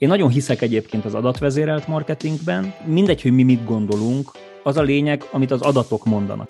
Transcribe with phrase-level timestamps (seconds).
[0.00, 2.74] Én nagyon hiszek egyébként az adatvezérelt marketingben.
[2.84, 4.30] Mindegy, hogy mi mit gondolunk,
[4.62, 6.48] az a lényeg, amit az adatok mondanak.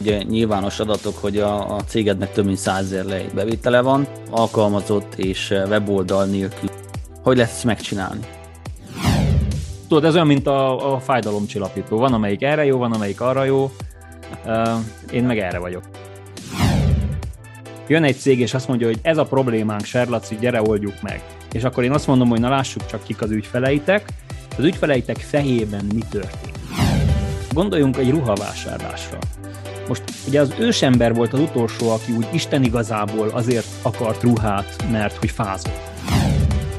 [0.00, 5.50] Ugye nyilvános adatok, hogy a, a cégednek több mint százezer lej bevétele van, alkalmazott és
[5.50, 6.68] weboldal nélkül.
[7.22, 8.20] Hogy lesz ezt megcsinálni?
[9.88, 11.98] Tudod, ez olyan, mint a, a fájdalomcsillapító.
[11.98, 13.70] Van, amelyik erre jó, van, amelyik arra jó.
[15.12, 15.82] Én meg erre vagyok.
[17.86, 21.22] Jön egy cég, és azt mondja, hogy ez a problémánk, Serlaci, gyere, oldjuk meg.
[21.52, 24.08] És akkor én azt mondom, hogy na lássuk csak kik az ügyfeleitek.
[24.58, 26.54] Az ügyfeleitek fejében mi történik.
[27.52, 29.18] Gondoljunk egy ruhavásárlásra.
[29.88, 35.16] Most ugye az ősember volt az utolsó, aki úgy Isten igazából azért akart ruhát, mert
[35.16, 35.80] hogy fázott.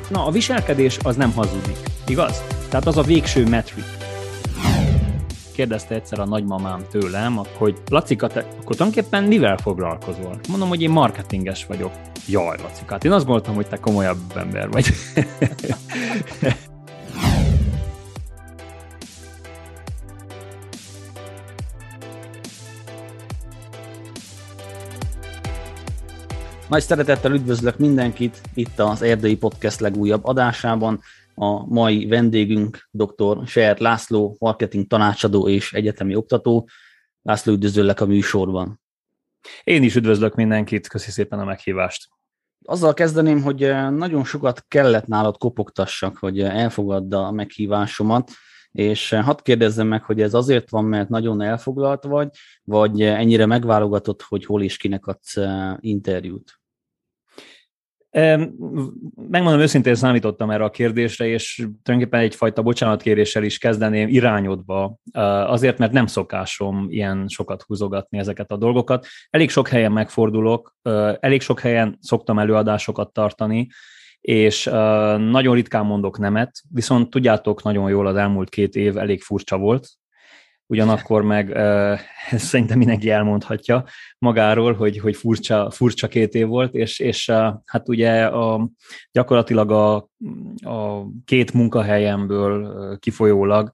[0.09, 2.41] Na, a viselkedés az nem hazudik, igaz?
[2.69, 3.98] Tehát az a végső metrik.
[5.59, 10.39] Kérdezte egyszer a nagymamám tőlem, hogy Lacika, te akkor tulajdonképpen mivel foglalkozol?
[10.49, 11.91] Mondom, hogy én marketinges vagyok.
[12.27, 14.93] Jaj, Lacika, hát én azt gondoltam, hogy te komolyabb ember vagy.
[26.69, 31.01] Nagy szeretettel üdvözlök mindenkit itt az Erdei Podcast legújabb adásában.
[31.41, 33.47] A mai vendégünk dr.
[33.47, 36.69] Ser László, marketing tanácsadó és egyetemi oktató.
[37.21, 38.81] László, üdvözöllek a műsorban.
[39.63, 42.07] Én is üdvözlök mindenkit, köszi szépen a meghívást.
[42.65, 48.31] Azzal kezdeném, hogy eh, nagyon sokat kellett nálad kopogtassak, hogy eh, elfogadd a meghívásomat,
[48.71, 52.29] és eh, hadd kérdezzem meg, hogy ez azért van, mert nagyon elfoglalt vagy,
[52.63, 55.37] vagy ennyire megválogatott, hogy hol és kinek adsz
[55.79, 56.58] interjút?
[59.29, 64.95] Megmondom, őszintén számítottam erre a kérdésre, és tulajdonképpen egyfajta bocsánatkéréssel is kezdeném irányodva,
[65.47, 69.05] azért, mert nem szokásom ilyen sokat húzogatni ezeket a dolgokat.
[69.29, 70.75] Elég sok helyen megfordulok,
[71.19, 73.67] elég sok helyen szoktam előadásokat tartani,
[74.21, 74.63] és
[75.17, 79.87] nagyon ritkán mondok nemet, viszont tudjátok nagyon jól, az elmúlt két év elég furcsa volt,
[80.69, 81.51] ugyanakkor meg
[82.29, 83.83] ezt szerintem mindenki elmondhatja
[84.17, 87.29] magáról, hogy, hogy furcsa, furcsa két év volt, és, és
[87.65, 88.69] hát ugye a,
[89.11, 89.95] gyakorlatilag a,
[90.59, 93.71] a két munkahelyemből kifolyólag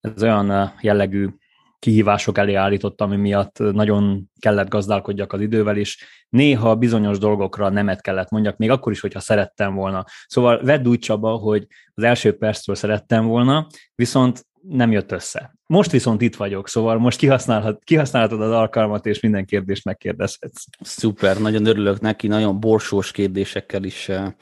[0.00, 1.28] ez olyan jellegű
[1.78, 8.00] kihívások elé állítottam, ami miatt nagyon kellett gazdálkodjak az idővel, és néha bizonyos dolgokra nemet
[8.00, 10.04] kellett mondjak, még akkor is, hogyha szerettem volna.
[10.26, 15.54] Szóval vedd úgy Csaba, hogy az első perctől szerettem volna, viszont nem jött össze.
[15.66, 20.64] Most viszont itt vagyok, szóval most kihasználhat, kihasználhatod az alkalmat, és minden kérdést megkérdezhetsz.
[20.80, 24.32] Szuper, nagyon örülök neki, nagyon borsós kérdésekkel is eh,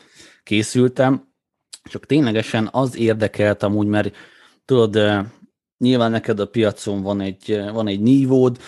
[0.43, 1.31] készültem.
[1.82, 4.16] Csak ténylegesen az érdekelt amúgy, mert
[4.65, 5.25] tudod, eh,
[5.78, 8.59] nyilván neked a piacon van egy, eh, van egy nívód,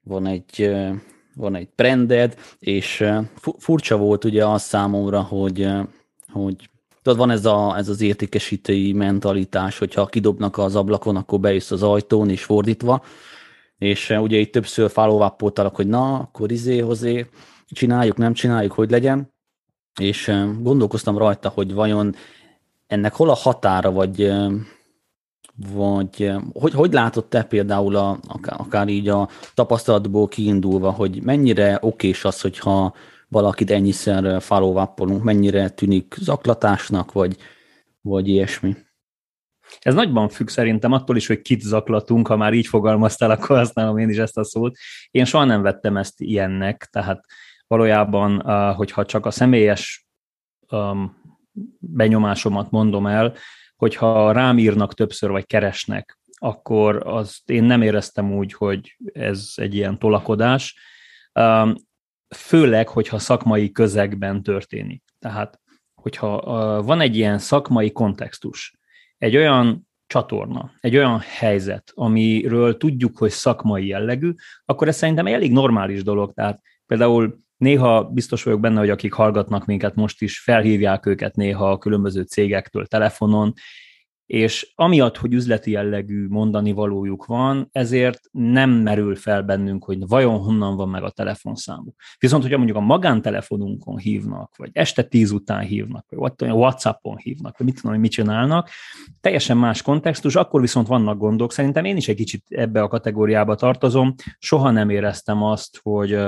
[0.00, 0.70] van egy,
[1.34, 3.04] van egy branded, és
[3.58, 5.68] furcsa volt ugye az számomra, hogy,
[6.32, 6.70] hogy
[7.02, 11.82] Tudod, van ez, a, ez az értékesítői mentalitás, hogyha kidobnak az ablakon, akkor bejössz az
[11.82, 13.04] ajtón, és fordítva.
[13.78, 15.28] És uh, ugye itt többször follow
[15.72, 17.26] hogy na, akkor izé, hozé,
[17.66, 19.32] csináljuk, nem csináljuk, hogy legyen.
[20.00, 22.14] És uh, gondolkoztam rajta, hogy vajon
[22.86, 24.52] ennek hol a határa, vagy, uh,
[25.74, 32.24] vagy hogy, hogy látod te például a, akár így a tapasztalatból kiindulva, hogy mennyire okés
[32.24, 32.94] az, hogyha
[33.32, 37.36] valakit ennyiszer follow mennyire tűnik zaklatásnak, vagy,
[38.00, 38.76] vagy ilyesmi.
[39.78, 43.98] Ez nagyban függ szerintem attól is, hogy kit zaklatunk, ha már így fogalmaztál, akkor használom
[43.98, 44.76] én is ezt a szót.
[45.10, 47.24] Én soha nem vettem ezt ilyennek, tehát
[47.66, 48.40] valójában,
[48.74, 50.06] hogyha csak a személyes
[51.78, 53.34] benyomásomat mondom el,
[53.76, 59.74] hogyha rám írnak többször, vagy keresnek, akkor azt én nem éreztem úgy, hogy ez egy
[59.74, 60.76] ilyen tolakodás
[62.34, 65.02] főleg, hogyha szakmai közegben történik.
[65.18, 65.60] Tehát,
[65.94, 66.40] hogyha
[66.82, 68.74] van egy ilyen szakmai kontextus,
[69.18, 74.32] egy olyan csatorna, egy olyan helyzet, amiről tudjuk, hogy szakmai jellegű,
[74.64, 76.32] akkor ez szerintem elég normális dolog.
[76.32, 81.70] Tehát például néha biztos vagyok benne, hogy akik hallgatnak minket most is, felhívják őket néha
[81.70, 83.52] a különböző cégektől telefonon,
[84.26, 90.38] és amiatt, hogy üzleti jellegű mondani valójuk van, ezért nem merül fel bennünk, hogy vajon
[90.38, 91.94] honnan van meg a telefonszámuk.
[92.18, 97.66] Viszont, hogyha mondjuk a magántelefonunkon hívnak, vagy este tíz után hívnak, vagy WhatsAppon hívnak, vagy
[97.66, 98.68] mit tudom, hogy mit csinálnak,
[99.20, 101.52] teljesen más kontextus, akkor viszont vannak gondok.
[101.52, 104.14] Szerintem én is egy kicsit ebbe a kategóriába tartozom.
[104.38, 106.18] Soha nem éreztem azt, hogy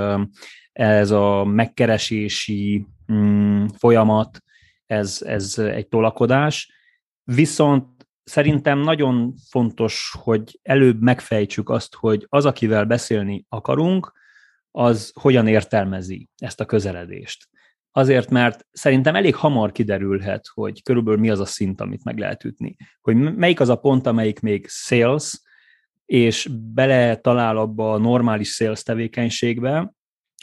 [0.73, 4.43] ez a megkeresési mm, folyamat,
[4.87, 6.73] ez, ez egy tolakodás,
[7.25, 14.13] Viszont szerintem nagyon fontos, hogy előbb megfejtsük azt, hogy az, akivel beszélni akarunk,
[14.71, 17.49] az hogyan értelmezi ezt a közeledést.
[17.97, 22.45] azért, mert szerintem elég hamar kiderülhet, hogy körülbelül mi az a szint, amit meg lehet
[22.45, 22.77] ütni.
[23.01, 25.41] Hogy melyik az a pont, amelyik még sales,
[26.07, 29.95] és bele talál abba a normális sales tevékenységbe,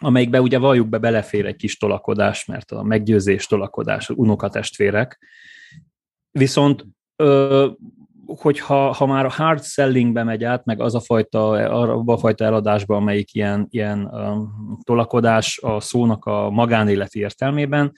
[0.01, 5.19] amelyikbe ugye valljuk be belefér egy kis tolakodás, mert a meggyőzés tolakodás, unokatestvérek.
[6.31, 6.85] Viszont
[7.15, 7.67] ö,
[8.35, 12.45] hogyha ha már a hard sellingbe megy át, meg az a fajta, arra a fajta
[12.45, 17.91] eladásba, amelyik ilyen, ilyen um, tolakodás a szónak a magánéleti értelmében,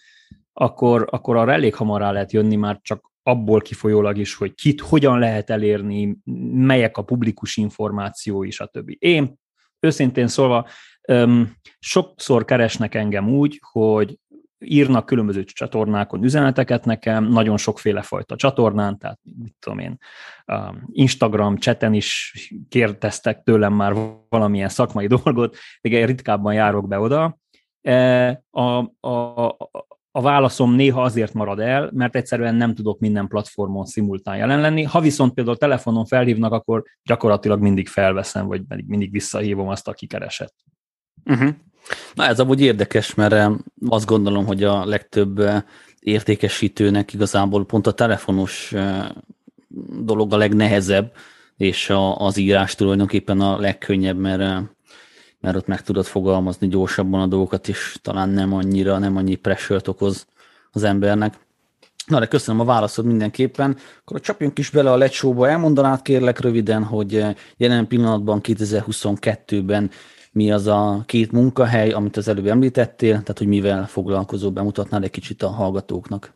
[0.54, 4.82] akkor, akkor arra elég hamar rá lehet jönni már csak abból kifolyólag is, hogy kit
[4.82, 6.18] hogyan lehet elérni,
[6.54, 8.96] melyek a publikus információi, stb.
[9.00, 9.40] Én
[9.80, 10.68] őszintén szólva
[11.08, 14.18] um, sokszor keresnek engem úgy, hogy
[14.66, 19.98] írnak különböző csatornákon üzeneteket nekem, nagyon sokféle fajta csatornán, tehát mit tudom én,
[20.92, 22.34] Instagram chaten is
[22.70, 23.94] kérdeztek tőlem már
[24.30, 27.38] valamilyen szakmai dolgot, de ritkábban járok be oda.
[27.82, 28.78] E, a,
[29.08, 29.56] a,
[30.16, 34.84] a válaszom néha azért marad el, mert egyszerűen nem tudok minden platformon szimultán jelen lenni.
[34.84, 40.56] Ha viszont például telefonon felhívnak, akkor gyakorlatilag mindig felveszem, vagy mindig visszahívom azt, aki keresett.
[41.26, 41.50] Uh-huh.
[42.14, 43.52] Na ez amúgy érdekes, mert eh,
[43.90, 45.62] azt gondolom, hogy a legtöbb eh,
[46.00, 49.06] értékesítőnek igazából pont a telefonos eh,
[50.00, 51.12] dolog a legnehezebb,
[51.58, 54.64] és a, az írás tulajdonképpen a legkönnyebb, mert,
[55.40, 59.82] mert ott meg tudod fogalmazni gyorsabban a dolgokat, és talán nem annyira, nem annyi pressure
[59.86, 60.28] okoz
[60.72, 61.34] az embernek.
[62.08, 63.78] Na, de köszönöm a válaszod mindenképpen.
[64.00, 65.50] Akkor csapjunk is bele a lecsóba.
[65.50, 67.26] Elmondanád kérlek röviden, hogy
[67.58, 69.92] jelen pillanatban 2022-ben
[70.34, 75.10] mi az a két munkahely, amit az előbb említettél, tehát hogy mivel foglalkozó, bemutatnál egy
[75.10, 76.34] kicsit a hallgatóknak.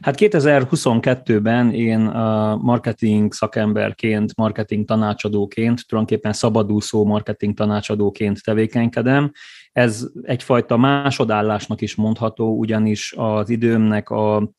[0.00, 9.32] Hát 2022-ben én a marketing szakemberként, marketing tanácsadóként, tulajdonképpen szabadúszó marketing tanácsadóként tevékenykedem.
[9.72, 14.52] Ez egyfajta másodállásnak is mondható, ugyanis az időmnek a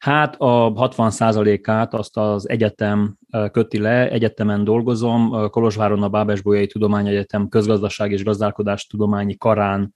[0.00, 3.16] Hát a 60%-át azt az egyetem
[3.52, 9.92] köti le, egyetemen dolgozom, Kolozsváron a Bábes-Bolyai Tudományegyetem közgazdaság és gazdálkodás tudományi karán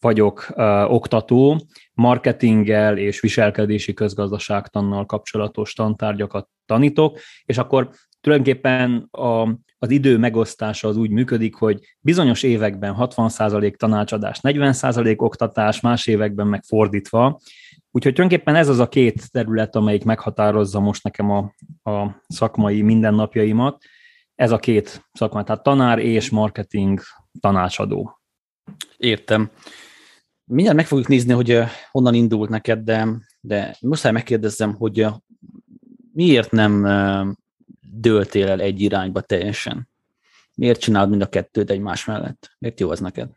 [0.00, 0.46] vagyok
[0.86, 7.90] oktató, marketinggel és viselkedési közgazdaságtannal kapcsolatos tantárgyakat tanítok, és akkor
[8.20, 9.42] tulajdonképpen a,
[9.78, 16.46] az idő megosztása az úgy működik, hogy bizonyos években 60% tanácsadás, 40% oktatás, más években
[16.46, 17.40] meg fordítva,
[17.96, 21.54] Úgyhogy tulajdonképpen ez az a két terület, amelyik meghatározza most nekem a,
[21.90, 23.84] a szakmai mindennapjaimat.
[24.34, 27.00] Ez a két szakma, tehát tanár és marketing
[27.40, 28.20] tanácsadó.
[28.96, 29.50] Értem.
[30.44, 31.58] Mindjárt meg fogjuk nézni, hogy
[31.90, 33.08] honnan indult neked, de,
[33.40, 35.06] de muszáj megkérdezzem, hogy
[36.12, 36.86] miért nem
[37.80, 39.88] dőltél el egy irányba teljesen?
[40.54, 42.56] Miért csinálod mind a kettőt egymás mellett?
[42.58, 43.28] Miért jó az neked?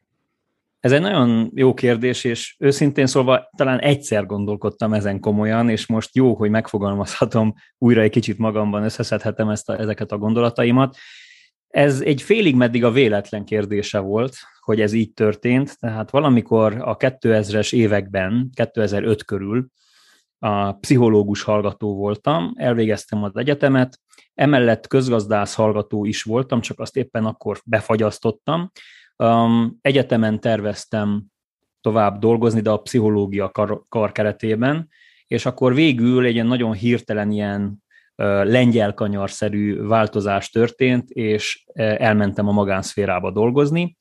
[0.79, 6.15] Ez egy nagyon jó kérdés, és őszintén szólva talán egyszer gondolkodtam ezen komolyan, és most
[6.15, 10.97] jó, hogy megfogalmazhatom újra egy kicsit magamban, összeszedhetem ezt a, ezeket a gondolataimat.
[11.67, 16.97] Ez egy félig meddig a véletlen kérdése volt, hogy ez így történt, tehát valamikor a
[16.97, 19.67] 2000-es években, 2005 körül
[20.39, 23.99] a pszichológus hallgató voltam, elvégeztem az egyetemet,
[24.33, 28.71] emellett közgazdász hallgató is voltam, csak azt éppen akkor befagyasztottam,
[29.23, 31.23] Um, egyetemen terveztem
[31.81, 34.89] tovább dolgozni, de a pszichológia kar, kar keretében,
[35.27, 42.01] és akkor végül egy ilyen nagyon hirtelen ilyen uh, lengyel kanyarszerű változás történt, és uh,
[42.01, 43.97] elmentem a magánszférába dolgozni.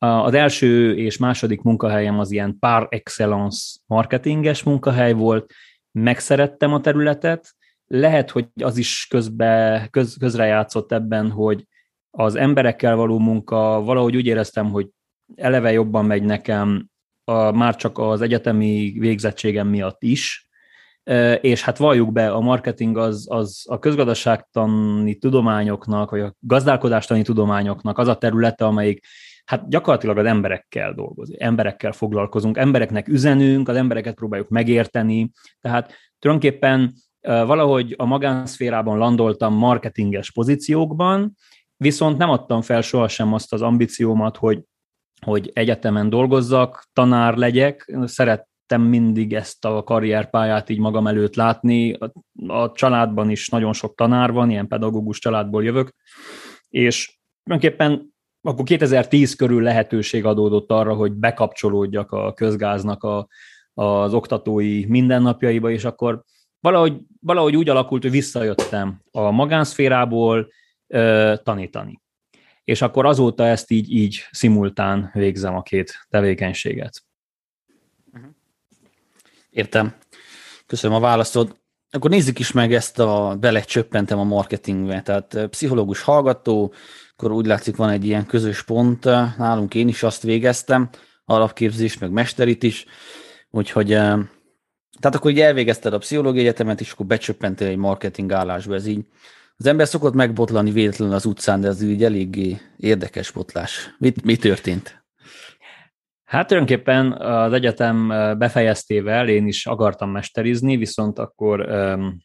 [0.00, 5.52] Uh, az első és második munkahelyem az ilyen par excellence marketinges munkahely volt,
[5.92, 7.54] megszerettem a területet,
[7.86, 11.66] lehet, hogy az is közbe, köz, közrejátszott ebben, hogy
[12.10, 14.88] az emberekkel való munka, valahogy úgy éreztem, hogy
[15.34, 16.88] eleve jobban megy nekem,
[17.24, 20.48] a, már csak az egyetemi végzettségem miatt is,
[21.40, 27.98] és hát valljuk be, a marketing az, az a közgazdaságtani tudományoknak, vagy a gazdálkodástani tudományoknak
[27.98, 29.06] az a területe, amelyik
[29.44, 36.92] hát gyakorlatilag az emberekkel dolgozik, emberekkel foglalkozunk, embereknek üzenünk, az embereket próbáljuk megérteni, tehát tulajdonképpen
[37.20, 41.34] valahogy a magánszférában landoltam marketinges pozíciókban,
[41.80, 44.62] Viszont nem adtam fel sohasem azt az ambíciómat, hogy,
[45.20, 47.96] hogy egyetemen dolgozzak, tanár legyek.
[48.04, 51.92] Szerettem mindig ezt a karrierpályát így magam előtt látni.
[51.92, 52.12] A,
[52.46, 55.94] a családban is nagyon sok tanár van, ilyen pedagógus családból jövök,
[56.68, 63.28] és tulajdonképpen akkor 2010 körül lehetőség adódott arra, hogy bekapcsolódjak a közgáznak a,
[63.74, 66.22] az oktatói mindennapjaiba, és akkor
[66.60, 70.48] valahogy, valahogy úgy alakult, hogy visszajöttem a magánszférából,
[71.42, 72.00] tanítani.
[72.64, 77.02] És akkor azóta ezt így, így szimultán végzem a két tevékenységet.
[78.12, 78.30] Uh-huh.
[79.50, 79.94] Értem.
[80.66, 81.56] Köszönöm a válaszod.
[81.90, 85.02] Akkor nézzük is meg ezt a belecsöppentem a marketingbe.
[85.02, 86.72] Tehát pszichológus hallgató,
[87.16, 89.04] akkor úgy látszik van egy ilyen közös pont.
[89.36, 90.88] Nálunk én is azt végeztem,
[91.24, 92.86] alapképzés, meg mesterit is.
[93.50, 98.74] Úgyhogy tehát akkor így elvégezted a pszichológiai egyetemet, és akkor becsöppentél egy marketing állásba.
[98.74, 99.04] Ez így
[99.58, 103.94] az ember szokott megbotlani véletlenül az utcán, de ez így eléggé érdekes botlás.
[103.98, 105.04] Mit, mi történt?
[106.24, 112.18] Hát tulajdonképpen az egyetem befejeztével én is akartam mesterizni, viszont akkor um,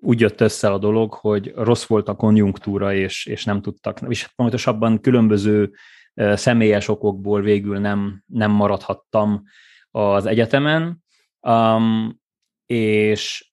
[0.00, 4.22] úgy jött össze a dolog, hogy rossz volt a konjunktúra, és, és nem tudtak, és
[4.22, 5.72] hát pontosabban különböző
[6.14, 9.42] személyes okokból végül nem, nem maradhattam
[9.90, 11.04] az egyetemen,
[11.40, 12.20] um,
[12.66, 13.50] és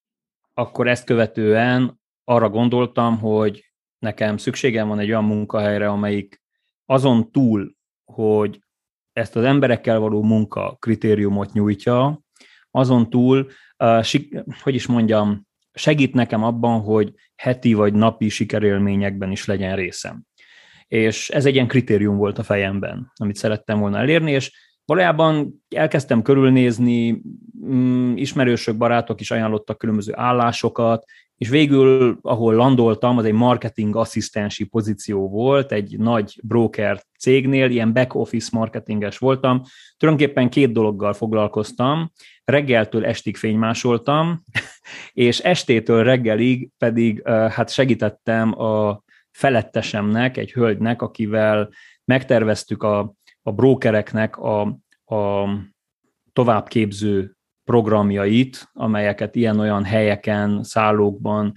[0.53, 6.42] akkor ezt követően arra gondoltam, hogy nekem szükségem van egy olyan munkahelyre, amelyik
[6.86, 7.75] azon túl,
[8.06, 8.60] hogy
[9.13, 12.22] ezt az emberekkel való munka kritériumot nyújtja,
[12.72, 13.48] azon túl,
[14.62, 20.24] hogy is mondjam, segít nekem abban, hogy heti vagy napi sikerélményekben is legyen részem.
[20.88, 24.51] És ez egy ilyen kritérium volt a fejemben, amit szerettem volna elérni, és
[24.86, 27.22] valójában elkezdtem körülnézni,
[27.65, 31.06] mm, ismerősök, barátok is ajánlottak különböző állásokat,
[31.37, 37.93] és végül, ahol landoltam, az egy marketing asszisztensi pozíció volt, egy nagy broker cégnél, ilyen
[37.93, 39.61] back office marketinges voltam.
[39.97, 42.11] Tulajdonképpen két dologgal foglalkoztam,
[42.43, 44.43] reggeltől estig fénymásoltam,
[45.11, 51.69] és estétől reggelig pedig hát segítettem a felettesemnek, egy hölgynek, akivel
[52.05, 54.61] megterveztük a, a brokereknek a,
[55.05, 55.49] a
[56.33, 57.35] továbbképző
[57.65, 61.53] programjait, amelyeket ilyen-olyan helyeken, szállókban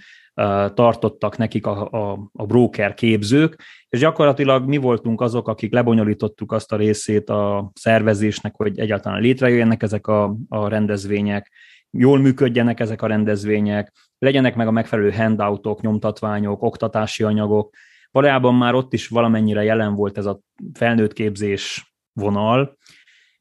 [0.74, 6.72] tartottak nekik a, a, a broker képzők, és gyakorlatilag mi voltunk azok, akik lebonyolítottuk azt
[6.72, 11.52] a részét a szervezésnek, hogy egyáltalán létrejöjjenek ezek a, a rendezvények,
[11.90, 17.74] jól működjenek ezek a rendezvények, legyenek meg a megfelelő handoutok, nyomtatványok, oktatási anyagok.
[18.10, 20.40] Valójában már ott is valamennyire jelen volt ez a
[20.72, 22.76] felnőtt képzés vonal,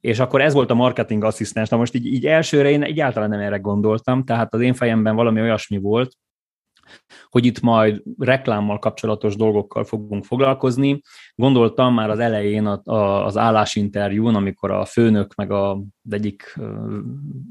[0.05, 1.69] és akkor ez volt a marketing asszisztens.
[1.69, 5.41] Na most így, így elsőre én egyáltalán nem erre gondoltam, tehát az én fejemben valami
[5.41, 6.13] olyasmi volt,
[7.29, 11.01] hogy itt majd reklámmal kapcsolatos dolgokkal fogunk foglalkozni.
[11.35, 16.59] Gondoltam már az elején a, a, az állásinterjún, amikor a főnök meg a, egyik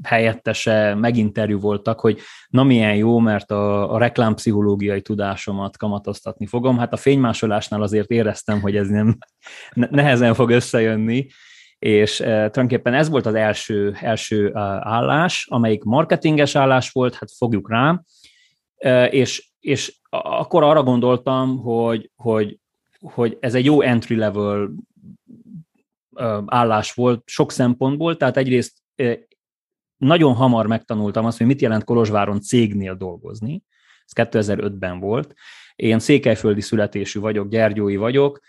[0.03, 6.77] helyettese meginterjú voltak, hogy na milyen jó, mert a, a reklámpszichológiai tudásomat kamatoztatni fogom.
[6.77, 9.17] Hát a fénymásolásnál azért éreztem, hogy ez nem
[9.73, 11.27] nehezen fog összejönni,
[11.79, 17.69] és uh, tulajdonképpen ez volt az első, első állás, amelyik marketinges állás volt, hát fogjuk
[17.69, 18.01] rá,
[18.83, 22.59] uh, és, és akkor arra gondoltam, hogy, hogy,
[22.99, 24.69] hogy ez egy jó entry level
[26.45, 28.77] állás volt sok szempontból, tehát egyrészt
[29.97, 33.63] nagyon hamar megtanultam azt, hogy mit jelent Kolozsváron cégnél dolgozni,
[34.05, 35.33] ez 2005-ben volt.
[35.75, 38.39] Én székelyföldi születésű vagyok, gyergyói vagyok,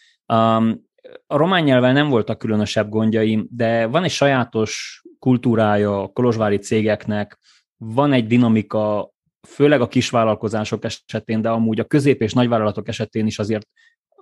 [1.27, 7.39] a román nyelven nem voltak különösebb gondjaim, de van egy sajátos kultúrája a kolozsvári cégeknek,
[7.77, 9.11] van egy dinamika,
[9.49, 13.67] főleg a kisvállalkozások esetén, de amúgy a közép- és nagyvállalatok esetén is azért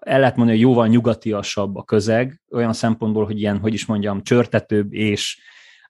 [0.05, 4.23] el lehet mondani, hogy jóval nyugatiasabb a közeg, olyan szempontból, hogy ilyen, hogy is mondjam,
[4.23, 5.41] csörtetőbb és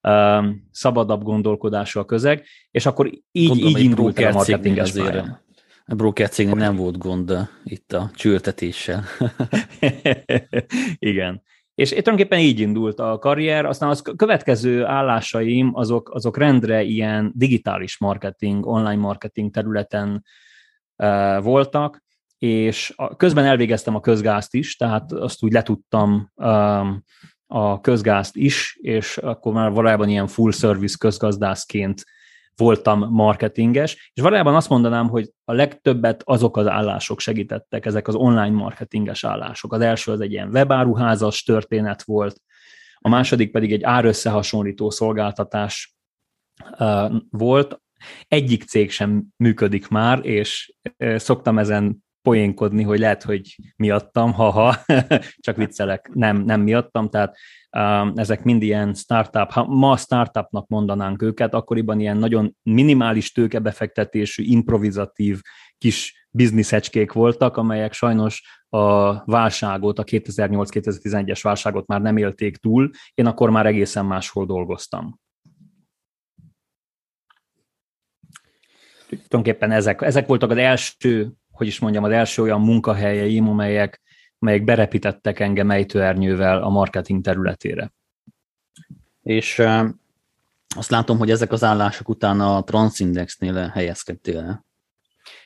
[0.02, 5.43] um, szabadabb gondolkodású a közeg, és akkor így, Gondolom, így indult el a marketinges pályán.
[5.86, 9.04] A broker cégnél nem volt gond uh, itt a csültetéssel.
[10.98, 11.42] Igen.
[11.74, 17.98] És tulajdonképpen így indult a karrier, aztán az következő állásaim azok, azok rendre ilyen digitális
[17.98, 20.24] marketing, online marketing területen
[20.96, 22.02] uh, voltak,
[22.38, 27.02] és a, közben elvégeztem a közgázt is, tehát azt úgy letudtam um,
[27.46, 32.04] a közgázt is, és akkor már valójában ilyen full service közgazdászként
[32.56, 38.14] voltam marketinges, és valójában azt mondanám, hogy a legtöbbet azok az állások segítettek, ezek az
[38.14, 39.72] online marketinges állások.
[39.72, 42.40] Az első az egy ilyen webáruházas történet volt,
[42.98, 45.94] a második pedig egy árösszehasonlító szolgáltatás
[47.30, 47.80] volt.
[48.28, 50.74] Egyik cég sem működik már, és
[51.16, 54.76] szoktam ezen poénkodni, hogy lehet, hogy miattam, haha,
[55.46, 57.36] csak viccelek, nem, nem miattam, tehát
[57.70, 64.42] um, ezek mind ilyen startup, ha ma startupnak mondanánk őket, akkoriban ilyen nagyon minimális tőkebefektetésű,
[64.42, 65.40] improvizatív
[65.78, 73.26] kis bizniszecskék voltak, amelyek sajnos a válságot, a 2008-2011-es válságot már nem élték túl, én
[73.26, 75.20] akkor már egészen máshol dolgoztam.
[79.08, 84.00] Tulajdonképpen ezek, ezek voltak az első hogy is mondjam, az első olyan munkahelyeim, amelyek,
[84.38, 87.92] amelyek berepítettek engem ejtőernyővel a marketing területére.
[89.22, 89.62] És
[90.76, 94.64] Azt látom, hogy ezek az állások után a Transindexnél helyezkedtél el.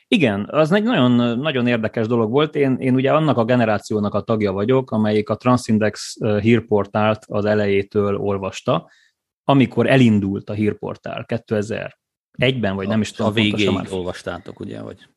[0.07, 2.55] Igen, az egy nagyon, nagyon érdekes dolog volt.
[2.55, 8.17] Én, én ugye annak a generációnak a tagja vagyok, amelyik a Transindex hírportált az elejétől
[8.17, 8.89] olvasta,
[9.43, 13.31] amikor elindult a hírportál 2001-ben, vagy nem is tudom.
[13.31, 14.81] A végéig olvastátok, ugye?
[14.81, 15.09] Vagy?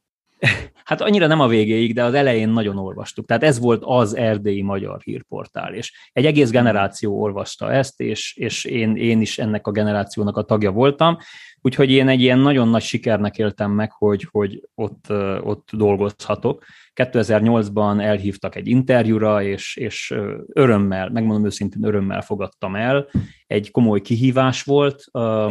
[0.84, 3.26] Hát annyira nem a végéig, de az elején nagyon olvastuk.
[3.26, 8.64] Tehát ez volt az erdélyi magyar hírportál, és egy egész generáció olvasta ezt, és, és
[8.64, 11.16] én, én is ennek a generációnak a tagja voltam,
[11.60, 15.06] úgyhogy én egy ilyen nagyon nagy sikernek éltem meg, hogy, hogy ott,
[15.42, 16.64] ott dolgozhatok.
[16.94, 20.14] 2008-ban elhívtak egy interjúra, és, és
[20.52, 23.08] örömmel, megmondom őszintén, örömmel fogadtam el.
[23.46, 25.04] Egy komoly kihívás volt.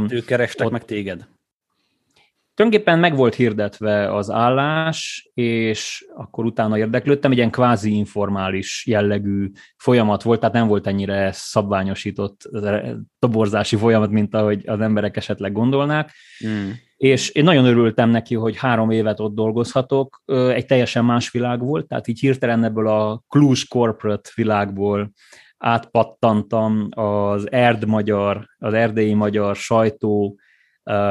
[0.10, 1.28] Ők kerestek ott, meg téged?
[2.62, 9.52] Tulajdonképpen meg volt hirdetve az állás, és akkor utána érdeklődtem, egy ilyen kvázi informális jellegű
[9.78, 12.50] folyamat volt, tehát nem volt ennyire szabványosított
[13.20, 16.12] toborzási folyamat, mint ahogy az emberek esetleg gondolnák.
[16.48, 16.70] Mm.
[16.98, 21.88] És én nagyon örültem neki, hogy három évet ott dolgozhatok, egy teljesen más világ volt,
[21.88, 25.12] tehát így hirtelen ebből a Cluj corporate világból
[25.58, 30.40] átpattantam az erd magyar, az erdélyi magyar sajtó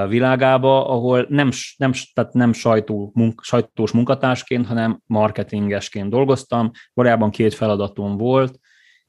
[0.09, 6.71] világába, ahol nem, nem, tehát nem sajtó, munk, sajtós munkatársként, hanem marketingesként dolgoztam.
[6.95, 8.59] Valójában két feladatom volt.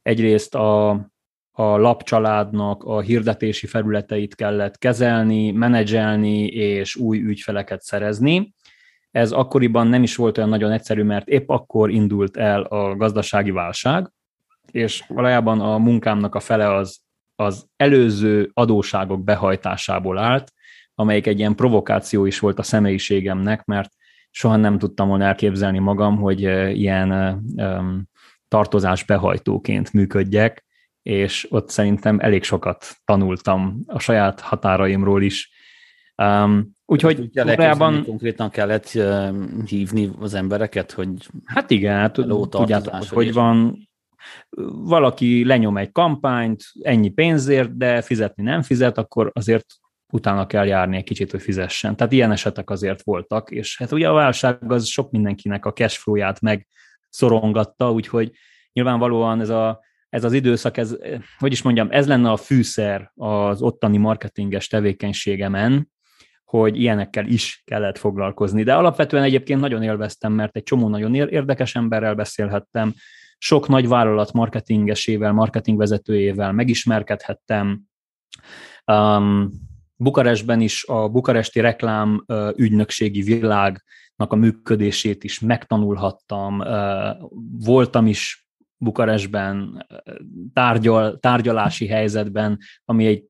[0.02, 0.90] Egyrészt a,
[1.52, 8.54] a lapcsaládnak a hirdetési felületeit kellett kezelni, menedzselni és új ügyfeleket szerezni.
[9.12, 13.52] Ez akkoriban nem is volt olyan nagyon egyszerű, mert épp akkor indult el a gazdasági
[13.52, 14.12] válság,
[14.72, 17.00] és valójában a munkámnak a fele az
[17.42, 20.54] az előző adóságok behajtásából állt,
[20.96, 23.92] amelyik egy ilyen provokáció is volt a személyiségemnek, mert
[24.30, 26.42] soha nem tudtam volna elképzelni magam, hogy
[26.78, 27.42] ilyen
[28.48, 30.66] tartozás behajtóként működjek,
[31.02, 35.52] és ott szerintem elég sokat tanultam a saját határaimról is.
[36.16, 38.04] Um, úgyhogy valójában...
[38.04, 39.30] Konkrétan kellett uh,
[39.66, 41.10] hívni az embereket, hogy...
[41.46, 42.14] Hát igen, hát
[42.50, 43.78] tudjátok, hogy van,
[44.84, 49.66] valaki lenyom egy kampányt, ennyi pénzért, de fizetni nem fizet, akkor azért
[50.12, 51.96] utána kell járni egy kicsit, hogy fizessen.
[51.96, 56.42] Tehát ilyen esetek azért voltak, és hát ugye a válság az sok mindenkinek a cashflow-ját
[56.42, 56.68] meg
[57.10, 58.32] szorongatta, úgyhogy
[58.74, 59.80] nyilvánvalóan ez, a,
[60.10, 60.98] ez az időszak, ez,
[61.38, 65.90] hogy is mondjam, ez lenne a fűszer az ottani marketinges tevékenységemen,
[66.44, 68.64] hogy ilyenekkel is kellett foglalkozni.
[68.64, 72.94] De alapvetően egyébként nagyon élveztem, mert egy csomó nagyon érdekes emberrel beszélhettem,
[73.44, 77.82] sok nagy vállalat marketingesével, marketingvezetőjével megismerkedhettem.
[78.86, 79.52] Um,
[79.96, 82.26] Bukarestben is a bukaresti reklám
[82.56, 86.64] ügynökségi világnak a működését is megtanulhattam.
[87.60, 89.86] Voltam is Bukarestben
[90.54, 93.24] tárgyal, tárgyalási helyzetben, ami egy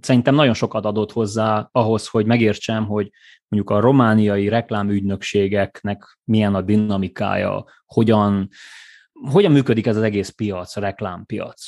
[0.00, 3.10] szerintem nagyon sokat adott hozzá ahhoz, hogy megértsem, hogy
[3.48, 8.48] mondjuk a romániai reklámügynökségeknek milyen a dinamikája, hogyan,
[9.30, 11.66] hogyan működik ez az egész piac, a reklámpiac.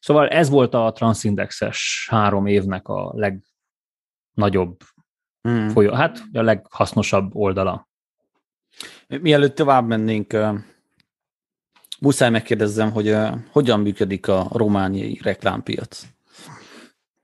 [0.00, 4.80] Szóval ez volt a transzindexes három évnek a legnagyobb
[5.42, 5.68] hmm.
[5.68, 7.88] folyó, hát a leghasznosabb oldala.
[9.06, 10.36] Mielőtt tovább mennénk,
[12.00, 13.16] muszáj megkérdezzem, hogy
[13.50, 16.06] hogyan működik a romániai reklámpiac?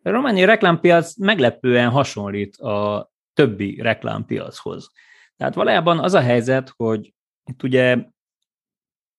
[0.02, 4.90] A romániai reklámpiac meglepően hasonlít a többi reklámpiachoz.
[5.36, 7.98] Tehát valójában az a helyzet, hogy itt ugye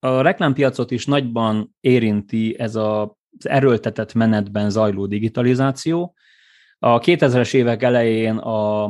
[0.06, 6.16] a reklámpiacot is nagyban érinti ez az erőltetett menetben zajló digitalizáció.
[6.80, 8.86] A 2000-es évek elején a,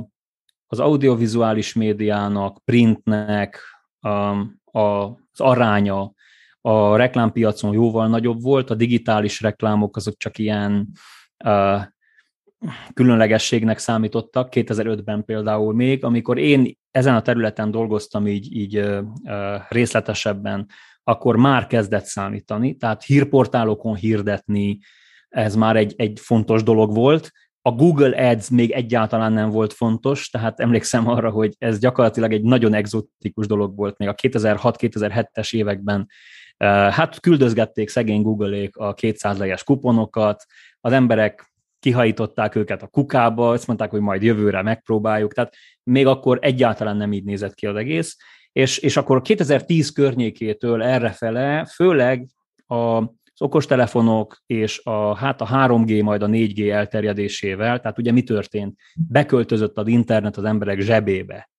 [0.68, 3.60] az audiovizuális médiának, printnek
[4.00, 4.10] a,
[4.80, 6.14] a, az aránya
[6.62, 10.88] a reklámpiacon jóval nagyobb volt, a digitális reklámok azok csak ilyen
[11.46, 11.82] uh,
[12.94, 18.90] különlegességnek számítottak, 2005-ben például még, amikor én ezen a területen dolgoztam így, így
[19.70, 20.68] részletesebben,
[21.08, 24.80] akkor már kezdett számítani, tehát hírportálokon hirdetni,
[25.30, 27.32] ez már egy, egy fontos dolog volt.
[27.62, 32.44] A Google Ads még egyáltalán nem volt fontos, tehát emlékszem arra, hogy ez gyakorlatilag egy
[32.44, 36.10] nagyon egzotikus dolog volt még a 2006-2007-es években.
[36.90, 40.46] Hát küldözgették szegény Google-ék a 200 lejes kuponokat,
[40.80, 46.40] az emberek kihajították őket a kukába, azt mondták, hogy majd jövőre megpróbáljuk, tehát még akkor
[46.42, 48.18] egyáltalán nem így nézett ki az egész,
[48.56, 52.28] és, és akkor 2010 környékétől errefele, főleg
[52.66, 58.24] a, az okostelefonok és a, hát a 3G, majd a 4G elterjedésével, tehát ugye mi
[58.24, 58.80] történt?
[59.10, 61.50] Beköltözött az internet az emberek zsebébe.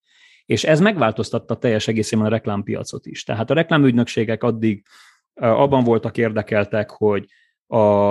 [0.47, 3.25] És ez megváltoztatta teljes egészében a reklámpiacot is.
[3.25, 4.87] Tehát a reklámügynökségek addig
[5.35, 7.27] abban voltak érdekeltek, hogy
[7.67, 8.11] a,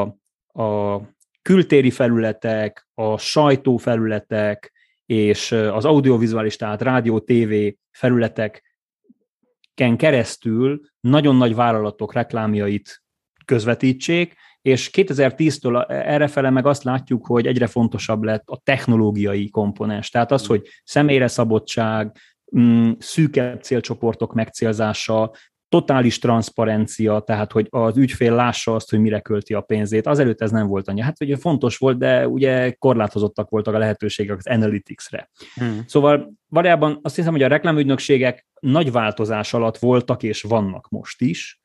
[0.62, 1.02] a
[1.42, 4.74] kültéri felületek, a sajtófelületek
[5.06, 7.78] és az audiovizuális, tehát rádió, tévé
[9.76, 13.04] felületeken keresztül nagyon nagy vállalatok reklámjait
[13.46, 20.10] közvetítsék, és 2010-től errefele meg azt látjuk, hogy egyre fontosabb lett a technológiai komponens.
[20.10, 22.18] Tehát az, hogy személyre szabottság,
[22.58, 25.32] mm, szűkebb célcsoportok megcélzása,
[25.70, 30.08] totális transzparencia, tehát hogy az ügyfél lássa azt, hogy mire költi a pénzét.
[30.08, 31.02] Azelőtt ez nem volt annyi.
[31.02, 35.30] Hát ugye fontos volt, de ugye korlátozottak voltak a lehetőségek az analytics-re.
[35.56, 35.84] Hmm.
[35.88, 41.60] Szóval valójában azt hiszem, hogy a reklámügynökségek nagy változás alatt voltak és vannak most is.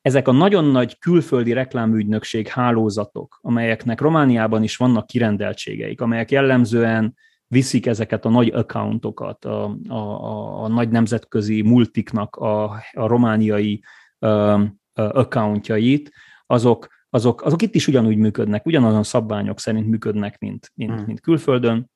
[0.00, 7.14] Ezek a nagyon nagy külföldi reklámügynökség hálózatok, amelyeknek Romániában is vannak kirendeltségeik, amelyek jellemzően
[7.52, 12.62] viszik ezeket a nagy accountokat, a, a, a, a nagy nemzetközi multiknak a,
[12.92, 13.82] a romániai
[14.18, 14.62] uh,
[14.92, 16.12] accountjait,
[16.46, 21.04] azok, azok, azok itt is ugyanúgy működnek, ugyanazon szabványok szerint működnek, mint, mint, hmm.
[21.06, 21.90] mint külföldön.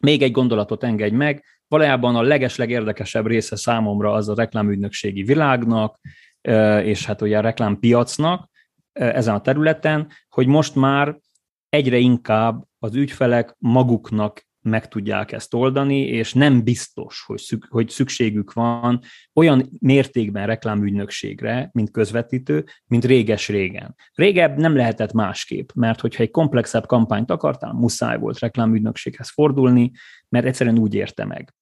[0.00, 5.98] Még egy gondolatot engedj meg, valójában a legesleg érdekesebb része számomra az a reklámügynökségi világnak,
[6.82, 8.50] és hát ugye a reklámpiacnak
[8.92, 11.18] ezen a területen, hogy most már
[11.68, 17.88] egyre inkább az ügyfelek maguknak meg tudják ezt oldani, és nem biztos, hogy, szük, hogy
[17.88, 19.00] szükségük van
[19.34, 23.94] olyan mértékben reklámügynökségre, mint közvetítő, mint réges-régen.
[24.14, 29.90] Régebb nem lehetett másképp, mert hogyha egy komplexebb kampányt akartál, muszáj volt reklámügynökséghez fordulni,
[30.28, 31.54] mert egyszerűen úgy érte meg.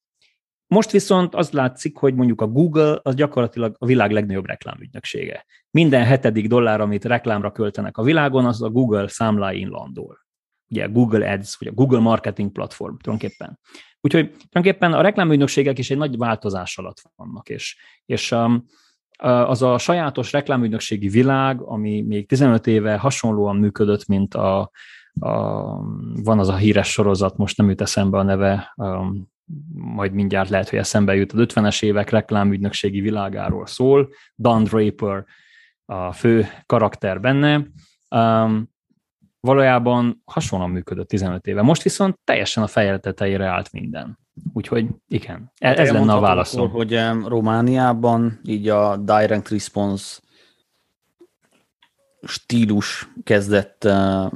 [0.66, 5.46] Most viszont az látszik, hogy mondjuk a Google az gyakorlatilag a világ legnagyobb reklámügynöksége.
[5.70, 10.23] Minden hetedik dollár, amit reklámra költenek a világon, az a Google számláin landol
[10.74, 13.58] ugye Google Ads, vagy a Google Marketing Platform tulajdonképpen.
[14.00, 18.64] Úgyhogy tulajdonképpen a reklámügynökségek is egy nagy változás alatt vannak, és, és um,
[19.22, 24.70] az a sajátos reklámügynökségi világ, ami még 15 éve hasonlóan működött, mint a,
[25.20, 25.30] a
[26.22, 29.32] van az a híres sorozat, most nem jut eszembe a neve, um,
[29.74, 35.24] majd mindjárt lehet, hogy eszembe jut, az 50-es évek reklámügynökségi világáról szól, Don Draper
[35.84, 37.66] a fő karakter benne,
[38.10, 38.72] um,
[39.44, 41.62] valójában hasonlóan működött 15 éve.
[41.62, 44.18] Most viszont teljesen a feje tetejére állt minden.
[44.52, 46.60] Úgyhogy igen, e- hát ez lenne a válaszom.
[46.60, 50.20] Akkor, hogy Romániában így a direct response
[52.22, 54.32] stílus kezdett uh,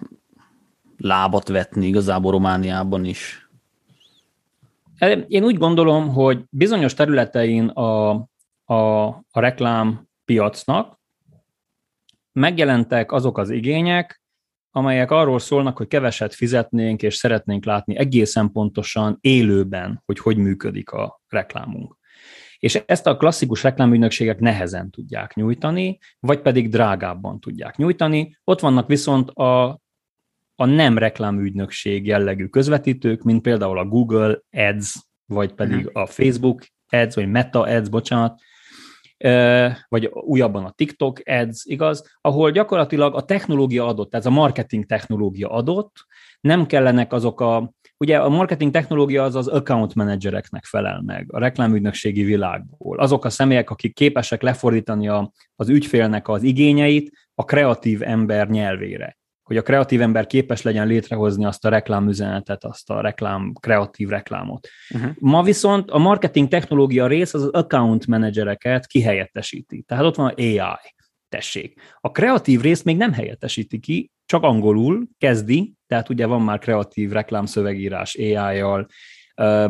[0.96, 3.48] lábat vetni igazából Romániában is.
[4.98, 8.10] E, én úgy gondolom, hogy bizonyos területein a,
[8.64, 10.98] a, a reklám piacnak
[12.32, 14.17] megjelentek azok az igények,
[14.78, 20.90] amelyek arról szólnak, hogy keveset fizetnénk, és szeretnénk látni egészen pontosan élőben, hogy hogy működik
[20.90, 21.96] a reklámunk.
[22.58, 28.38] És ezt a klasszikus reklámügynökségek nehezen tudják nyújtani, vagy pedig drágábban tudják nyújtani.
[28.44, 29.68] Ott vannak viszont a,
[30.54, 34.94] a nem reklámügynökség jellegű közvetítők, mint például a Google Ads,
[35.26, 35.98] vagy pedig mhm.
[35.98, 38.40] a Facebook Ads, vagy Meta Ads, bocsánat,
[39.88, 45.48] vagy újabban a TikTok ads, igaz, ahol gyakorlatilag a technológia adott, tehát a marketing technológia
[45.48, 45.92] adott,
[46.40, 51.38] nem kellenek azok a, ugye a marketing technológia az az account managereknek felel meg, a
[51.38, 52.98] reklámügynökségi világból.
[52.98, 59.17] Azok a személyek, akik képesek lefordítani a, az ügyfélnek az igényeit a kreatív ember nyelvére
[59.48, 64.68] hogy a kreatív ember képes legyen létrehozni azt a reklámüzenetet, azt a reklám, kreatív reklámot.
[64.94, 65.10] Uh-huh.
[65.18, 69.82] Ma viszont a marketing technológia rész az, az account managereket kihelyettesíti.
[69.82, 70.60] Tehát ott van AI,
[71.28, 71.80] tessék.
[72.00, 77.10] A kreatív részt még nem helyettesíti ki, csak angolul kezdi, tehát ugye van már kreatív
[77.10, 78.86] reklámszövegírás AI-jal,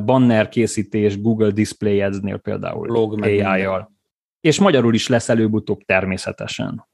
[0.04, 3.92] banner készítés Google Display Ads-nél például AI-jal.
[4.40, 6.88] És magyarul is lesz előbb-utóbb természetesen.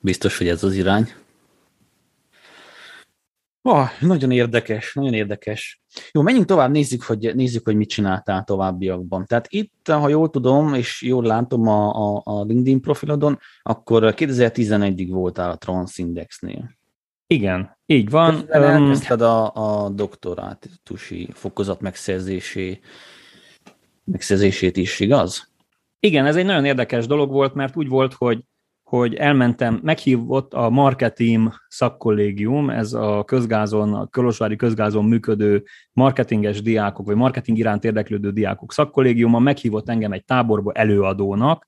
[0.00, 1.08] Biztos, hogy ez az irány.
[3.64, 5.82] Oh, nagyon érdekes, nagyon érdekes.
[6.12, 9.24] Jó, menjünk tovább, nézzük, hogy, nézzük, hogy mit csináltál továbbiakban.
[9.26, 15.08] Tehát itt, ha jól tudom, és jól látom a, a, a LinkedIn profilodon, akkor 2011-ig
[15.10, 16.70] voltál a Transindexnél.
[17.26, 18.34] Igen, így van.
[18.36, 22.80] Közben elkezdted a, a doktorátusi fokozat megszerzésé,
[24.04, 25.50] megszerzését is, igaz?
[26.00, 28.44] Igen, ez egy nagyon érdekes dolog volt, mert úgy volt, hogy
[28.96, 37.06] hogy elmentem, meghívott a Marketing szakkollégium, ez a közgázon, a Kolozsvári közgázon működő marketinges diákok,
[37.06, 41.66] vagy marketing iránt érdeklődő diákok szakkollégiuma, meghívott engem egy táborba előadónak,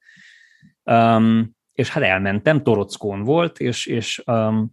[0.83, 4.71] um, és hát elmentem, Torockón volt, és, és um,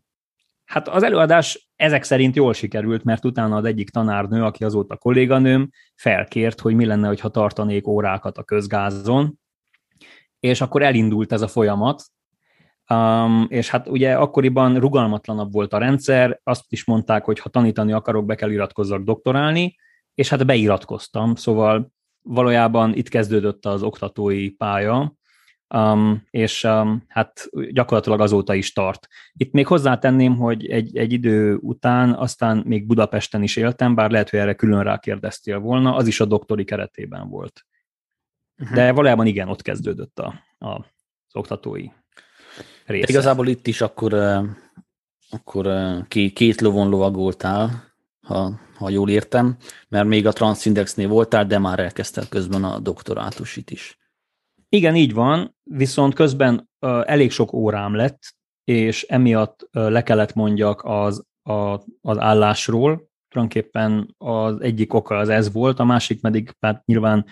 [0.66, 5.70] hát az előadás ezek szerint jól sikerült, mert utána az egyik tanárnő, aki azóta kolléganőm,
[5.96, 9.40] felkért, hogy mi lenne, ha tartanék órákat a közgázon,
[10.40, 12.04] és akkor elindult ez a folyamat,
[12.92, 17.92] Um, és hát ugye akkoriban rugalmatlanabb volt a rendszer, azt is mondták, hogy ha tanítani
[17.92, 19.76] akarok, be kell iratkozzak doktorálni,
[20.14, 25.16] és hát beiratkoztam, szóval valójában itt kezdődött az oktatói pálya,
[25.76, 29.08] um, és um, hát gyakorlatilag azóta is tart.
[29.34, 34.30] Itt még hozzátenném, hogy egy, egy idő után aztán még Budapesten is éltem, bár lehet,
[34.30, 37.66] hogy erre külön rákérdeztél volna, az is a doktori keretében volt.
[38.62, 38.76] Uh-huh.
[38.76, 41.88] De valójában igen, ott kezdődött a, a, az oktatói
[42.86, 43.06] része.
[43.06, 44.14] De igazából itt is akkor,
[45.30, 45.70] akkor
[46.08, 47.90] két lovon lovagoltál,
[48.22, 49.58] ha, ha jól értem,
[49.90, 54.00] mert még a Transindexnél voltál, de már elkezdted közben a doktorátusit is.
[54.70, 56.70] Igen, így van, viszont közben
[57.04, 58.20] elég sok órám lett,
[58.64, 65.52] és emiatt le kellett mondjak az, a, az állásról, tulajdonképpen az egyik oka az ez
[65.52, 67.26] volt, a másik pedig hát nyilván,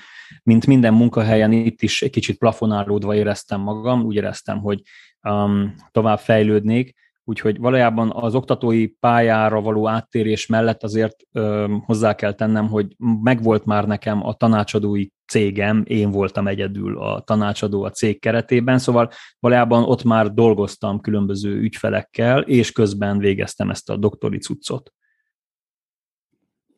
[0.43, 4.81] mint minden munkahelyen itt is egy kicsit plafonálódva éreztem magam, úgy éreztem, hogy
[5.23, 12.33] um, tovább fejlődnék, úgyhogy valójában az oktatói pályára való áttérés mellett azért um, hozzá kell
[12.33, 18.19] tennem, hogy megvolt már nekem a tanácsadói cégem, én voltam egyedül a tanácsadó a cég
[18.19, 24.93] keretében, szóval valójában ott már dolgoztam különböző ügyfelekkel, és közben végeztem ezt a doktori cuccot.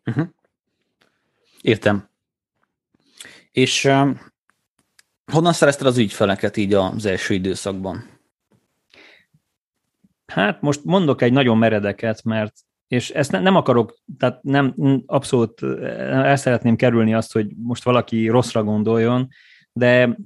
[0.06, 0.28] Uh-huh.
[1.62, 2.10] Értem.
[3.52, 4.10] És uh,
[5.32, 8.11] honnan szerezted az ügyfeleket így az első időszakban?
[10.34, 12.54] Hát most mondok egy nagyon meredeket, mert
[12.88, 14.74] és ezt ne, nem akarok, tehát nem
[15.06, 15.64] abszolút
[16.10, 19.28] el szeretném kerülni azt, hogy most valaki rosszra gondoljon,
[19.74, 20.18] de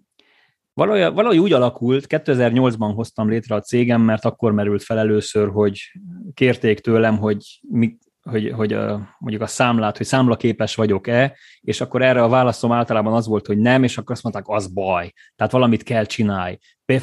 [0.73, 5.91] valahogy, valahogy úgy alakult, 2008-ban hoztam létre a cégem, mert akkor merült fel először, hogy
[6.33, 7.97] kérték tőlem, hogy mi,
[8.29, 13.13] hogy, hogy a, mondjuk a számlát, hogy számlaképes vagyok-e, és akkor erre a válaszom általában
[13.13, 15.11] az volt, hogy nem, és akkor azt mondták, az baj.
[15.35, 16.57] Tehát valamit kell csinálj.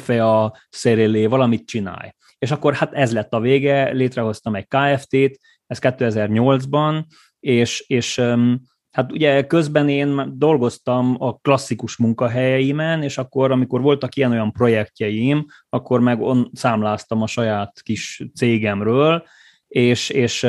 [0.07, 2.09] a szerélé, valamit csinálj.
[2.43, 7.03] És akkor hát ez lett a vége, létrehoztam egy KFT-t, ez 2008-ban,
[7.39, 8.21] és, és
[8.91, 15.99] hát ugye közben én dolgoztam a klasszikus munkahelyeimen, és akkor, amikor voltak ilyen-olyan projektjeim, akkor
[15.99, 19.23] meg on, számláztam a saját kis cégemről,
[19.67, 20.43] és, és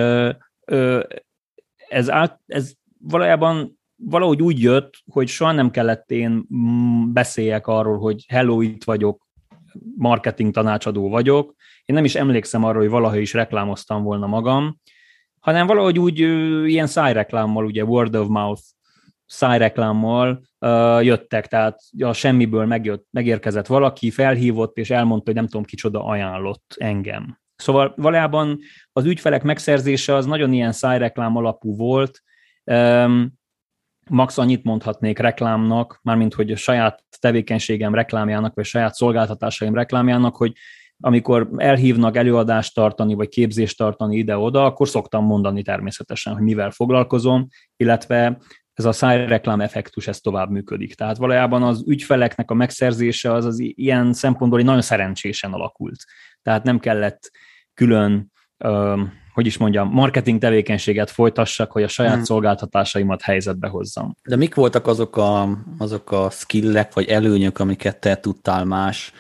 [1.88, 7.98] ez, át, ez valójában valahogy úgy jött, hogy soha nem kellett én mm, beszéljek arról,
[7.98, 9.23] hogy hello, itt vagyok,
[9.96, 11.54] marketing tanácsadó vagyok.
[11.84, 14.80] Én nem is emlékszem arról, hogy valaha is reklámoztam volna magam,
[15.40, 16.18] hanem valahogy úgy
[16.68, 18.62] ilyen szájreklámmal, ugye word of mouth
[19.26, 25.64] szájreklámmal uh, jöttek, tehát a semmiből megjött, megérkezett valaki, felhívott, és elmondta, hogy nem tudom
[25.64, 27.38] kicsoda ajánlott engem.
[27.56, 28.58] Szóval valójában
[28.92, 32.22] az ügyfelek megszerzése az nagyon ilyen szájreklám alapú volt,
[34.10, 40.52] max annyit mondhatnék reklámnak, mármint hogy a saját tevékenységem reklámjának, vagy saját szolgáltatásaim reklámjának, hogy
[41.00, 47.46] amikor elhívnak előadást tartani, vagy képzést tartani ide-oda, akkor szoktam mondani természetesen, hogy mivel foglalkozom,
[47.76, 48.38] illetve
[48.72, 50.94] ez a szájreklám effektus, ez tovább működik.
[50.94, 56.04] Tehát valójában az ügyfeleknek a megszerzése az, az ilyen szempontból nagyon szerencsésen alakult.
[56.42, 57.30] Tehát nem kellett
[57.74, 58.32] külön,
[59.34, 62.22] hogy is mondjam, marketing tevékenységet folytassak, hogy a saját hmm.
[62.22, 64.16] szolgáltatásaimat helyzetbe hozzam.
[64.22, 69.12] De mik voltak azok a, azok a skillek vagy előnyök, amiket te tudtál más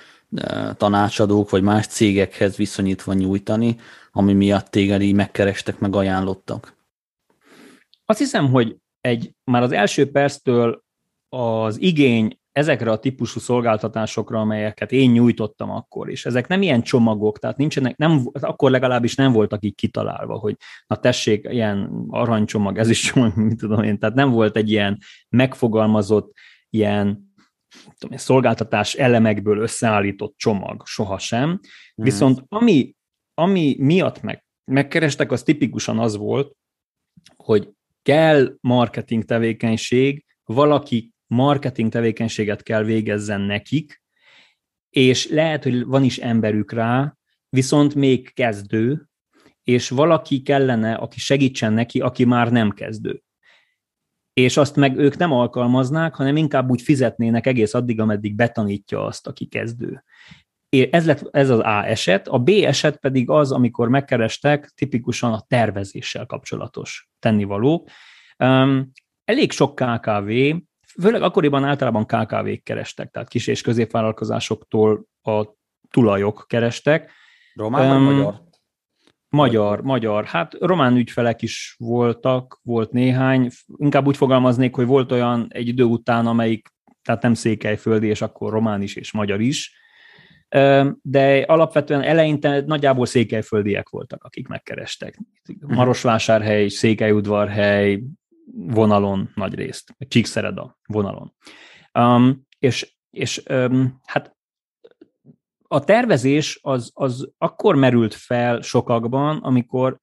[0.76, 3.76] tanácsadók vagy más cégekhez viszonyítva nyújtani,
[4.10, 6.76] ami miatt téged így megkerestek, meg ajánlottak?
[8.04, 10.84] Azt hiszem, hogy egy, már az első perctől
[11.28, 16.26] az igény ezekre a típusú szolgáltatásokra, amelyeket én nyújtottam akkor is.
[16.26, 20.96] Ezek nem ilyen csomagok, tehát nincsenek, nem, akkor legalábbis nem voltak így kitalálva, hogy na
[20.96, 26.32] tessék, ilyen aranycsomag, ez is csomag, mit tudom én, tehát nem volt egy ilyen megfogalmazott,
[26.70, 27.34] ilyen
[27.98, 31.48] tudom, szolgáltatás elemekből összeállított csomag, sohasem.
[31.48, 31.60] Hmm.
[31.94, 32.94] Viszont ami,
[33.34, 36.56] ami miatt meg, megkerestek, az tipikusan az volt,
[37.36, 37.70] hogy
[38.02, 44.02] kell marketing tevékenység, valaki marketing tevékenységet kell végezzen nekik,
[44.90, 47.16] és lehet, hogy van is emberük rá,
[47.48, 49.08] viszont még kezdő,
[49.62, 53.22] és valaki kellene, aki segítsen neki, aki már nem kezdő.
[54.32, 59.26] És azt meg ők nem alkalmaznák, hanem inkább úgy fizetnének egész addig, ameddig betanítja azt,
[59.26, 60.04] aki kezdő.
[60.90, 62.28] Ez, lett, ez az A eset.
[62.28, 67.88] A B eset pedig az, amikor megkerestek tipikusan a tervezéssel kapcsolatos tennivaló.
[68.38, 68.92] Um,
[69.24, 70.30] elég sok KKV
[71.00, 75.44] főleg akkoriban általában KKV-k kerestek, tehát kis- és középvállalkozásoktól a
[75.90, 77.10] tulajok kerestek.
[77.54, 78.42] Román um, vagy magyar?
[79.28, 80.24] Magyar, magyar.
[80.24, 83.50] Hát román ügyfelek is voltak, volt néhány.
[83.76, 86.68] Inkább úgy fogalmaznék, hogy volt olyan egy idő után, amelyik,
[87.02, 89.82] tehát nem székelyföldi, és akkor román is, és magyar is.
[91.02, 95.18] de alapvetően eleinte nagyjából székelyföldiek voltak, akik megkerestek.
[95.48, 95.74] Mhm.
[95.74, 98.02] Marosvásárhely, Székelyudvarhely
[98.52, 101.34] vonalon nagy részt, Csíkszereda vonalon.
[101.92, 104.36] Um, és és um, hát
[105.62, 110.00] a tervezés az, az akkor merült fel sokakban, amikor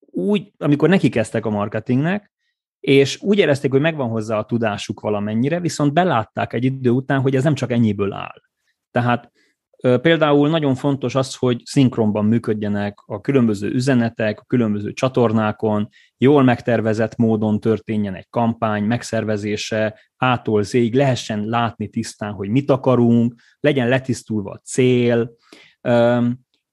[0.00, 2.32] úgy, amikor neki kezdtek a marketingnek,
[2.80, 7.34] és úgy érezték, hogy megvan hozzá a tudásuk valamennyire, viszont belátták egy idő után, hogy
[7.34, 8.40] ez nem csak ennyiből áll.
[8.90, 9.32] Tehát
[9.76, 17.16] Például nagyon fontos az, hogy szinkronban működjenek a különböző üzenetek, a különböző csatornákon, jól megtervezett
[17.16, 24.50] módon történjen egy kampány megszervezése, ától zéig lehessen látni tisztán, hogy mit akarunk, legyen letisztulva
[24.50, 25.36] a cél,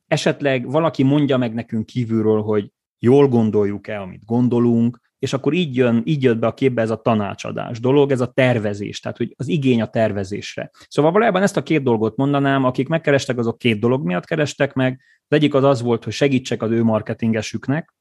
[0.07, 6.01] esetleg valaki mondja meg nekünk kívülről, hogy jól gondoljuk-e, amit gondolunk, és akkor így, jön,
[6.05, 9.47] így jött be a képbe ez a tanácsadás dolog, ez a tervezés, tehát hogy az
[9.47, 10.71] igény a tervezésre.
[10.87, 14.99] Szóval valójában ezt a két dolgot mondanám, akik megkerestek, azok két dolog miatt kerestek meg.
[15.27, 17.93] Az egyik az az volt, hogy segítsek az ő marketingesüknek,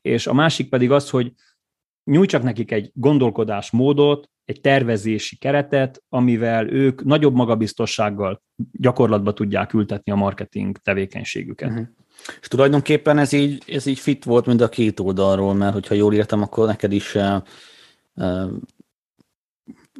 [0.00, 1.32] és a másik pedig az, hogy
[2.04, 10.16] nyújtsak nekik egy gondolkodásmódot, egy tervezési keretet, amivel ők nagyobb magabiztossággal gyakorlatba tudják ültetni a
[10.16, 11.70] marketing tevékenységüket.
[11.70, 11.86] Uh-huh.
[12.40, 16.14] És tulajdonképpen ez így, ez így fit volt mind a két oldalról, mert hogyha jól
[16.14, 17.36] értem, akkor neked is uh,
[18.14, 18.50] uh,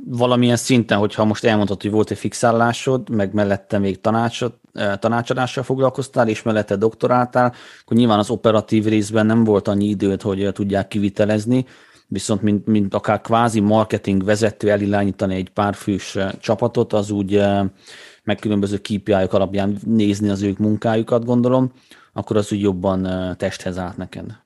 [0.06, 5.62] valamilyen szinten, hogyha most elmondhatod, hogy volt egy fixálásod, meg mellette még tanácsod, uh, tanácsadással
[5.62, 10.88] foglalkoztál, és mellette doktoráltál, akkor nyilván az operatív részben nem volt annyi időt, hogy tudják
[10.88, 11.64] kivitelezni,
[12.08, 17.42] viszont mint, mint akár kvázi marketing vezető elirányítani egy pár fős csapatot, az úgy
[18.24, 21.72] meg különböző kpi alapján nézni az ők munkájukat, gondolom
[22.16, 24.42] akkor az úgy jobban testhez állt neked.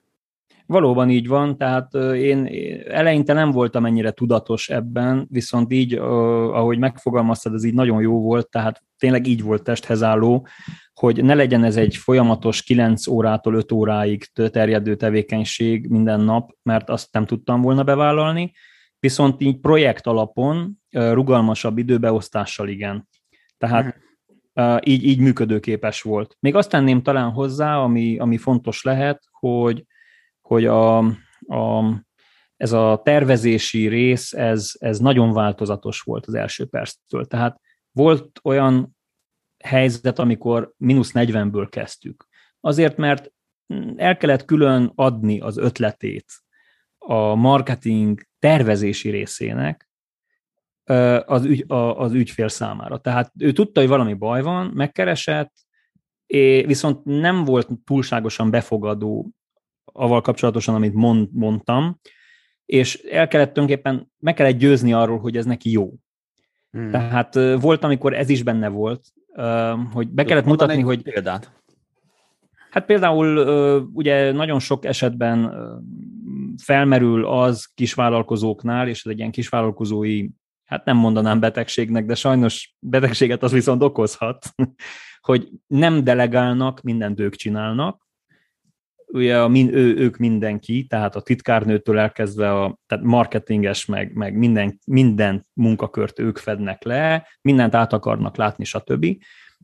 [0.65, 2.49] Valóban így van, tehát én
[2.87, 8.49] eleinte nem voltam ennyire tudatos ebben, viszont így, ahogy megfogalmaztad, ez így nagyon jó volt,
[8.49, 10.47] tehát tényleg így volt testhez álló,
[10.93, 16.89] hogy ne legyen ez egy folyamatos 9 órától 5 óráig terjedő tevékenység minden nap, mert
[16.89, 18.51] azt nem tudtam volna bevállalni,
[18.99, 23.07] viszont így projekt alapon, rugalmasabb időbeosztással igen.
[23.57, 24.07] Tehát mhm
[24.83, 26.37] így, így működőképes volt.
[26.39, 29.85] Még azt tenném talán hozzá, ami, ami fontos lehet, hogy,
[30.41, 30.97] hogy a,
[31.47, 31.83] a,
[32.57, 37.25] ez a tervezési rész, ez, ez nagyon változatos volt az első perctől.
[37.25, 37.59] Tehát
[37.91, 38.97] volt olyan
[39.63, 42.27] helyzet, amikor mínusz 40-ből kezdtük.
[42.59, 43.31] Azért, mert
[43.95, 46.25] el kellett külön adni az ötletét
[46.97, 49.88] a marketing tervezési részének,
[51.25, 52.97] az, ügy, az ügyfél számára.
[52.97, 55.53] Tehát ő tudta, hogy valami baj van, megkeresett,
[56.65, 59.31] viszont nem volt túlságosan befogadó
[59.83, 61.99] avval kapcsolatosan, amit mond, mondtam,
[62.65, 65.93] és el kellett tulajdonképpen, meg kellett győzni arról, hogy ez neki jó.
[66.71, 66.91] Hmm.
[66.91, 69.07] Tehát volt, amikor ez is benne volt,
[69.93, 71.01] hogy be kellett mutatni, hogy...
[71.01, 71.51] Példát.
[72.69, 73.37] Hát például
[73.93, 75.53] ugye nagyon sok esetben
[76.63, 80.27] felmerül az kisvállalkozóknál, és ez egy ilyen kisvállalkozói
[80.69, 84.45] hát nem mondanám betegségnek, de sajnos betegséget az viszont okozhat,
[85.29, 88.07] hogy nem delegálnak, mindent ők csinálnak,
[89.07, 94.37] ugye a, min, ő, ők mindenki, tehát a titkárnőtől elkezdve a tehát marketinges, meg, meg
[94.37, 99.05] minden, minden munkakört ők fednek le, mindent át akarnak látni, stb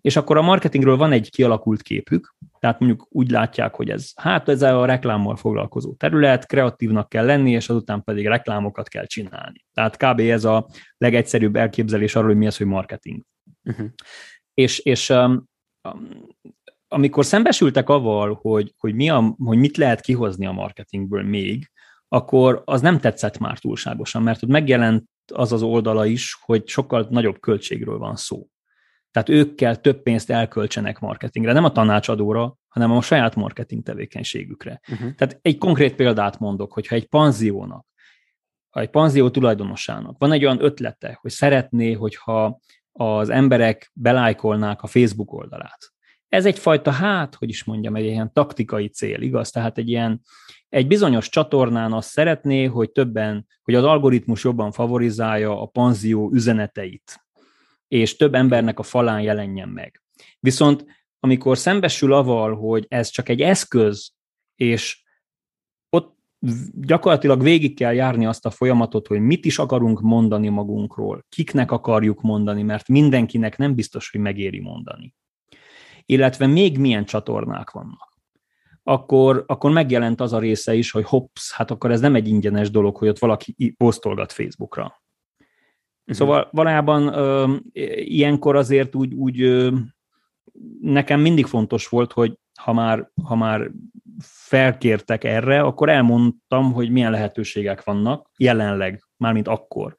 [0.02, 4.50] és akkor a marketingről van egy kialakult képük, tehát mondjuk úgy látják, hogy ez, hát
[4.50, 9.66] ez a reklámmal foglalkozó terület, kreatívnak kell lenni, és azután pedig reklámokat kell csinálni.
[9.74, 10.20] Tehát kb.
[10.20, 13.22] ez a legegyszerűbb elképzelés arról, hogy mi az, hogy marketing.
[13.64, 13.88] Uh-huh.
[14.54, 15.44] És, és um,
[15.90, 16.28] um,
[16.88, 21.72] amikor szembesültek avval, hogy, hogy, mi a, hogy mit lehet kihozni a marketingből még,
[22.08, 27.08] akkor az nem tetszett már túlságosan, mert ott megjelent az az oldala is, hogy sokkal
[27.10, 28.48] nagyobb költségről van szó.
[29.16, 34.82] Tehát ők kell több pénzt elköltsenek marketingre, nem a tanácsadóra, hanem a saját marketing tevékenységükre.
[34.92, 35.14] Uh-huh.
[35.16, 37.86] Tehát egy konkrét példát mondok, hogyha egy panziónak,
[38.70, 42.60] egy panzió tulajdonosának van egy olyan ötlete, hogy szeretné, hogyha
[42.92, 45.94] az emberek belájkolnák a Facebook oldalát.
[46.28, 49.50] Ez egyfajta, hát, hogy is mondjam, egy ilyen taktikai cél, igaz?
[49.50, 50.22] Tehát egy ilyen,
[50.70, 57.25] egy bizonyos csatornán azt szeretné, hogy többen, hogy az algoritmus jobban favorizálja a panzió üzeneteit,
[57.88, 60.02] és több embernek a falán jelenjen meg.
[60.40, 60.86] Viszont
[61.20, 64.14] amikor szembesül aval, hogy ez csak egy eszköz,
[64.56, 65.04] és
[65.90, 66.18] ott
[66.74, 72.22] gyakorlatilag végig kell járni azt a folyamatot, hogy mit is akarunk mondani magunkról, kiknek akarjuk
[72.22, 75.16] mondani, mert mindenkinek nem biztos, hogy megéri mondani.
[76.06, 78.14] Illetve még milyen csatornák vannak.
[78.84, 82.70] Akkor, akkor megjelent az a része is, hogy hops, hát akkor ez nem egy ingyenes
[82.72, 85.04] dolog, hogy ott valaki posztolgat Facebookra.
[86.08, 86.16] Uh-huh.
[86.16, 87.56] Szóval valójában ö,
[87.96, 89.72] ilyenkor azért úgy, úgy ö,
[90.82, 93.72] nekem mindig fontos volt, hogy ha már, ha már
[94.22, 99.96] felkértek erre, akkor elmondtam, hogy milyen lehetőségek vannak jelenleg, mármint akkor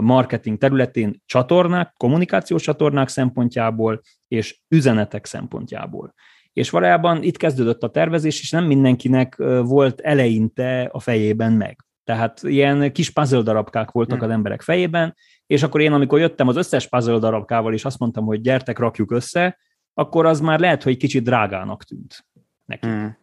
[0.00, 6.14] marketing területén csatornák, kommunikációs csatornák szempontjából és üzenetek szempontjából.
[6.52, 11.84] És valójában itt kezdődött a tervezés, és nem mindenkinek volt eleinte a fejében meg.
[12.04, 14.26] Tehát ilyen kis puzzle darabkák voltak hmm.
[14.26, 18.24] az emberek fejében, és akkor én, amikor jöttem az összes puzzle darabkával, és azt mondtam,
[18.24, 19.58] hogy gyertek, rakjuk össze,
[19.94, 22.26] akkor az már lehet, hogy kicsit drágának tűnt
[22.64, 22.86] neki.
[22.86, 23.16] Hmm.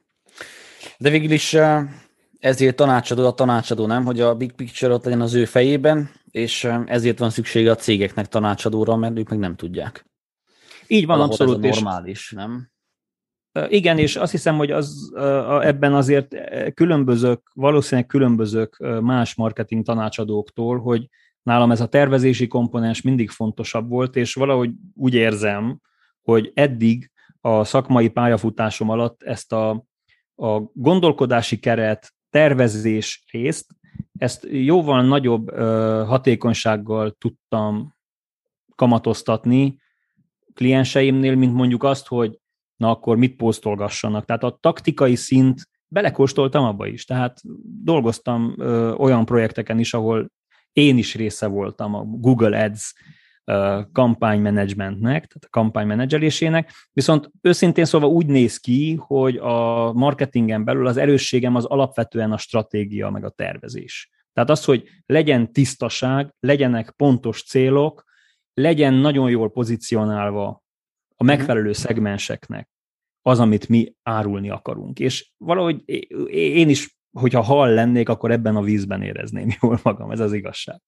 [0.97, 1.57] De végül is
[2.39, 4.05] ezért tanácsadó a tanácsadó, nem?
[4.05, 8.27] Hogy a big picture ott legyen az ő fejében, és ezért van szüksége a cégeknek
[8.27, 10.05] tanácsadóra, mert ők meg nem tudják.
[10.87, 11.65] Így van, Valahol abszolút.
[11.65, 12.69] Ez normális, nem?
[13.67, 15.13] Igen, és azt hiszem, hogy az,
[15.61, 16.35] ebben azért
[16.73, 21.07] különbözők, valószínűleg különbözők más marketing tanácsadóktól, hogy
[21.43, 25.79] nálam ez a tervezési komponens mindig fontosabb volt, és valahogy úgy érzem,
[26.21, 29.69] hogy eddig a szakmai pályafutásom alatt ezt a,
[30.35, 33.67] a gondolkodási keret, tervezés részt,
[34.17, 35.49] ezt jóval nagyobb
[36.07, 37.95] hatékonysággal tudtam
[38.75, 39.81] kamatoztatni
[40.53, 42.39] klienseimnél, mint mondjuk azt, hogy
[42.79, 44.25] na akkor mit posztolgassanak.
[44.25, 47.05] Tehát a taktikai szint belekóstoltam abba is.
[47.05, 47.41] Tehát
[47.83, 50.31] dolgoztam ö, olyan projekteken is, ahol
[50.73, 52.93] én is része voltam a Google Ads
[53.91, 60.97] kampánymenedzsmentnek, tehát a kampánymenedzselésének, viszont őszintén szóval úgy néz ki, hogy a marketingen belül az
[60.97, 64.09] erősségem az alapvetően a stratégia, meg a tervezés.
[64.33, 68.03] Tehát az, hogy legyen tisztaság, legyenek pontos célok,
[68.53, 70.63] legyen nagyon jól pozícionálva
[71.19, 71.33] a mhm.
[71.33, 72.69] megfelelő szegmenseknek
[73.21, 74.99] az, amit mi árulni akarunk.
[74.99, 75.89] És valahogy
[76.29, 80.81] én is, hogyha hal lennék, akkor ebben a vízben érezném jól magam, ez az igazság.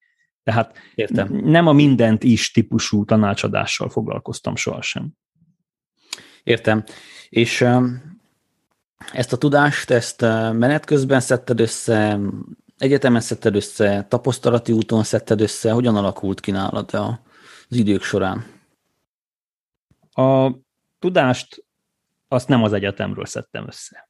[0.44, 1.36] Tehát Értem.
[1.44, 5.12] nem a mindent is típusú tanácsadással foglalkoztam sohasem.
[6.44, 6.84] Értem.
[7.30, 7.66] És
[9.14, 10.22] ezt a tudást, ezt
[10.52, 12.20] menet közben szedted össze,
[12.78, 18.61] egyetemen szedted össze, tapasztalati úton szedted össze, hogyan alakult ki nálad az idők során?
[20.12, 20.52] A
[21.00, 21.66] tudást
[22.28, 24.10] azt nem az egyetemről szedtem össze.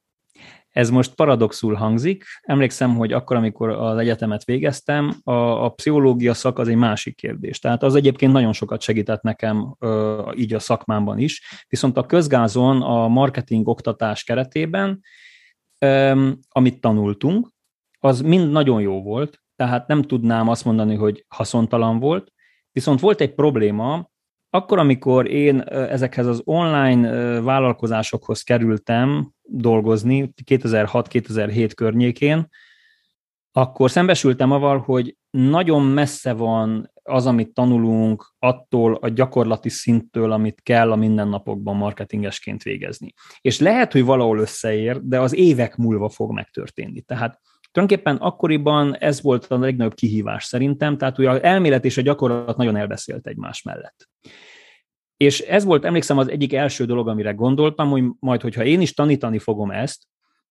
[0.70, 2.24] Ez most paradoxul hangzik.
[2.41, 7.60] Emlékszem, hogy akkor, amikor az egyetemet végeztem, a, a pszichológia szak az egy másik kérdés.
[7.60, 9.76] Tehát az egyébként nagyon sokat segített nekem
[10.36, 11.66] így a szakmámban is.
[11.68, 14.99] Viszont a közgázon a marketing oktatás keretében,
[16.49, 17.49] amit tanultunk,
[17.99, 22.32] az mind nagyon jó volt, tehát nem tudnám azt mondani, hogy haszontalan volt,
[22.72, 24.10] viszont volt egy probléma,
[24.54, 27.10] akkor, amikor én ezekhez az online
[27.41, 32.47] vállalkozásokhoz kerültem dolgozni, 2006-2007 környékén,
[33.52, 40.62] akkor szembesültem avval, hogy nagyon messze van az, amit tanulunk, attól a gyakorlati szinttől, amit
[40.62, 43.14] kell a mindennapokban marketingesként végezni.
[43.41, 47.02] És lehet, hogy valahol összeér, de az évek múlva fog megtörténni.
[47.02, 47.39] Tehát
[47.72, 52.58] tulajdonképpen akkoriban ez volt a legnagyobb kihívás szerintem, tehát ugye az elmélet és a gyakorlat
[52.58, 54.10] nagyon elbeszélt egymás mellett.
[55.18, 58.94] És ez volt, emlékszem, az egyik első dolog, amire gondoltam, hogy majd, hogyha én is
[58.94, 60.04] tanítani fogom ezt,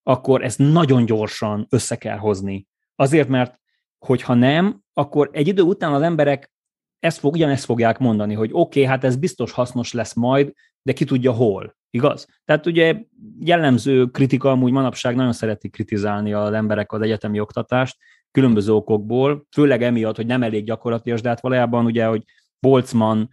[0.03, 2.67] akkor ezt nagyon gyorsan össze kell hozni.
[2.95, 3.59] Azért, mert
[3.97, 6.51] hogyha nem, akkor egy idő után az emberek
[6.99, 10.93] ezt fog, ugyanezt fogják mondani, hogy oké, okay, hát ez biztos hasznos lesz majd, de
[10.93, 12.27] ki tudja hol, igaz?
[12.45, 13.01] Tehát ugye
[13.39, 17.97] jellemző kritika amúgy manapság nagyon szereti kritizálni az emberek az egyetemi oktatást,
[18.31, 22.23] különböző okokból, főleg emiatt, hogy nem elég gyakorlatilag, de hát valójában ugye, hogy
[22.59, 23.23] Boltzmann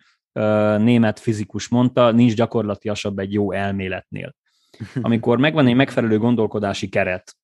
[0.78, 4.34] német fizikus mondta, nincs gyakorlatiasabb egy jó elméletnél.
[5.00, 7.36] Amikor megvan egy megfelelő gondolkodási keret,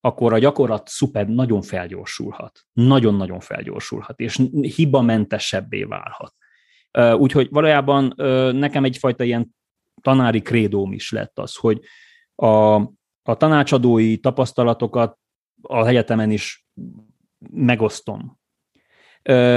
[0.00, 2.60] akkor a gyakorlat szuper nagyon felgyorsulhat.
[2.72, 4.40] Nagyon-nagyon felgyorsulhat, és
[4.76, 6.34] hibamentesebbé válhat.
[7.18, 8.12] Úgyhogy valójában
[8.56, 9.54] nekem egyfajta ilyen
[10.00, 11.80] tanári krédóm is lett az, hogy
[12.34, 12.74] a,
[13.22, 15.18] a tanácsadói tapasztalatokat
[15.62, 16.66] a egyetemen is
[17.50, 18.38] megosztom.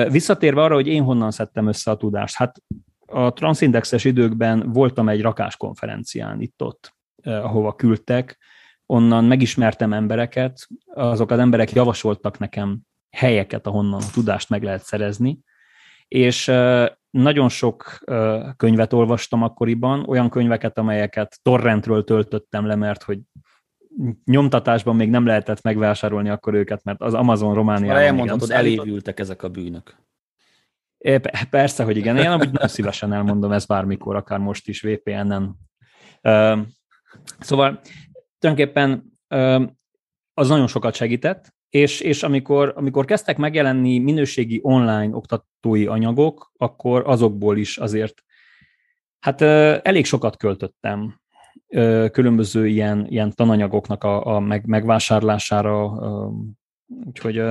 [0.10, 2.62] Visszatérve arra, hogy én honnan szedtem össze a tudást, hát
[3.06, 8.38] a transzindexes időkben voltam egy rakáskonferencián itt-ott, ahova küldtek,
[8.86, 12.80] onnan megismertem embereket, azok az emberek javasoltak nekem
[13.10, 15.40] helyeket, ahonnan a tudást meg lehet szerezni,
[16.08, 16.46] és
[17.10, 18.00] nagyon sok
[18.58, 23.20] könyvet olvastam akkoriban, olyan könyveket, amelyeket torrentről töltöttem le, mert hogy
[24.26, 28.02] nyomtatásban még nem lehetett megvásárolni akkor őket, mert az Amazon Romániában...
[28.02, 29.96] Elmondhatod, elévültek ezek a bűnök.
[30.98, 32.18] É, persze, hogy igen.
[32.18, 35.56] Én amúgy nagyon szívesen elmondom ezt bármikor, akár most is VPN-en.
[37.40, 37.80] Szóval
[38.40, 39.20] tulajdonképpen
[40.34, 47.04] az nagyon sokat segített, és, és amikor, amikor kezdtek megjelenni minőségi online oktatói anyagok, akkor
[47.06, 48.26] azokból is azért
[49.20, 49.42] Hát
[49.82, 51.20] elég sokat költöttem
[52.12, 55.94] különböző ilyen, ilyen tananyagoknak a, a meg, megvásárlására,
[57.06, 57.44] úgyhogy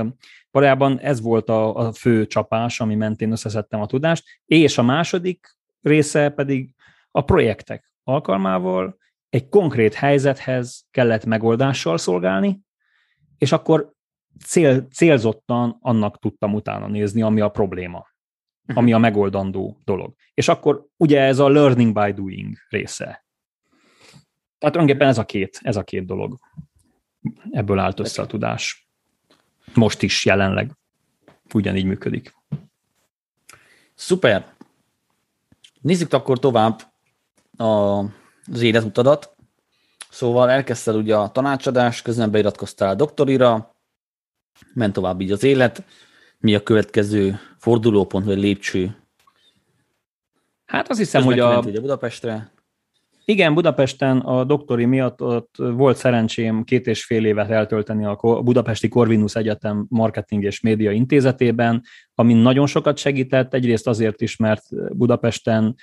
[0.51, 5.57] valójában ez volt a, a fő csapás, ami mentén összeszedtem a tudást, és a második
[5.83, 6.75] része pedig
[7.11, 8.97] a projektek alkalmával
[9.29, 12.61] egy konkrét helyzethez kellett megoldással szolgálni,
[13.39, 13.95] és akkor
[14.45, 18.07] cél, célzottan annak tudtam utána nézni, ami a probléma,
[18.67, 18.79] mhm.
[18.79, 20.15] ami a megoldandó dolog.
[20.35, 23.25] És akkor ugye ez a learning by doing része.
[24.59, 26.39] Tehát tulajdonképpen ez a két, ez a két dolog.
[27.51, 28.89] Ebből állt össze a tudás.
[29.75, 30.71] Most is jelenleg
[31.55, 32.35] ugyanígy működik.
[33.95, 34.55] Szuper.
[35.81, 36.81] Nézzük akkor tovább
[37.57, 37.99] a,
[38.53, 39.37] az életutadat.
[40.11, 43.76] Szóval elkezdted ugye a tanácsadás, közben beiratkoztál a doktorira,
[44.75, 45.85] ment tovább így az élet.
[46.39, 48.97] Mi a következő fordulópont, vagy lépcső?
[50.67, 51.59] Hát azt hiszem, hogy a...
[51.59, 52.55] Ugye Budapestre.
[53.29, 58.89] Igen, Budapesten a doktori miatt ott volt szerencsém két és fél évet eltölteni a Budapesti
[58.89, 61.83] Corvinus Egyetem Marketing és Média Intézetében,
[62.15, 64.63] ami nagyon sokat segített, egyrészt azért is, mert
[64.97, 65.75] Budapesten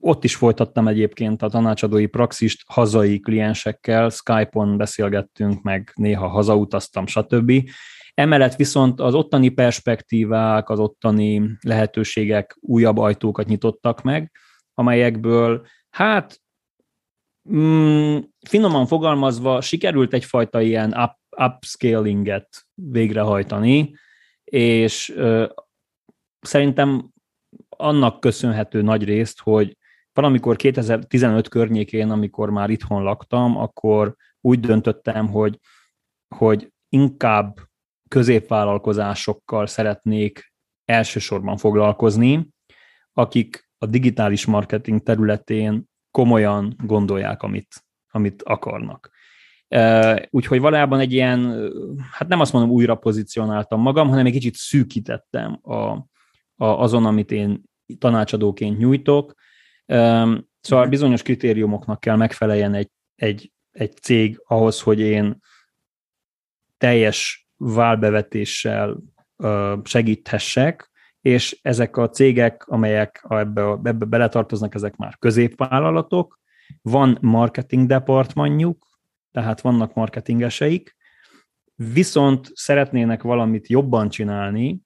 [0.00, 7.52] ott is folytattam egyébként a tanácsadói praxist hazai kliensekkel, Skype-on beszélgettünk, meg néha hazautaztam, stb.
[8.14, 14.32] Emellett viszont az ottani perspektívák, az ottani lehetőségek újabb ajtókat nyitottak meg,
[14.74, 16.40] amelyekből hát
[17.52, 23.94] mm, finoman fogalmazva sikerült egyfajta ilyen up, upscalinget végrehajtani,
[24.44, 25.46] és ö,
[26.40, 27.10] szerintem
[27.68, 29.76] annak köszönhető nagy részt, hogy
[30.12, 35.58] valamikor 2015 környékén, amikor már itthon laktam, akkor úgy döntöttem, hogy,
[36.34, 37.69] hogy inkább
[38.10, 40.52] középvállalkozásokkal szeretnék
[40.84, 42.48] elsősorban foglalkozni,
[43.12, 49.10] akik a digitális marketing területén komolyan gondolják, amit, amit akarnak.
[50.30, 51.70] Úgyhogy valójában egy ilyen,
[52.12, 56.04] hát nem azt mondom újra pozícionáltam magam, hanem egy kicsit szűkítettem a, a,
[56.64, 57.62] azon, amit én
[57.98, 59.34] tanácsadóként nyújtok.
[60.60, 60.88] Szóval mhm.
[60.88, 65.38] bizonyos kritériumoknak kell megfeleljen egy, egy, egy cég ahhoz, hogy én
[66.78, 68.96] teljes válbevetéssel
[69.84, 70.90] segíthessek,
[71.20, 76.38] és ezek a cégek, amelyek ebbe, ebbe beletartoznak, ezek már középvállalatok,
[76.82, 78.86] van marketing departmanjuk,
[79.32, 80.96] tehát vannak marketingeseik,
[81.74, 84.80] viszont szeretnének valamit jobban csinálni,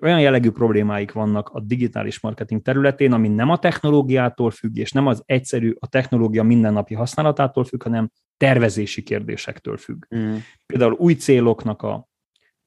[0.00, 5.06] olyan jellegű problémáik vannak a digitális marketing területén, ami nem a technológiától függ, és nem
[5.06, 10.04] az egyszerű a technológia mindennapi használatától függ, hanem tervezési kérdésektől függ.
[10.16, 10.36] Mm.
[10.66, 12.08] Például új céloknak a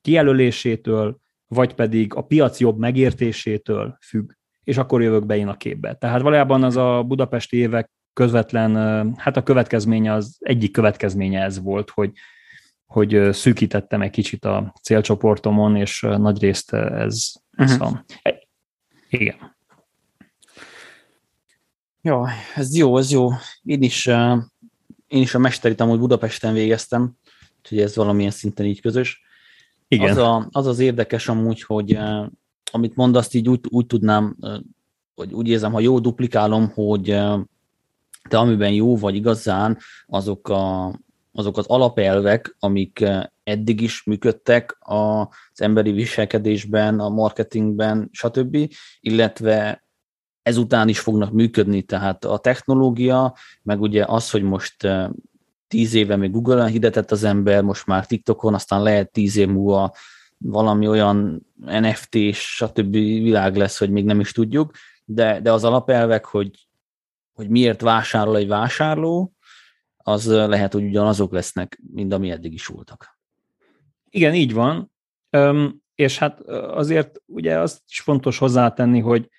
[0.01, 4.32] kijelölésétől, vagy pedig a piac jobb megértésétől függ,
[4.63, 5.93] és akkor jövök be én a képbe.
[5.93, 8.76] Tehát valójában az a budapesti évek közvetlen,
[9.17, 12.11] hát a következménye az egyik következménye ez volt, hogy
[12.86, 17.88] hogy szűkítettem egy kicsit a célcsoportomon, és nagy részt ez, ez uh-huh.
[17.88, 18.05] a...
[19.09, 19.57] Igen.
[22.01, 23.30] Jó, ez jó, ez jó.
[23.63, 24.09] Én is,
[25.10, 27.12] én is a mesterit amúgy Budapesten végeztem,
[27.57, 29.22] úgyhogy ez valamilyen szinten így közös.
[29.88, 30.10] Igen.
[30.10, 31.97] Az, a, az az érdekes amúgy, hogy
[32.72, 34.36] amit mondasz, így úgy, úgy tudnám,
[35.16, 37.05] vagy úgy érzem, ha jó duplikálom, hogy
[38.30, 40.93] te amiben jó vagy igazán, azok a,
[41.32, 49.84] azok az alapelvek, amik eh, eddig is működtek az emberi viselkedésben, a marketingben, stb., illetve
[50.49, 55.09] ezután is fognak működni, tehát a technológia, meg ugye az, hogy most eh,
[55.67, 59.93] tíz éve még Google-on hirdetett az ember, most már TikTokon, aztán lehet tíz év múlva
[60.37, 62.91] valami olyan NFT és stb.
[62.91, 64.71] világ lesz, hogy még nem is tudjuk,
[65.05, 66.67] de, de az alapelvek, hogy,
[67.33, 69.33] hogy miért vásárol egy vásárló,
[69.97, 73.19] az lehet, hogy ugyanazok lesznek, mint ami eddig is voltak.
[74.09, 74.91] Igen, így van.
[75.29, 79.29] Öm, és hát azért ugye azt is fontos hozzátenni, hogy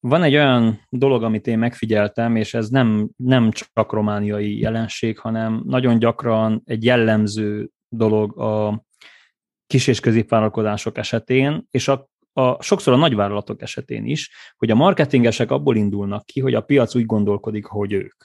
[0.00, 5.62] van egy olyan dolog, amit én megfigyeltem, és ez nem, nem csak romániai jelenség, hanem
[5.66, 8.84] nagyon gyakran egy jellemző dolog a
[9.66, 15.50] kis- és középvállalkozások esetén, és a, a, sokszor a nagyvállalatok esetén is, hogy a marketingesek
[15.50, 18.24] abból indulnak ki, hogy a piac úgy gondolkodik, hogy ők.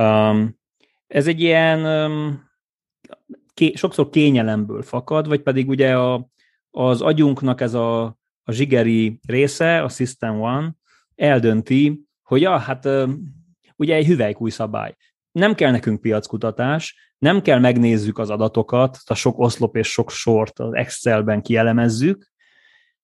[0.00, 0.58] Um,
[1.06, 2.50] ez egy ilyen um,
[3.54, 6.28] ké, sokszor kényelemből fakad, vagy pedig ugye a,
[6.70, 8.18] az agyunknak ez a,
[8.48, 10.74] a zsigeri része, a System One,
[11.14, 13.22] eldönti, hogy ja, hát um,
[13.76, 14.96] ugye egy hüvelykúj szabály.
[15.32, 20.58] Nem kell nekünk piackutatás, nem kell megnézzük az adatokat, a sok oszlop és sok sort
[20.58, 22.30] az Excelben kielemezzük,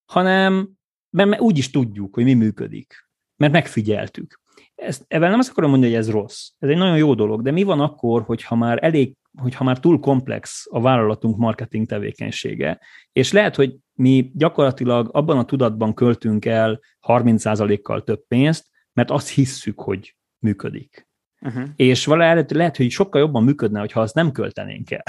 [0.04, 0.70] hanem
[1.10, 3.08] mert úgy is tudjuk, hogy mi működik.
[3.36, 4.40] mert megfigyeltük.
[4.74, 6.48] Ezt, ebben nem azt akarom mondani, hogy ez rossz.
[6.58, 10.00] Ez egy nagyon jó dolog, de mi van akkor, hogyha már elég, hogyha már túl
[10.00, 12.80] komplex a vállalatunk marketing tevékenysége,
[13.12, 19.28] és lehet, hogy mi gyakorlatilag abban a tudatban költünk el 30%-kal több pénzt, mert azt
[19.28, 21.08] hisszük, hogy működik.
[21.40, 21.68] Uh-huh.
[21.76, 25.02] És valahol lehet, hogy sokkal jobban működne, ha azt nem költenénk el.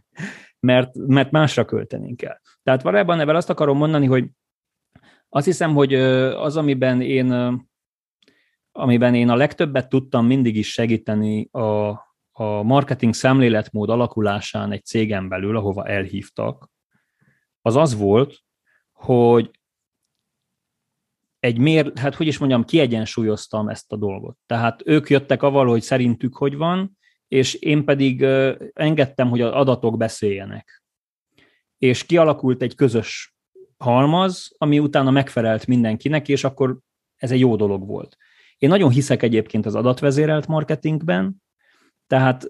[0.60, 2.40] mert, mert másra költenénk el.
[2.62, 4.28] Tehát valójában ebben azt akarom mondani, hogy
[5.28, 7.60] azt hiszem, hogy az, amiben én,
[8.72, 11.90] amiben én a legtöbbet tudtam mindig is segíteni a,
[12.36, 16.70] a marketing szemléletmód alakulásán egy cégen belül, ahova elhívtak,
[17.62, 18.38] az az volt,
[18.92, 19.50] hogy
[21.38, 24.36] egy mér, hát hogy is mondjam, kiegyensúlyoztam ezt a dolgot.
[24.46, 28.22] Tehát ők jöttek avval, hogy szerintük hogy van, és én pedig
[28.72, 30.82] engedtem, hogy az adatok beszéljenek.
[31.78, 33.34] És kialakult egy közös
[33.76, 36.78] halmaz, ami utána megfelelt mindenkinek, és akkor
[37.16, 38.16] ez egy jó dolog volt.
[38.58, 41.42] Én nagyon hiszek egyébként az adatvezérelt marketingben,
[42.06, 42.46] tehát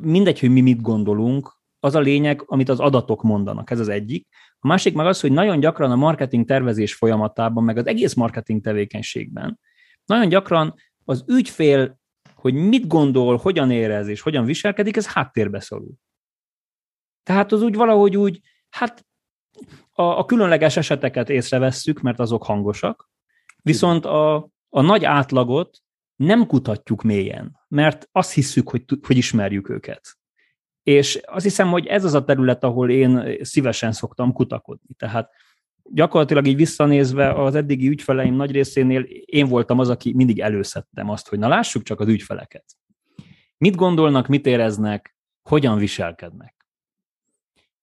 [0.00, 4.28] mindegy, hogy mi mit gondolunk, az a lényeg, amit az adatok mondanak, ez az egyik.
[4.58, 8.62] A másik meg az, hogy nagyon gyakran a marketing tervezés folyamatában, meg az egész marketing
[8.62, 9.58] tevékenységben,
[10.04, 10.74] nagyon gyakran
[11.04, 11.98] az ügyfél,
[12.34, 15.92] hogy mit gondol, hogyan érez és hogyan viselkedik, ez háttérbe szorul.
[17.22, 19.06] Tehát az úgy valahogy úgy, hát
[19.90, 23.10] a, a különleges eseteket észrevesszük, mert azok hangosak,
[23.62, 25.78] viszont a, a nagy átlagot
[26.20, 30.18] nem kutatjuk mélyen, mert azt hisszük, hogy, hogy ismerjük őket.
[30.82, 34.94] És azt hiszem, hogy ez az a terület, ahol én szívesen szoktam kutakodni.
[34.96, 35.30] Tehát
[35.82, 41.28] gyakorlatilag így visszanézve az eddigi ügyfeleim nagy részénél én voltam az, aki mindig előszedtem azt,
[41.28, 42.64] hogy na lássuk csak az ügyfeleket.
[43.56, 46.66] Mit gondolnak, mit éreznek, hogyan viselkednek.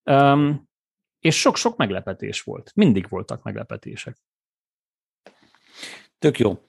[0.04, 0.70] Um,
[1.20, 2.72] és sok-sok meglepetés volt.
[2.76, 4.18] Mindig voltak meglepetések.
[6.20, 6.67] Tök jó.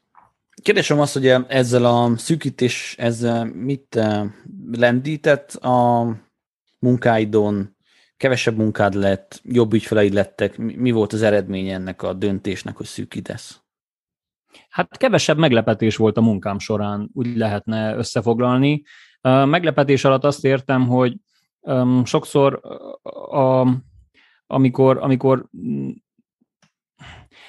[0.63, 4.31] Kérdésem az, hogy ezzel a szűkítés, ezzel mit eh,
[4.71, 6.07] lendített a
[6.79, 7.77] munkáidon,
[8.17, 13.61] kevesebb munkád lett, jobb ügyfeleid lettek, mi volt az eredmény ennek a döntésnek, hogy szűkítesz?
[14.69, 18.83] Hát kevesebb meglepetés volt a munkám során, úgy lehetne összefoglalni.
[19.21, 21.17] Meglepetés alatt azt értem, hogy
[22.05, 22.61] sokszor
[23.31, 23.67] a,
[24.47, 25.49] amikor, amikor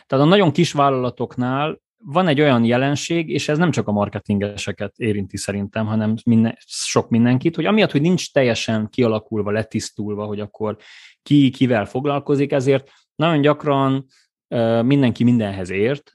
[0.07, 4.97] tehát a nagyon kis vállalatoknál van egy olyan jelenség, és ez nem csak a marketingeseket
[4.97, 10.77] érinti szerintem, hanem minden, sok mindenkit, hogy amiatt, hogy nincs teljesen kialakulva, letisztulva, hogy akkor
[11.23, 14.05] ki kivel foglalkozik, ezért nagyon gyakran
[14.81, 16.11] mindenki mindenhez ért,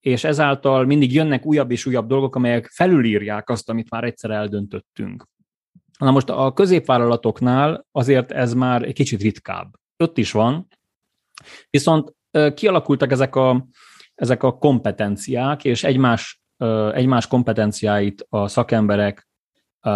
[0.00, 5.28] és ezáltal mindig jönnek újabb és újabb dolgok, amelyek felülírják azt, amit már egyszer eldöntöttünk.
[5.98, 9.74] Na most a középvállalatoknál azért ez már egy kicsit ritkább.
[9.96, 10.68] Ott is van,
[11.70, 12.14] viszont
[12.54, 13.66] kialakultak ezek a
[14.14, 16.42] ezek a kompetenciák, és egymás,
[16.92, 19.28] egymás kompetenciáit a szakemberek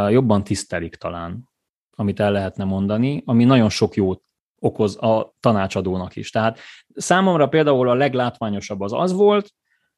[0.09, 1.49] jobban tisztelik talán,
[1.91, 4.23] amit el lehetne mondani, ami nagyon sok jót
[4.59, 6.31] okoz a tanácsadónak is.
[6.31, 6.59] Tehát
[6.95, 9.53] számomra például a leglátványosabb az az volt,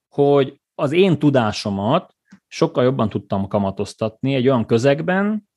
[0.08, 2.16] hogy az én tudásomat
[2.46, 5.48] sokkal jobban tudtam kamatoztatni egy olyan közegben,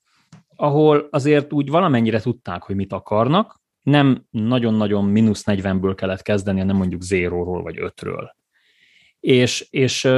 [0.55, 6.75] ahol azért úgy valamennyire tudták, hogy mit akarnak, nem nagyon-nagyon mínusz 40-ből kellett kezdeni, nem
[6.75, 8.35] mondjuk zéróról vagy ötről.
[9.21, 10.09] És, és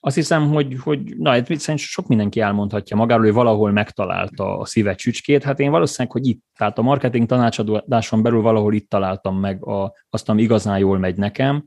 [0.00, 4.94] azt hiszem, hogy, hogy na, szerintem sok mindenki elmondhatja magáról, hogy valahol megtalálta a szíve
[4.94, 5.44] csücskét.
[5.44, 9.94] Hát én valószínűleg, hogy itt, tehát a marketing tanácsadáson belül valahol itt találtam meg a,
[10.10, 11.64] azt, ami igazán jól megy nekem,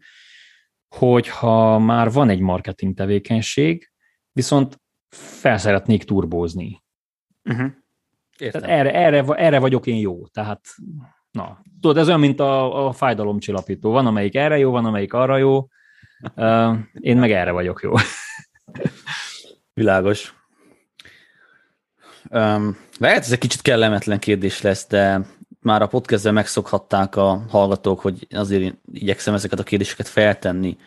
[0.96, 3.92] hogyha már van egy marketing tevékenység,
[4.32, 6.84] viszont fel szeretnék turbózni.
[7.44, 7.72] Uh-huh.
[8.38, 10.28] Tehát erre, erre, erre vagyok én jó.
[10.28, 10.66] Tehát,
[11.32, 13.92] na, tudod, ez olyan, mint a, a fájdalomcsillapító.
[13.92, 15.68] Van, amelyik erre jó, van, amelyik arra jó,
[17.00, 17.94] én meg erre vagyok jó.
[19.74, 20.34] Világos.
[22.30, 25.22] Um, lehet ez egy kicsit kellemetlen kérdés lesz, de
[25.60, 30.78] már a podcastben megszokhatták a hallgatók, hogy azért igyekszem ezeket a kérdéseket feltenni.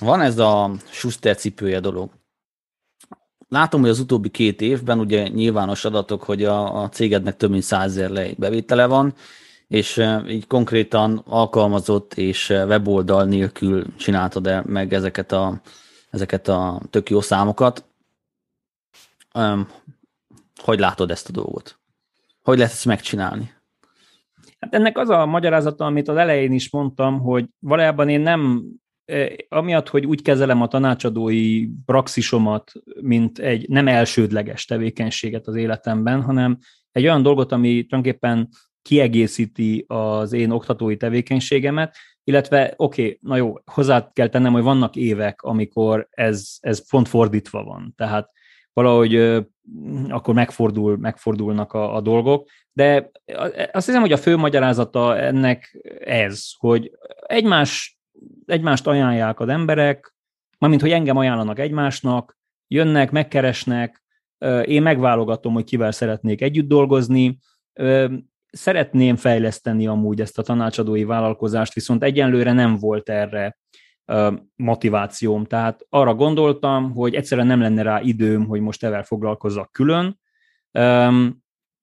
[0.00, 2.10] Van ez a Schuster cipője dolog.
[3.48, 7.62] Látom, hogy az utóbbi két évben ugye nyilvános adatok, hogy a, a cégednek több mint
[7.62, 9.14] százezer bevétele van,
[9.72, 15.60] és így konkrétan alkalmazott és weboldal nélkül csináltad -e meg ezeket a,
[16.10, 17.84] ezeket a tök jó számokat.
[20.62, 21.78] Hogy látod ezt a dolgot?
[22.42, 23.52] Hogy lehet ezt megcsinálni?
[24.58, 28.62] Hát ennek az a magyarázata, amit az elején is mondtam, hogy valójában én nem,
[29.48, 36.58] amiatt, hogy úgy kezelem a tanácsadói praxisomat, mint egy nem elsődleges tevékenységet az életemben, hanem
[36.90, 38.48] egy olyan dolgot, ami tulajdonképpen
[38.82, 44.96] kiegészíti az én oktatói tevékenységemet, illetve oké, okay, na jó, hozzá kell tennem, hogy vannak
[44.96, 48.30] évek, amikor ez, ez pont fordítva van, tehát
[48.72, 49.16] valahogy
[50.08, 53.10] akkor megfordul, megfordulnak a, a dolgok, de
[53.72, 56.90] azt hiszem, hogy a fő magyarázata ennek ez, hogy
[57.26, 57.98] egymás,
[58.46, 60.14] egymást ajánlják az emberek,
[60.58, 64.02] mármint, hogy engem ajánlanak egymásnak, jönnek, megkeresnek,
[64.64, 67.38] én megválogatom, hogy kivel szeretnék együtt dolgozni,
[68.52, 73.58] szeretném fejleszteni amúgy ezt a tanácsadói vállalkozást, viszont egyenlőre nem volt erre
[74.56, 75.44] motivációm.
[75.44, 80.20] Tehát arra gondoltam, hogy egyszerűen nem lenne rá időm, hogy most evel foglalkozzak külön.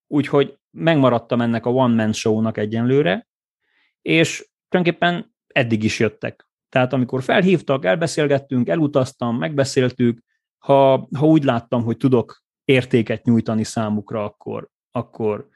[0.08, 3.28] Úgyhogy megmaradtam ennek a one-man show-nak egyenlőre,
[4.02, 6.50] és tulajdonképpen eddig is jöttek.
[6.70, 10.24] Tehát amikor felhívtak, elbeszélgettünk, elutaztam, megbeszéltük,
[10.58, 15.48] ha, ha úgy láttam, hogy tudok értéket nyújtani számukra, akkor, akkor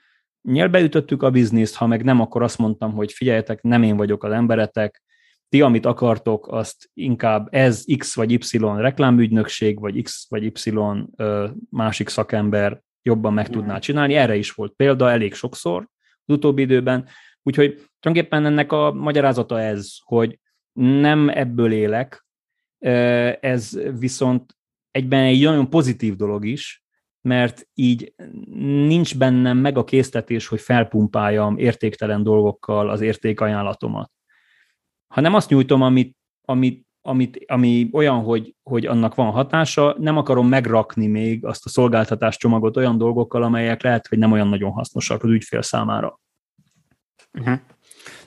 [0.44, 4.32] nyelbeütöttük a bizniszt, ha meg nem, akkor azt mondtam, hogy figyeljetek, nem én vagyok az
[4.32, 5.04] emberetek,
[5.50, 10.74] ti, amit akartok, azt inkább ez X vagy Y reklámügynökség, vagy X vagy Y
[11.70, 14.14] másik szakember jobban meg tudná csinálni.
[14.14, 15.90] Erre is volt példa elég sokszor
[16.26, 17.08] az utóbbi időben.
[17.44, 20.40] Úgyhogy tulajdonképpen ennek a magyarázata ez, hogy
[20.80, 22.26] nem ebből élek,
[23.40, 24.58] ez viszont
[24.92, 26.83] egyben egy nagyon pozitív dolog is,
[27.24, 28.14] mert így
[28.88, 34.12] nincs bennem meg a késztetés, hogy felpumpáljam értéktelen dolgokkal az értékajánlatomat.
[35.08, 40.48] Hanem azt nyújtom, amit, amit, amit, ami olyan, hogy, hogy annak van hatása, nem akarom
[40.48, 45.30] megrakni még azt a szolgáltatáscsomagot olyan dolgokkal, amelyek lehet, hogy nem olyan nagyon hasznosak az
[45.30, 46.20] ügyfél számára.
[47.34, 47.60] Uh-huh.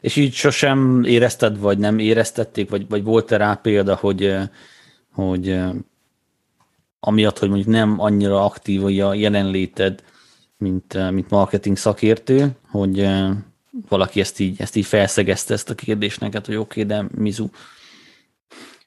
[0.01, 4.37] És így sosem érezted, vagy nem éreztették, vagy, vagy volt-e rá példa, hogy,
[5.13, 5.59] hogy
[7.01, 10.03] amiatt, hogy mondjuk nem annyira aktív a jelenléted,
[10.59, 13.09] mint, mint marketing szakértő, hogy
[13.89, 17.47] valaki ezt így, ezt így felszegezte ezt a kérdést neked, hogy oké, okay, de Mizu.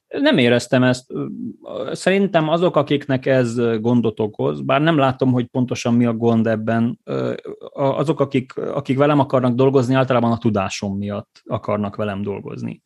[0.07, 1.11] Nem éreztem ezt.
[1.91, 6.99] Szerintem azok, akiknek ez gondot okoz, bár nem látom, hogy pontosan mi a gond ebben,
[7.73, 12.81] azok, akik, akik velem akarnak dolgozni, általában a tudásom miatt akarnak velem dolgozni.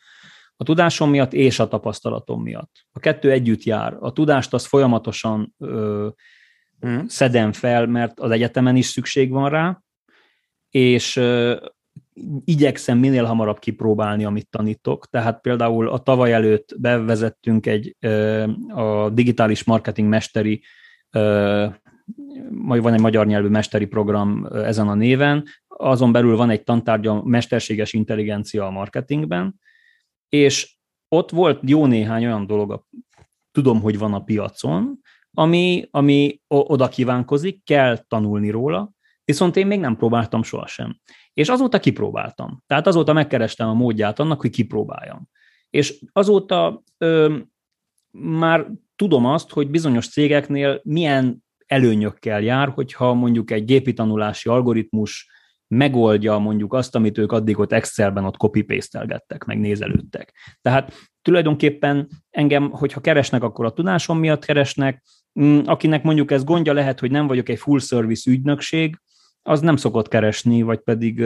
[0.64, 2.72] A tudásom miatt és a tapasztalatom miatt.
[2.92, 3.98] A kettő együtt jár.
[4.00, 6.08] A tudást az folyamatosan ö,
[6.88, 7.00] mm.
[7.08, 9.82] szedem fel, mert az egyetemen is szükség van rá,
[10.70, 11.56] és ö,
[12.46, 15.10] igyekszem minél hamarabb kipróbálni, amit tanítok.
[15.10, 20.62] Tehát például a tavaly előtt bevezettünk egy ö, a digitális marketing mesteri
[22.50, 27.24] majd van egy magyar nyelvű mesteri program ezen a néven, azon belül van egy tantárgya
[27.24, 29.60] mesterséges intelligencia a marketingben,
[30.34, 30.76] és
[31.08, 32.86] ott volt jó néhány olyan dolog,
[33.52, 35.00] tudom, hogy van a piacon,
[35.32, 38.92] ami, ami oda kívánkozik, kell tanulni róla,
[39.26, 41.00] viszont én még nem próbáltam sohasem.
[41.34, 42.64] És azóta kipróbáltam.
[42.68, 45.30] Tehát azóta megkerestem a módját annak, hogy kipróbáljam.
[45.70, 47.38] És azóta ö,
[48.12, 55.30] már tudom azt, hogy bizonyos cégeknél milyen előnyökkel jár, hogyha mondjuk egy gépi tanulási algoritmus
[55.74, 60.34] megoldja mondjuk azt, amit ők addig ott Excelben ott copy-pastelgettek, meg nézelődtek.
[60.62, 65.04] Tehát tulajdonképpen engem, hogyha keresnek, akkor a tudásom miatt keresnek,
[65.40, 68.98] mm, akinek mondjuk ez gondja lehet, hogy nem vagyok egy full service ügynökség,
[69.46, 71.26] az nem szokott keresni, vagy pedig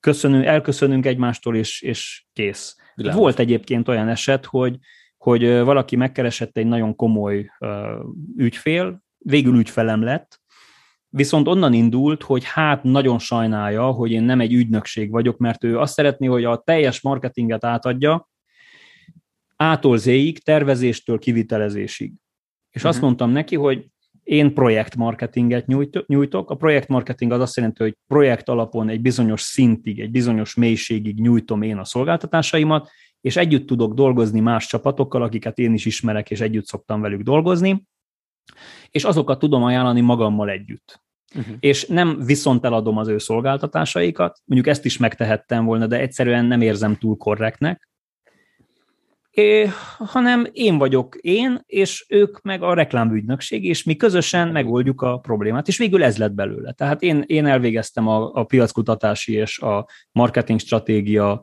[0.00, 2.76] köszönünk, elköszönünk egymástól, és, és kész.
[2.94, 3.20] Világos.
[3.20, 4.78] Volt egyébként olyan eset, hogy,
[5.16, 7.50] hogy valaki megkeresett egy nagyon komoly
[8.36, 10.40] ügyfél, végül ügyfelem lett,
[11.08, 15.78] Viszont onnan indult, hogy hát nagyon sajnálja, hogy én nem egy ügynökség vagyok, mert ő
[15.78, 18.28] azt szeretné, hogy a teljes marketinget átadja,
[19.56, 22.12] ától zéig, tervezéstől kivitelezésig.
[22.70, 22.88] És uh-huh.
[22.88, 23.06] azt mhm.
[23.06, 23.86] mondtam neki, hogy
[24.22, 25.66] én projektmarketinget
[26.06, 26.50] nyújtok.
[26.50, 31.62] A projektmarketing az azt jelenti, hogy projekt alapon egy bizonyos szintig, egy bizonyos mélységig nyújtom
[31.62, 32.90] én a szolgáltatásaimat,
[33.20, 37.86] és együtt tudok dolgozni más csapatokkal, akiket én is ismerek, és együtt szoktam velük dolgozni,
[38.90, 41.00] és azokat tudom ajánlani magammal együtt
[41.34, 41.56] uh-huh.
[41.60, 46.60] és nem viszont eladom az ő szolgáltatásaikat, mondjuk ezt is megtehettem volna, de egyszerűen nem
[46.60, 47.88] érzem túl korrektnek,
[49.36, 49.68] é,
[49.98, 55.68] hanem én vagyok én, és ők meg a reklámügynökség, és mi közösen megoldjuk a problémát,
[55.68, 56.72] és végül ez lett belőle.
[56.72, 61.42] Tehát én, én elvégeztem a, a piackutatási és a marketing stratégia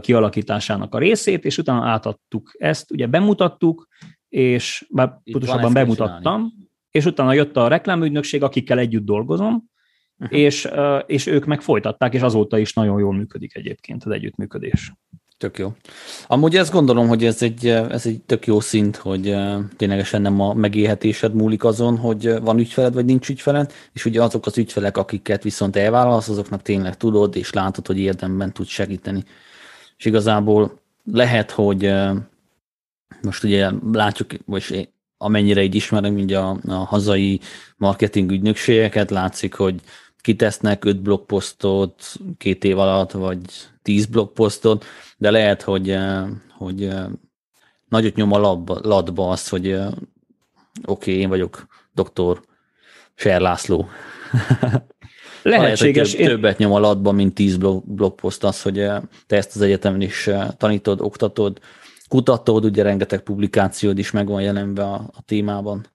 [0.00, 3.88] kialakításának a részét, és utána átadtuk ezt, ugye bemutattuk,
[4.34, 9.70] és bár pontosabban bemutattam, csinálni és utána jött a reklámügynökség, akikkel együtt dolgozom,
[10.18, 10.38] uh-huh.
[10.38, 10.68] és,
[11.06, 14.92] és ők meg folytatták, és azóta is nagyon jól működik egyébként az együttműködés.
[15.38, 15.72] Tök jó.
[16.26, 19.36] Amúgy ezt gondolom, hogy ez egy, ez egy tök jó szint, hogy
[19.76, 24.46] ténylegesen nem a megélhetésed múlik azon, hogy van ügyfeled, vagy nincs ügyfeled, és ugye azok
[24.46, 29.24] az ügyfelek, akiket viszont elvállalsz, azoknak tényleg tudod, és látod, hogy érdemben tud segíteni.
[29.96, 31.92] és igazából lehet, hogy
[33.22, 37.40] most ugye látjuk, vagy amennyire így ismerem így a, a hazai
[37.76, 39.80] marketing ügynökségeket, látszik, hogy
[40.20, 43.40] kitesznek öt blogposztot két év alatt, vagy
[43.82, 44.84] tíz blogposztot,
[45.16, 45.96] de lehet, hogy,
[46.56, 46.90] hogy
[47.88, 49.90] nagyot nyom a labba, latba az, hogy oké,
[50.84, 52.42] okay, én vagyok doktor
[53.14, 53.88] Ser László.
[55.42, 56.12] Lehetséges.
[56.12, 58.74] Lehet, több, többet nyom a latba, mint tíz blog, blogpost az, hogy
[59.26, 61.60] te ezt az egyetemen is tanítod, oktatod,
[62.14, 65.86] kutatod, ugye rengeteg publikációd is meg van jelenve a, a témában.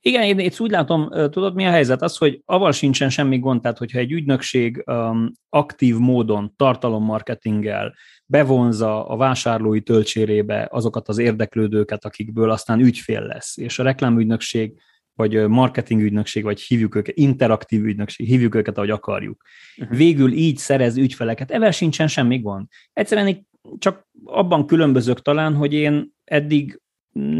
[0.00, 2.02] Igen, én itt úgy látom, tudod, mi a helyzet?
[2.02, 7.94] Az, hogy avval sincsen semmi gond, tehát hogyha egy ügynökség um, aktív módon tartalommarketinggel
[8.26, 14.80] bevonza a vásárlói töltsérébe azokat az érdeklődőket, akikből aztán ügyfél lesz, és a reklámügynökség
[15.14, 19.42] vagy marketingügynökség, vagy hívjuk őket, interaktív ügynökség, hívjuk őket, ahogy akarjuk.
[19.76, 19.96] Uh-huh.
[19.96, 22.66] Végül így szerez ügyfeleket, evel sincsen semmi gond.
[22.92, 23.47] Egyszerűen
[23.78, 26.80] csak abban különbözök talán, hogy én eddig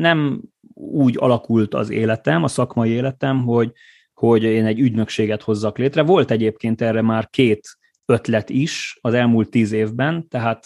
[0.01, 0.43] nem
[0.75, 3.73] úgy alakult az életem, a szakmai életem, hogy,
[4.13, 6.03] hogy én egy ügynökséget hozzak létre.
[6.03, 7.69] Volt egyébként erre már két
[8.05, 10.65] ötlet is az elmúlt tíz évben, tehát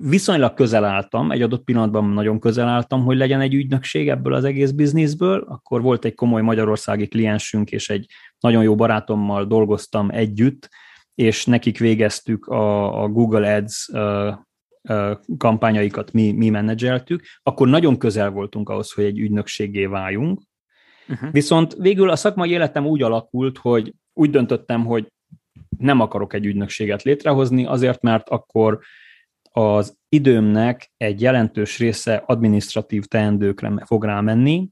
[0.00, 4.44] viszonylag közel álltam, egy adott pillanatban nagyon közel álltam, hogy legyen egy ügynökség ebből az
[4.44, 8.06] egész bizniszből, akkor volt egy komoly magyarországi kliensünk, és egy
[8.40, 10.68] nagyon jó barátommal dolgoztam együtt,
[11.14, 13.88] és nekik végeztük a, a Google Ads
[15.36, 20.42] kampányaikat mi, mi menedzseltük, akkor nagyon közel voltunk ahhoz, hogy egy ügynökségé váljunk.
[21.08, 21.32] Uh-huh.
[21.32, 25.12] Viszont végül a szakmai életem úgy alakult, hogy úgy döntöttem, hogy
[25.78, 28.80] nem akarok egy ügynökséget létrehozni, azért, mert akkor
[29.50, 34.68] az időmnek egy jelentős része administratív teendőkre fog rámenni,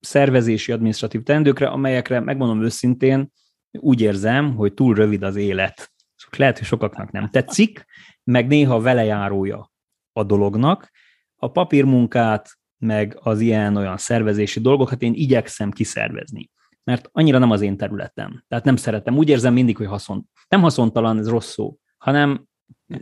[0.00, 3.32] szervezési administratív teendőkre, amelyekre, megmondom őszintén,
[3.70, 5.92] úgy érzem, hogy túl rövid az élet.
[6.36, 7.84] Lehet, hogy sokaknak nem tetszik,
[8.24, 9.72] meg néha velejárója
[10.12, 10.90] a dolognak.
[11.36, 16.50] A papírmunkát, meg az ilyen-olyan szervezési dolgokat én igyekszem kiszervezni,
[16.84, 18.44] mert annyira nem az én területem.
[18.48, 19.16] Tehát nem szeretem.
[19.16, 20.28] Úgy érzem mindig, hogy haszon.
[20.48, 22.46] Nem haszontalan, ez rossz szó, hanem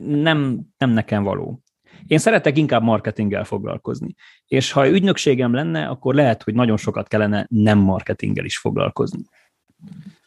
[0.05, 1.63] nem, nem nekem való.
[2.07, 4.15] Én szeretek inkább marketinggel foglalkozni.
[4.47, 9.23] És ha ügynökségem lenne, akkor lehet, hogy nagyon sokat kellene nem marketinggel is foglalkozni.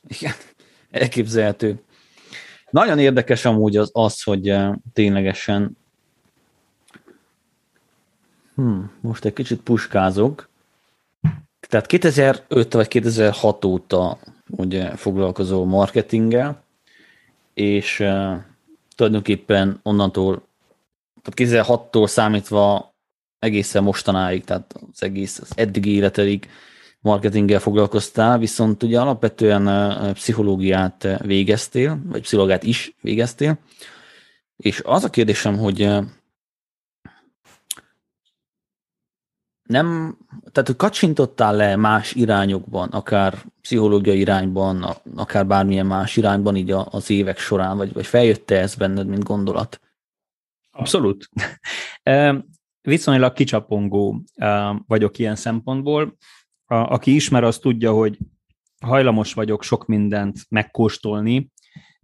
[0.08, 0.34] Igen,
[0.90, 1.85] elképzelhető.
[2.76, 5.78] Nagyon érdekes amúgy az, az hogy eh, ténylegesen
[8.56, 10.50] hmm, most egy kicsit puskázok.
[11.60, 14.18] Tehát 2005 vagy 2006 óta
[14.50, 16.64] ugye foglalkozó marketinggel,
[17.54, 18.38] és uh,
[18.96, 20.48] tulajdonképpen onnantól,
[21.22, 22.94] tehát 2006-tól számítva
[23.40, 26.50] egészen mostanáig, tehát az egész az eddigi életedig
[27.06, 33.58] marketinggel foglalkoztál, viszont ugye alapvetően pszichológiát végeztél, vagy pszichológiát is végeztél,
[34.58, 35.90] és az a kérdésem, hogy
[39.64, 40.18] nem,
[40.52, 44.86] tehát hogy kacsintottál le más irányokban, akár pszichológiai irányban,
[45.16, 49.80] akár bármilyen más irányban így az évek során, vagy, vagy feljött-e ez benned, mint gondolat?
[50.72, 51.30] Abszolút.
[52.82, 54.24] Viszonylag kicsapongó
[54.88, 56.18] vagyok ilyen szempontból
[56.66, 58.18] a, aki ismer, az tudja, hogy
[58.82, 61.52] hajlamos vagyok sok mindent megkóstolni.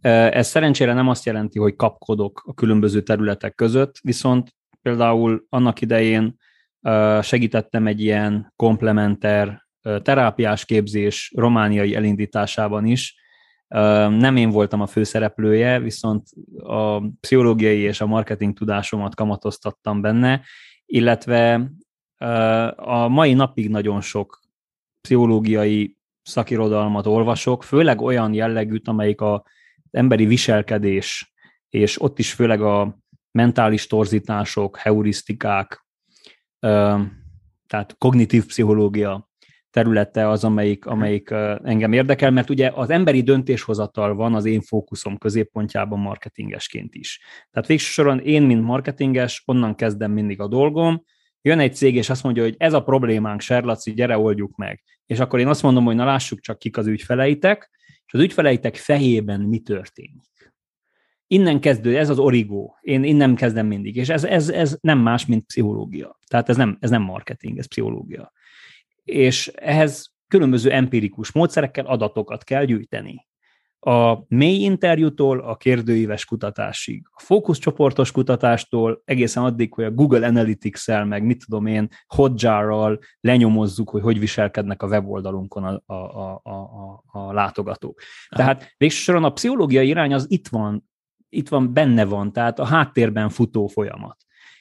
[0.01, 6.37] Ez szerencsére nem azt jelenti, hogy kapkodok a különböző területek között, viszont például annak idején
[7.21, 9.67] segítettem egy ilyen komplementer
[10.01, 13.15] terápiás képzés romániai elindításában is.
[14.09, 16.27] Nem én voltam a főszereplője, viszont
[16.63, 20.41] a pszichológiai és a marketing tudásomat kamatoztattam benne,
[20.85, 21.71] illetve
[22.75, 24.40] a mai napig nagyon sok
[25.01, 29.45] pszichológiai szakirodalmat olvasok, főleg olyan jellegűt, amelyik a
[29.91, 31.33] emberi viselkedés,
[31.69, 32.97] és ott is főleg a
[33.31, 35.85] mentális torzítások, heurisztikák,
[37.67, 39.29] tehát kognitív pszichológia
[39.69, 41.29] területe az, amelyik, amelyik
[41.63, 47.21] engem érdekel, mert ugye az emberi döntéshozatal van az én fókuszom középpontjában marketingesként is.
[47.51, 51.03] Tehát végső soron én, mint marketinges, onnan kezdem mindig a dolgom,
[51.41, 54.83] jön egy cég, és azt mondja, hogy ez a problémánk, Serlaci, gyere, oldjuk meg.
[55.05, 57.69] És akkor én azt mondom, hogy na lássuk csak kik az ügyfeleitek,
[58.05, 60.53] és az ügyfeleitek fejében mi történik.
[61.27, 62.77] Innen kezdő, ez az origó.
[62.81, 63.95] Én innen kezdem mindig.
[63.95, 66.19] És ez, ez, ez nem más, mint pszichológia.
[66.27, 68.31] Tehát ez nem, ez nem marketing, ez pszichológia.
[69.03, 73.29] És ehhez különböző empirikus módszerekkel adatokat kell gyűjteni
[73.83, 81.05] a mély interjútól a kérdőíves kutatásig, a fókuszcsoportos kutatástól egészen addig, hogy a Google Analytics-el,
[81.05, 87.03] meg mit tudom én, Hotjar-ral lenyomozzuk, hogy hogy viselkednek a weboldalunkon a, a, a, a,
[87.05, 88.01] a látogatók.
[88.29, 90.89] Tehát végsősoron a pszichológiai irány az itt van
[91.31, 94.17] itt van, benne van, tehát a háttérben futó folyamat.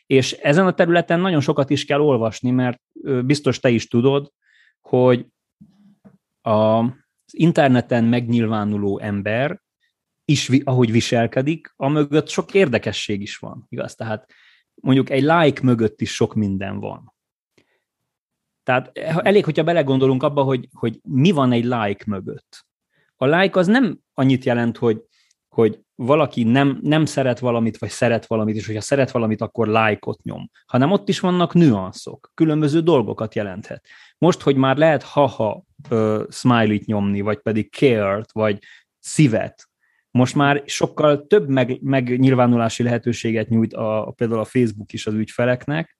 [0.06, 2.80] És ezen a területen nagyon sokat is kell olvasni, mert
[3.24, 4.32] biztos te is tudod,
[4.80, 5.26] hogy
[7.32, 9.60] az interneten megnyilvánuló ember
[10.24, 13.94] is, ahogy viselkedik, a mögött sok érdekesség is van, igaz?
[13.94, 14.32] Tehát
[14.74, 17.14] mondjuk egy like mögött is sok minden van.
[18.62, 22.66] Tehát elég, hogyha belegondolunk abba, hogy, hogy mi van egy like mögött.
[23.16, 25.04] A like az nem annyit jelent, hogy,
[25.54, 30.22] hogy valaki nem, nem szeret valamit, vagy szeret valamit, és hogyha szeret valamit, akkor like-ot
[30.22, 33.86] nyom, hanem ott is vannak nüanszok, különböző dolgokat jelenthet.
[34.18, 38.58] Most, hogy már lehet haha uh, smiley-t nyomni, vagy pedig care-t, vagy
[38.98, 39.70] szívet,
[40.10, 45.14] most már sokkal több meg, megnyilvánulási lehetőséget nyújt a, a, például a Facebook is az
[45.14, 45.98] ügyfeleknek,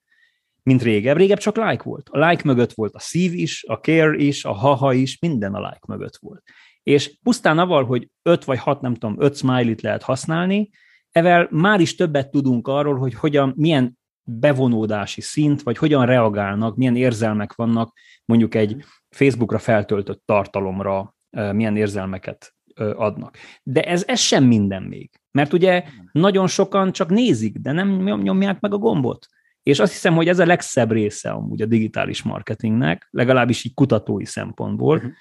[0.63, 1.17] mint régebb.
[1.17, 2.09] Régebb csak like volt.
[2.09, 5.59] A like mögött volt a szív is, a care is, a haha is, minden a
[5.59, 6.43] like mögött volt.
[6.83, 10.69] És pusztán avval, hogy öt vagy hat, nem tudom, öt smiley-t lehet használni,
[11.11, 16.95] evel már is többet tudunk arról, hogy hogyan, milyen bevonódási szint, vagy hogyan reagálnak, milyen
[16.95, 23.37] érzelmek vannak mondjuk egy Facebookra feltöltött tartalomra, milyen érzelmeket adnak.
[23.63, 25.09] De ez, ez sem minden még.
[25.31, 29.27] Mert ugye nagyon sokan csak nézik, de nem nyomják meg a gombot.
[29.63, 34.25] És azt hiszem, hogy ez a legszebb része amúgy a digitális marketingnek, legalábbis így kutatói
[34.25, 35.11] szempontból, uh-huh.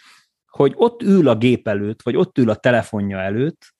[0.50, 3.74] Hogy ott ül a gép előtt, vagy ott ül a telefonja előtt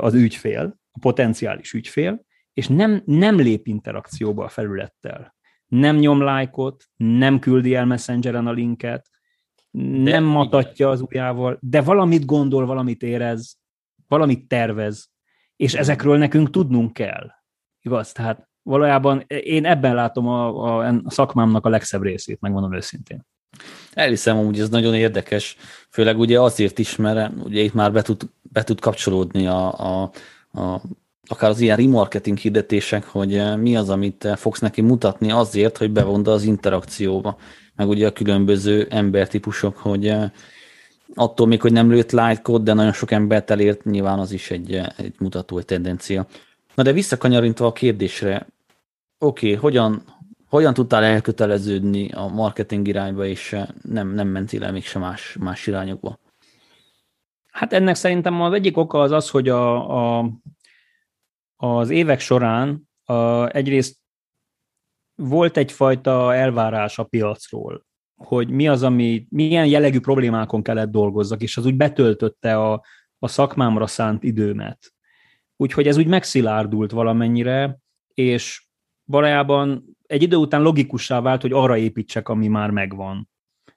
[0.00, 5.34] az ügyfél, a potenciális ügyfél, és nem, nem lép interakcióba a felülettel.
[5.66, 9.10] Nem nyom lájkot, nem küldi el messengeren a linket,
[9.70, 13.58] de nem matatja az ujjával, de valamit gondol, valamit érez,
[14.08, 15.10] valamit tervez,
[15.56, 17.30] és ezekről nekünk tudnunk kell.
[17.80, 18.12] Igaz?
[18.12, 23.26] Tehát valójában én ebben látom a, a, a szakmámnak a legszebb részét, megmondom őszintén.
[23.92, 25.56] Elhiszem, hogy ez nagyon érdekes,
[25.90, 30.10] főleg ugye azért is, mert ugye itt már be tud, be tud kapcsolódni a, a,
[30.60, 30.80] a
[31.26, 36.32] akár az ilyen remarketing hirdetések, hogy mi az, amit fogsz neki mutatni azért, hogy bevonda
[36.32, 37.38] az interakcióba
[37.76, 40.30] meg ugye a különböző embertípusok, hogy eh,
[41.14, 44.74] attól még, hogy nem lőtt like de nagyon sok embert elért, nyilván az is egy,
[44.74, 46.26] eh, egy mutató, egy tendencia.
[46.74, 48.46] Na de visszakanyarintva a kérdésre,
[49.18, 50.02] oké, okay, hogyan,
[50.52, 55.66] hogyan tudtál elköteleződni a marketing irányba, és eh, nem, nem mentél el mégsem más, más
[55.66, 56.18] irányokba?
[57.50, 60.30] Hát ennek szerintem az egyik oka az az, hogy a, a,
[61.56, 63.96] az évek során a, egyrészt
[65.14, 67.86] volt egyfajta elvárás a piacról,
[68.16, 72.84] hogy mi az, ami, milyen jellegű problémákon kellett dolgozzak, és az úgy betöltötte a,
[73.18, 74.92] a szakmámra szánt időmet.
[75.56, 77.78] Úgyhogy ez úgy megszilárdult valamennyire,
[78.14, 78.66] és
[79.04, 83.28] valójában egy idő után logikussá vált, hogy arra építsek, ami már megvan.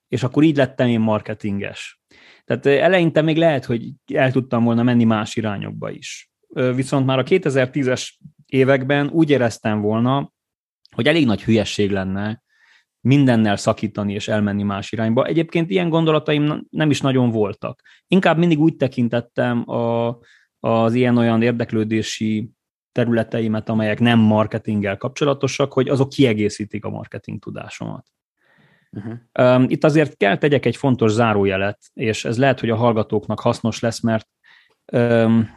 [0.07, 2.01] És akkor így lettem én marketinges.
[2.45, 6.31] Tehát eleinte még lehet, hogy el tudtam volna menni más irányokba is.
[6.75, 8.09] Viszont már a 2010-es
[8.45, 10.31] években úgy éreztem volna,
[10.95, 12.43] hogy elég nagy hülyesség lenne
[12.99, 15.25] mindennel szakítani és elmenni más irányba.
[15.25, 17.81] Egyébként ilyen gondolataim nem is nagyon voltak.
[18.07, 20.17] Inkább mindig úgy tekintettem a,
[20.59, 22.49] az ilyen-olyan érdeklődési
[22.95, 24.19] területeimet, amelyek nem
[24.97, 28.07] kapcsolatosak, hogy azok kiegészítik a marketing tudásomat.
[28.91, 29.71] Uh-huh.
[29.71, 34.01] Itt azért kell tegyek egy fontos zárójelet, és ez lehet, hogy a hallgatóknak hasznos lesz,
[34.01, 34.27] mert
[34.91, 35.49] um,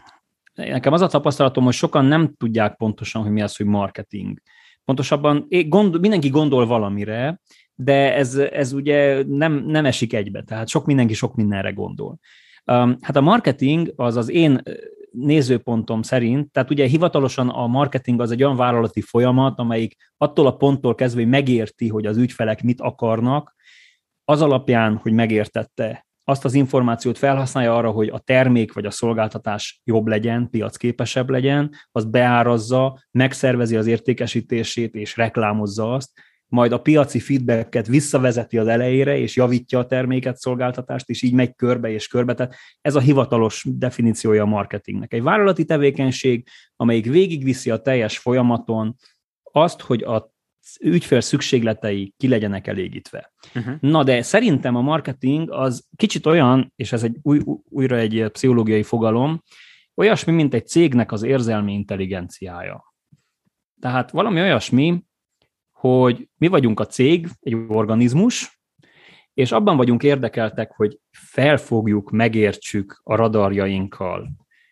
[0.55, 4.39] nekem az a tapasztalatom, hogy sokan nem tudják pontosan, hogy mi az, hogy marketing.
[4.85, 7.41] Pontosabban gondol, mindenki gondol valamire,
[7.75, 12.19] de ez, ez ugye nem, nem esik egybe, tehát sok mindenki sok mindenre gondol.
[12.65, 14.63] Um, hát a marketing az az én
[15.21, 20.57] nézőpontom szerint, tehát ugye hivatalosan a marketing az egy olyan vállalati folyamat, amelyik attól a
[20.57, 23.55] ponttól kezdve, hogy megérti, hogy az ügyfelek mit akarnak,
[24.25, 29.81] az alapján, hogy megértette azt az információt felhasználja arra, hogy a termék vagy a szolgáltatás
[29.85, 36.11] jobb legyen, piacképesebb legyen, az beárazza, megszervezi az értékesítését és reklámozza azt,
[36.49, 41.55] majd a piaci feedbacket visszavezeti az elejére, és javítja a terméket, szolgáltatást, és így megy
[41.55, 42.35] körbe és körbe.
[42.35, 45.13] Tehát ez a hivatalos definíciója a marketingnek.
[45.13, 48.97] Egy vállalati tevékenység, amelyik végigviszi a teljes folyamaton
[49.43, 50.33] azt, hogy a
[50.81, 53.33] ügyfél szükségletei ki legyenek elégítve.
[53.55, 53.75] Uh-huh.
[53.81, 58.83] Na de szerintem a marketing az kicsit olyan, és ez egy új, újra egy pszichológiai
[58.83, 59.43] fogalom,
[59.95, 62.95] olyasmi, mint egy cégnek az érzelmi intelligenciája.
[63.81, 65.03] Tehát valami olyasmi,
[65.81, 68.61] hogy mi vagyunk a cég, egy organizmus,
[69.35, 74.31] és abban vagyunk érdekeltek, hogy felfogjuk, megértsük a radarjainkkal,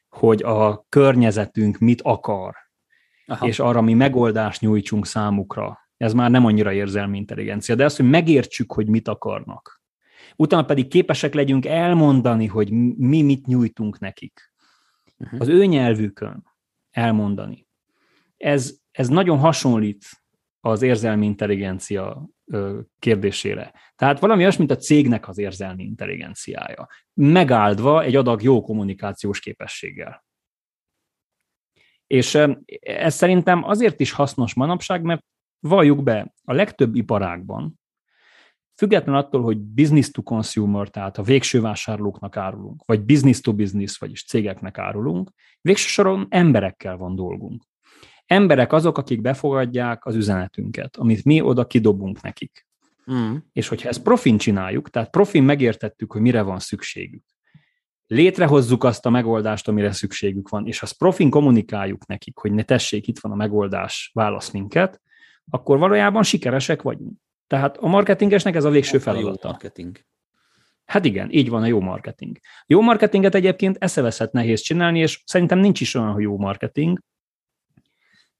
[0.08, 2.54] hogy a környezetünk mit akar,
[3.26, 3.46] Aha.
[3.46, 8.08] és arra mi megoldást nyújtsunk számukra ez már nem annyira érzelmi intelligencia, de az, hogy
[8.08, 9.82] megértsük, hogy mit akarnak.
[10.36, 14.52] Utána pedig képesek legyünk elmondani, hogy mi mit nyújtunk nekik.
[15.18, 15.40] Uh-huh.
[15.40, 16.54] Az ő nyelvükön.
[16.90, 17.66] elmondani.
[18.36, 20.04] Ez, ez nagyon hasonlít
[20.66, 22.28] az érzelmi intelligencia
[22.98, 23.72] kérdésére.
[23.96, 26.88] Tehát valami olyas, mint a cégnek az érzelmi intelligenciája.
[27.14, 30.24] Megáldva egy adag jó kommunikációs képességgel.
[32.06, 32.38] És
[32.80, 35.24] ez szerintem azért is hasznos manapság, mert
[35.60, 37.80] valljuk be, a legtöbb iparágban,
[38.76, 43.98] független attól, hogy business to consumer, tehát a végső vásárlóknak árulunk, vagy business to business,
[43.98, 47.62] vagyis cégeknek árulunk, végső soron emberekkel van dolgunk.
[48.26, 52.66] Emberek azok, akik befogadják az üzenetünket, amit mi oda kidobunk nekik.
[53.12, 53.36] Mm.
[53.52, 57.22] És hogyha ezt profin csináljuk, tehát profin megértettük, hogy mire van szükségük,
[58.06, 63.06] létrehozzuk azt a megoldást, amire szükségük van, és azt profin kommunikáljuk nekik, hogy ne tessék,
[63.06, 65.00] itt van a megoldás, válasz minket,
[65.50, 67.18] akkor valójában sikeresek vagyunk.
[67.46, 69.48] Tehát a marketingesnek ez a végső feladata.
[69.48, 69.98] A marketing.
[70.84, 72.38] Hát igen, így van a jó marketing.
[72.66, 76.98] Jó marketinget egyébként eszeveszett nehéz csinálni, és szerintem nincs is olyan, hogy jó marketing,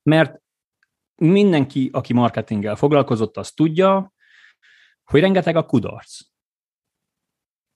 [0.06, 0.40] mert
[1.14, 4.12] mindenki, aki marketinggel foglalkozott, az tudja,
[5.04, 6.20] hogy rengeteg a kudarc.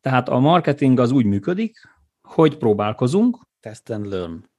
[0.00, 1.76] Tehát a marketing az úgy működik,
[2.22, 3.38] hogy próbálkozunk.
[3.60, 4.50] Test and learn.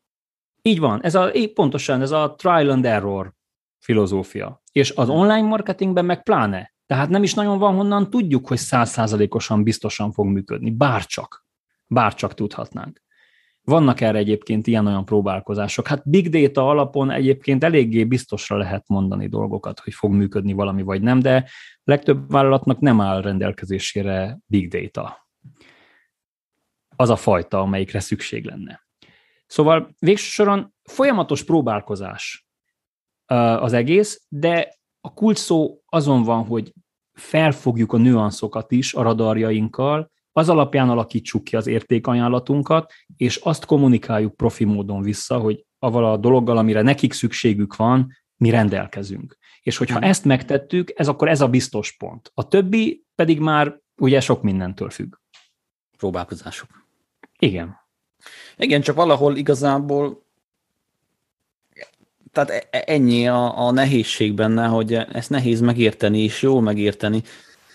[0.61, 3.34] Így van, ez a, pontosan ez a trial and error
[3.80, 4.61] filozófia.
[4.72, 6.74] És az online marketingben meg pláne.
[6.86, 10.72] Tehát nem is nagyon van honnan tudjuk, hogy százszázalékosan biztosan fog működni.
[10.72, 11.45] Bárcsak.
[11.88, 13.01] Bárcsak tudhatnánk.
[13.72, 15.88] Vannak erre egyébként ilyen-olyan próbálkozások.
[15.88, 21.01] Hát big data alapon egyébként eléggé biztosra lehet mondani dolgokat, hogy fog működni valami vagy
[21.01, 21.49] nem, de
[21.84, 25.28] legtöbb vállalatnak nem áll rendelkezésére big data.
[26.95, 28.88] Az a fajta, amelyikre szükség lenne.
[29.45, 32.47] Szóval végső soron folyamatos próbálkozás
[33.59, 36.74] az egész, de a kulcs szó azon van, hogy
[37.13, 44.36] felfogjuk a nüanszokat is a radarjainkkal, az alapján alakítsuk ki az értékajánlatunkat, és azt kommunikáljuk
[44.36, 49.38] profi módon vissza, hogy avval a dologgal, amire nekik szükségük van, mi rendelkezünk.
[49.61, 50.09] És hogyha hmm.
[50.09, 52.32] ezt megtettük, ez akkor ez a biztos pont.
[52.34, 55.15] A többi pedig már ugye sok mindentől függ.
[55.97, 56.69] Próbálkozások.
[57.39, 57.79] Igen.
[58.57, 60.29] Igen, csak valahol igazából
[62.32, 67.21] tehát e- e- ennyi a, a nehézség benne, hogy ezt nehéz megérteni, és jól megérteni,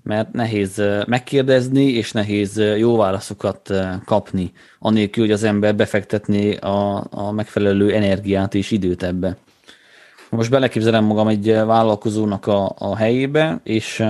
[0.07, 3.73] mert nehéz megkérdezni, és nehéz jó válaszokat
[4.05, 9.37] kapni, anélkül, hogy az ember befektetné a, a megfelelő energiát és időt ebbe.
[10.31, 14.05] Most beleképzelem magam egy vállalkozónak a, a helyébe, és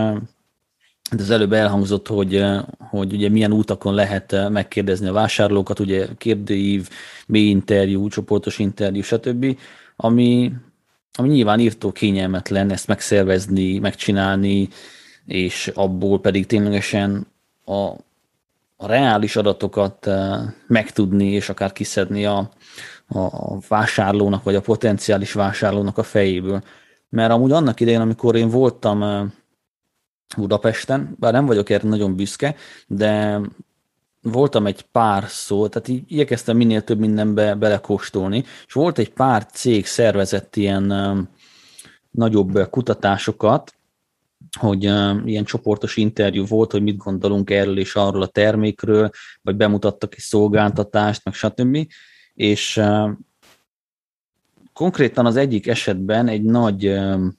[1.19, 2.45] az előbb elhangzott, hogy,
[2.79, 6.89] hogy ugye milyen útakon lehet megkérdezni a vásárlókat, ugye kérdőív,
[7.27, 9.59] mély interjú, csoportos interjú, stb
[9.97, 10.53] ami,
[11.13, 14.69] ami nyilván írtó kényelmetlen ezt megszervezni, megcsinálni,
[15.27, 17.27] és abból pedig ténylegesen
[17.65, 17.87] a,
[18.77, 20.15] a reális adatokat uh,
[20.67, 22.51] megtudni, és akár kiszedni a,
[23.09, 26.63] a vásárlónak, vagy a potenciális vásárlónak a fejéből.
[27.09, 29.27] Mert amúgy annak idején, amikor én voltam uh,
[30.37, 32.55] Budapesten, bár nem vagyok erre nagyon büszke,
[32.87, 33.41] de
[34.23, 39.47] voltam egy pár szó, tehát így igyekeztem minél több mindenbe belekóstolni, és volt egy pár
[39.47, 41.29] cég szervezett ilyen um,
[42.11, 43.75] nagyobb kutatásokat,
[44.59, 49.11] hogy um, ilyen csoportos interjú volt, hogy mit gondolunk erről és arról a termékről,
[49.43, 51.87] vagy bemutattak egy szolgáltatást, meg stb.
[52.35, 53.19] És um,
[54.73, 57.39] konkrétan az egyik esetben egy nagy, um,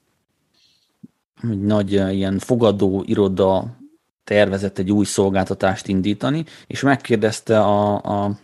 [1.49, 3.77] egy nagy uh, ilyen fogadó iroda
[4.23, 8.39] tervezett egy új szolgáltatást indítani, és megkérdezte a, a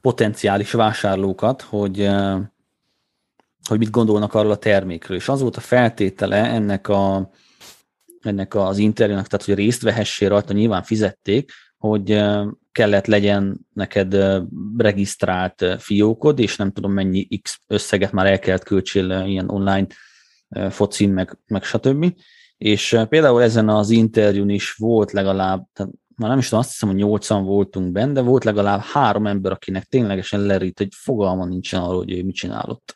[0.00, 2.08] potenciális vásárlókat, hogy,
[3.68, 5.16] hogy mit gondolnak arról a termékről.
[5.16, 7.30] És az volt a feltétele ennek, a,
[8.20, 12.22] ennek az interjúnak, tehát hogy részt vehessél rajta, nyilván fizették, hogy
[12.72, 14.16] kellett legyen neked
[14.76, 19.86] regisztrált fiókod, és nem tudom mennyi X összeget már el kellett költsél ilyen online
[20.70, 22.14] focin, meg, meg stb.
[22.56, 26.88] És például ezen az interjún is volt legalább, tehát már nem is tudom, azt hiszem,
[26.88, 31.80] hogy nyolcan voltunk benne, de volt legalább három ember, akinek ténylegesen lerít, hogy fogalma nincsen
[31.80, 32.94] arról, hogy ő mit csinálott.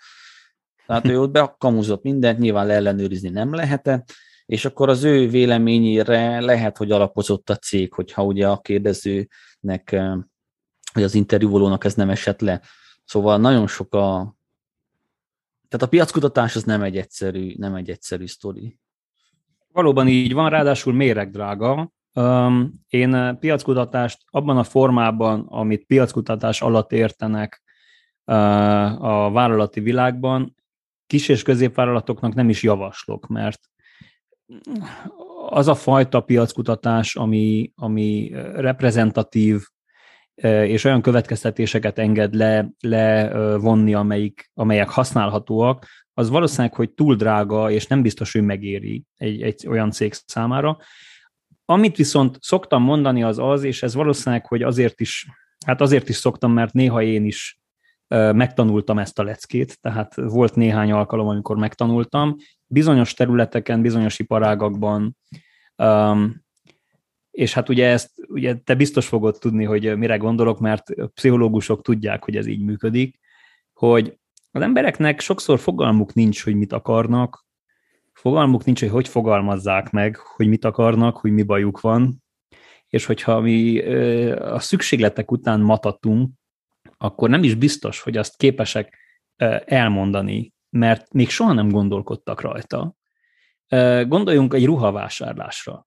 [0.86, 4.12] Tehát ő ott bekamuzott mindent, nyilván leellenőrizni nem lehetett,
[4.46, 9.96] és akkor az ő véleményére lehet, hogy alapozott a cég, hogyha ugye a kérdezőnek,
[10.92, 12.60] vagy az interjúvolónak ez nem esett le.
[13.04, 14.34] Szóval nagyon sok a...
[15.68, 18.78] Tehát a piackutatás az nem egy egyszerű, nem egy egyszerű sztori.
[19.72, 21.92] Valóban így van, ráadásul méregdrága.
[22.88, 27.62] Én piackutatást abban a formában, amit piackutatás alatt értenek
[28.98, 30.55] a vállalati világban,
[31.06, 33.60] kis- és középvállalatoknak nem is javaslok, mert
[35.48, 39.62] az a fajta piackutatás, ami, ami reprezentatív,
[40.42, 45.86] és olyan következtetéseket enged le, levonni, amelyik, amelyek használhatóak,
[46.18, 50.78] az valószínűleg, hogy túl drága, és nem biztos, hogy megéri egy, egy olyan cég számára.
[51.64, 55.26] Amit viszont szoktam mondani az az, és ez valószínűleg, hogy azért is,
[55.66, 57.60] hát azért is szoktam, mert néha én is
[58.08, 62.36] megtanultam ezt a leckét, tehát volt néhány alkalom, amikor megtanultam.
[62.66, 65.16] Bizonyos területeken, bizonyos iparágakban
[65.76, 66.44] um,
[67.36, 72.24] és hát ugye ezt ugye te biztos fogod tudni, hogy mire gondolok, mert pszichológusok tudják,
[72.24, 73.18] hogy ez így működik,
[73.72, 74.18] hogy
[74.50, 77.46] az embereknek sokszor fogalmuk nincs, hogy mit akarnak,
[78.12, 82.22] fogalmuk nincs, hogy hogy fogalmazzák meg, hogy mit akarnak, hogy mi bajuk van,
[82.88, 83.78] és hogyha mi
[84.30, 86.30] a szükségletek után matatunk,
[86.96, 88.98] akkor nem is biztos, hogy azt képesek
[89.64, 92.94] elmondani, mert még soha nem gondolkodtak rajta.
[94.08, 95.86] Gondoljunk egy ruhavásárlásra.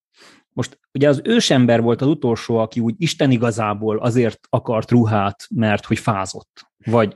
[0.50, 5.86] Most ugye az ősember volt az utolsó, aki úgy Isten igazából azért akart ruhát, mert
[5.86, 6.69] hogy fázott.
[6.90, 7.16] Vagy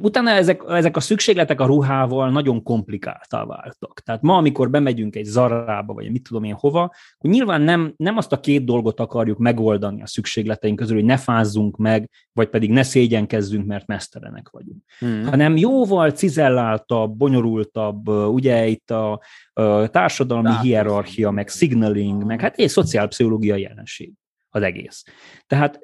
[0.00, 4.00] utána ezek, ezek a szükségletek a ruhával nagyon komplikáltá váltak.
[4.00, 8.16] Tehát ma, amikor bemegyünk egy zarába, vagy mit tudom én hova, hogy nyilván nem, nem
[8.16, 12.70] azt a két dolgot akarjuk megoldani a szükségleteink közül, hogy ne fázzunk meg, vagy pedig
[12.70, 14.82] ne szégyenkezzünk, mert mesztelenek vagyunk.
[14.98, 15.24] Hmm.
[15.24, 19.20] Hanem jóval cizelláltabb, bonyolultabb, ugye itt a,
[19.52, 24.12] a társadalmi hierarchia, meg signaling, meg hát egy szociálpszichológiai jelenség
[24.48, 25.04] az egész.
[25.46, 25.80] Tehát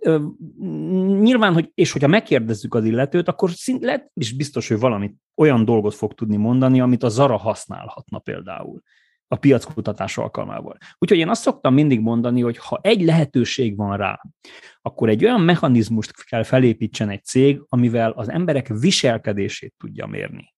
[1.20, 5.64] nyilván, hogy, és hogyha megkérdezzük az illetőt, akkor szint, lehet is biztos, hogy valami olyan
[5.64, 8.82] dolgot fog tudni mondani, amit a Zara használhatna például
[9.28, 10.76] a piackutatás alkalmával.
[10.98, 14.20] Úgyhogy én azt szoktam mindig mondani, hogy ha egy lehetőség van rá,
[14.82, 20.54] akkor egy olyan mechanizmust kell felépítsen egy cég, amivel az emberek viselkedését tudja mérni.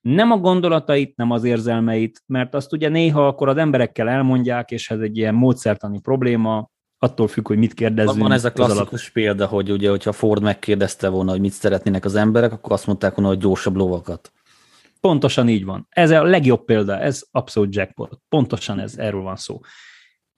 [0.00, 4.90] Nem a gondolatait, nem az érzelmeit, mert azt ugye néha akkor az emberekkel elmondják, és
[4.90, 6.70] ez egy ilyen módszertani probléma,
[7.02, 8.18] attól függ, hogy mit kérdezzünk.
[8.18, 12.14] Van ez a klasszikus példa, hogy ugye, hogyha Ford megkérdezte volna, hogy mit szeretnének az
[12.14, 14.32] emberek, akkor azt mondták volna, hogy gyorsabb lovakat.
[15.00, 15.86] Pontosan így van.
[15.88, 18.18] Ez a legjobb példa, ez abszolút jackpot.
[18.28, 19.60] Pontosan ez, erről van szó.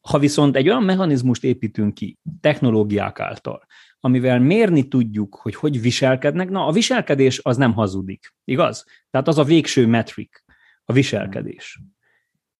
[0.01, 3.66] Ha viszont egy olyan mechanizmust építünk ki technológiák által,
[4.01, 8.85] amivel mérni tudjuk, hogy hogy viselkednek, na a viselkedés az nem hazudik, igaz?
[9.11, 10.45] Tehát az a végső metrik,
[10.85, 11.81] a viselkedés.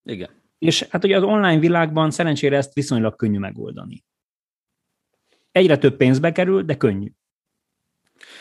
[0.03, 0.43] Igen.
[0.57, 4.03] És hát ugye az online világban szerencsére ezt viszonylag könnyű megoldani.
[5.51, 7.11] Egyre több pénzbe kerül, de könnyű.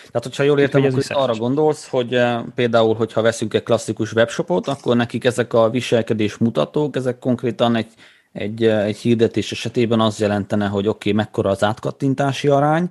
[0.06, 4.66] Tehát, hogyha jól értem, akkor arra gondolsz, hogy eh, például, hogyha veszünk egy klasszikus webshopot,
[4.66, 7.92] akkor nekik ezek a viselkedés mutatók, ezek konkrétan egy,
[8.32, 12.90] egy, eh, egy hirdetés esetében az jelentene, hogy oké, okay, mekkora az átkattintási arány,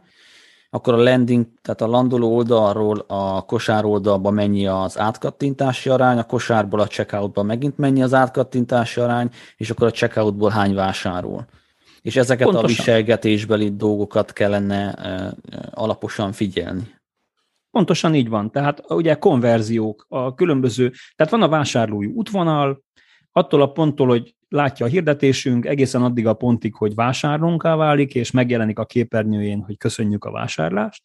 [0.74, 6.24] akkor a landing, tehát a landoló oldalról a kosár oldalba mennyi az átkattintási arány, a
[6.24, 11.48] kosárból a checkoutba megint mennyi az átkattintási arány, és akkor a checkoutból hány vásárol.
[12.02, 12.70] És ezeket Pontosan.
[12.70, 15.34] a viselgetésbeli dolgokat kellene e,
[15.72, 16.94] alaposan figyelni.
[17.72, 18.52] Pontosan így van.
[18.52, 22.84] Tehát ugye konverziók, a különböző, tehát van a vásárlói útvonal,
[23.32, 28.32] attól a ponttól, hogy látja a hirdetésünk egészen addig a pontig, hogy vásárlónká válik, és
[28.32, 31.04] megjelenik a képernyőjén, hogy köszönjük a vásárlást.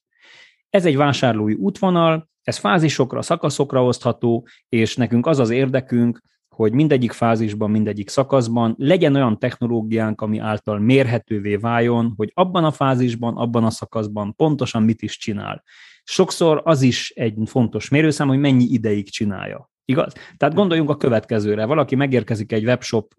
[0.70, 7.12] Ez egy vásárlói útvonal, ez fázisokra, szakaszokra osztható, és nekünk az az érdekünk, hogy mindegyik
[7.12, 13.64] fázisban, mindegyik szakaszban legyen olyan technológiánk, ami által mérhetővé váljon, hogy abban a fázisban, abban
[13.64, 15.62] a szakaszban pontosan mit is csinál.
[16.02, 19.70] Sokszor az is egy fontos mérőszám, hogy mennyi ideig csinálja.
[19.90, 20.12] Igaz?
[20.36, 21.64] Tehát gondoljunk a következőre.
[21.64, 23.14] Valaki megérkezik egy webshop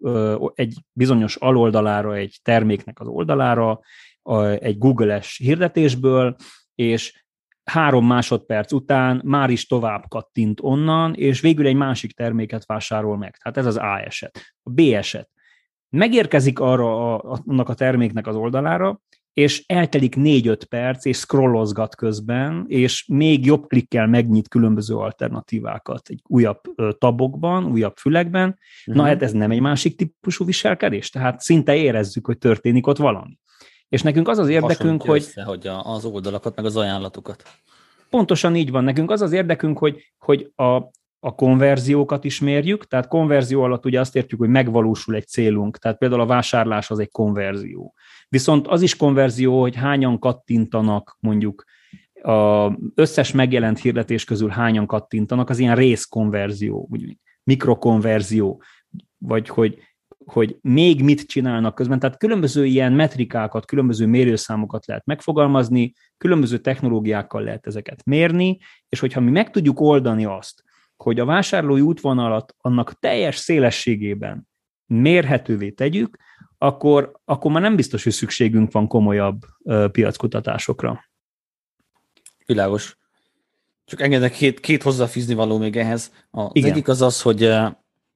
[0.54, 3.80] egy bizonyos aloldalára, egy terméknek az oldalára,
[4.58, 6.36] egy Google-es hirdetésből,
[6.74, 7.24] és
[7.64, 13.36] három másodperc után már is tovább kattint onnan, és végül egy másik terméket vásárol meg.
[13.36, 14.54] Tehát ez az A eset.
[14.62, 15.30] A B eset.
[15.88, 19.00] Megérkezik arra a, annak a terméknek az oldalára,
[19.32, 26.22] és eltelik 4-5 perc, és scrollozgat közben, és még jobb klikkel megnyit különböző alternatívákat egy
[26.26, 26.60] újabb
[26.98, 28.48] tabokban, újabb fülekben.
[28.48, 28.94] Uh-huh.
[28.94, 29.10] Na mhm.
[29.10, 33.38] hát ez nem egy másik típusú viselkedés, tehát szinte érezzük, hogy történik ott valami.
[33.88, 35.20] És nekünk az az érdekünk, hogy...
[35.20, 37.42] Össze, hogy az oldalakat, meg az ajánlatokat.
[38.10, 38.84] Pontosan így van.
[38.84, 40.90] Nekünk az az érdekünk, hogy, hogy a,
[41.20, 45.98] a konverziókat is mérjük, tehát konverzió alatt ugye azt értjük, hogy megvalósul egy célunk, tehát
[45.98, 47.94] például a vásárlás az egy konverzió.
[48.28, 51.64] Viszont az is konverzió, hogy hányan kattintanak mondjuk
[52.22, 58.62] a összes megjelent hirdetés közül hányan kattintanak, az ilyen részkonverzió, úgy mikrokonverzió,
[59.18, 59.78] vagy hogy,
[60.24, 61.98] hogy még mit csinálnak közben.
[61.98, 69.20] Tehát különböző ilyen metrikákat, különböző mérőszámokat lehet megfogalmazni, különböző technológiákkal lehet ezeket mérni, és hogyha
[69.20, 70.62] mi meg tudjuk oldani azt,
[71.02, 74.48] hogy a vásárlói útvonalat annak teljes szélességében
[74.86, 76.18] mérhetővé tegyük,
[76.58, 79.40] akkor, akkor már nem biztos, hogy szükségünk van komolyabb
[79.92, 81.04] piackutatásokra.
[82.46, 82.98] Világos.
[83.84, 86.12] Csak engedek két, két hozzáfűzni való még ehhez.
[86.30, 86.70] Az Igen.
[86.70, 87.44] egyik az az, hogy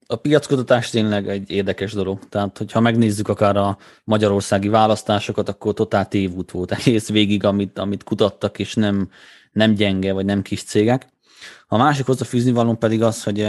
[0.07, 2.29] a piackutatás tényleg egy érdekes dolog.
[2.29, 8.03] Tehát, hogyha megnézzük akár a magyarországi választásokat, akkor totál tévút volt egész végig, amit, amit
[8.03, 9.11] kutattak, és nem,
[9.53, 11.13] nem gyenge, vagy nem kis cégek.
[11.67, 13.49] A másik hozzáfűzni való pedig az, hogy,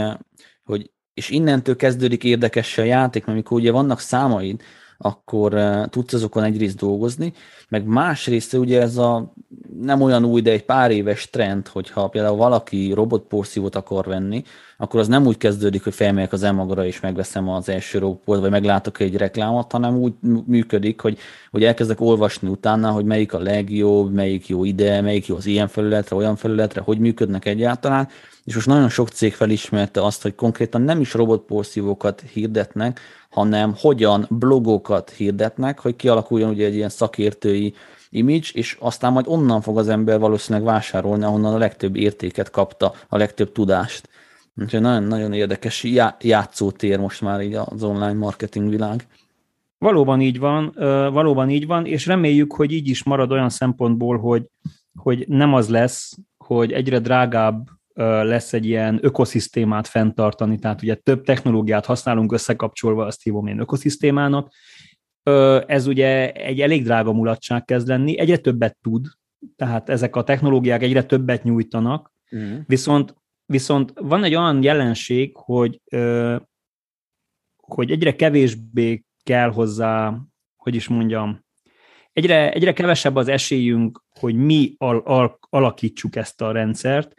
[0.64, 4.62] hogy és innentől kezdődik érdekes a játék, mert amikor ugye vannak számaid,
[4.98, 7.32] akkor uh, tudsz azokon egyrészt dolgozni,
[7.68, 9.32] meg másrészt ugye ez a
[9.80, 14.42] nem olyan új, de egy pár éves trend, hogyha például valaki robotporszívót akar venni,
[14.76, 18.50] akkor az nem úgy kezdődik, hogy felmegyek az emagra és megveszem az első robot, vagy
[18.50, 20.12] meglátok egy reklámot, hanem úgy
[20.46, 21.18] működik, hogy,
[21.50, 25.68] hogy elkezdek olvasni utána, hogy melyik a legjobb, melyik jó ide, melyik jó az ilyen
[25.68, 28.08] felületre, olyan felületre, hogy működnek egyáltalán,
[28.44, 33.00] és most nagyon sok cég felismerte azt, hogy konkrétan nem is robotporszívókat hirdetnek,
[33.36, 37.74] hanem hogyan blogokat hirdetnek, hogy kialakuljon ugye egy ilyen szakértői
[38.10, 42.92] image, és aztán majd onnan fog az ember valószínűleg vásárolni, ahonnan a legtöbb értéket kapta,
[43.08, 44.08] a legtöbb tudást.
[44.60, 45.84] Úgyhogy nagyon, nagyon érdekes
[46.20, 49.06] játszótér most már így az online marketing világ.
[49.78, 50.72] Valóban így van,
[51.12, 54.46] valóban így van, és reméljük, hogy így is marad olyan szempontból, hogy,
[54.94, 57.68] hogy nem az lesz, hogy egyre drágább
[58.02, 64.52] lesz egy ilyen ökoszisztémát fenntartani, tehát ugye több technológiát használunk összekapcsolva, azt hívom én ökoszisztémának.
[65.66, 69.06] Ez ugye egy elég drága mulatság kezd lenni, egyre többet tud,
[69.56, 72.58] tehát ezek a technológiák egyre többet nyújtanak, uh-huh.
[72.66, 73.14] viszont,
[73.46, 75.80] viszont van egy olyan jelenség, hogy,
[77.56, 80.18] hogy egyre kevésbé kell hozzá,
[80.56, 81.44] hogy is mondjam,
[82.12, 87.14] egyre, egyre kevesebb az esélyünk, hogy mi al- al- alakítsuk ezt a rendszert,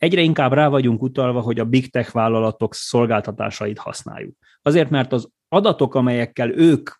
[0.00, 4.36] egyre inkább rá vagyunk utalva, hogy a big tech vállalatok szolgáltatásait használjuk.
[4.62, 6.90] Azért, mert az adatok, amelyekkel ők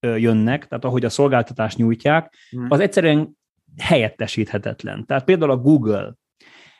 [0.00, 2.66] jönnek, tehát ahogy a szolgáltatást nyújtják, hmm.
[2.68, 3.38] az egyszerűen
[3.76, 5.06] helyettesíthetetlen.
[5.06, 6.14] Tehát például a Google,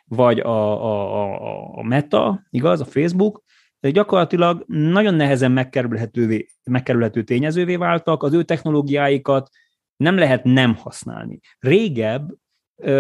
[0.05, 3.45] vagy a, a, a, a Meta, igaz, a Facebook,
[3.81, 9.49] gyakorlatilag nagyon nehezen megkerülhetővé, megkerülhető tényezővé váltak, az ő technológiáikat
[9.97, 11.41] nem lehet nem használni.
[11.59, 12.33] Régebb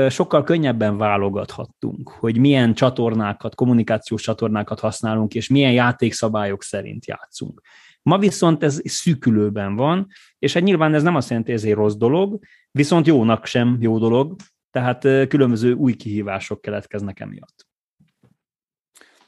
[0.08, 7.60] sokkal könnyebben válogathattunk, hogy milyen csatornákat, kommunikációs csatornákat használunk, és milyen játékszabályok szerint játszunk.
[8.02, 10.06] Ma viszont ez szűkülőben van,
[10.38, 12.38] és hát nyilván ez nem azt jelenti, hogy ez egy rossz dolog,
[12.70, 14.36] viszont jónak sem jó dolog,
[14.70, 17.66] tehát különböző új kihívások keletkeznek emiatt.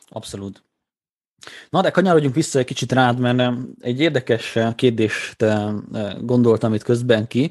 [0.09, 0.65] Abszolút.
[1.69, 5.45] Na, de kanyarodjunk vissza egy kicsit rád, mert egy érdekes kérdést
[6.21, 7.51] gondoltam itt közben ki,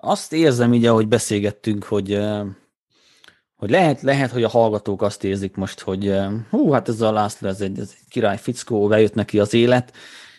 [0.00, 2.18] azt érzem így, ahogy beszélgettünk, hogy,
[3.56, 6.14] hogy lehet, lehet, hogy a hallgatók azt érzik most, hogy
[6.50, 9.92] hú, hát ez a László, ez egy, ez egy király fickó, bejött neki az élet,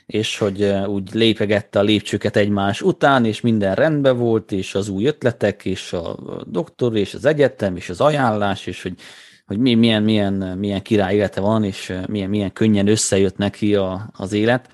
[0.06, 5.06] és hogy úgy lépegette a lépcsőket egymás után, és minden rendben volt, és az új
[5.06, 6.18] ötletek, és a
[6.48, 8.94] doktor, és az egyetem, és az ajánlás, és hogy,
[9.46, 14.34] hogy milyen, milyen, milyen király élete van, és milyen, milyen könnyen összejött neki a, az
[14.34, 14.70] élet.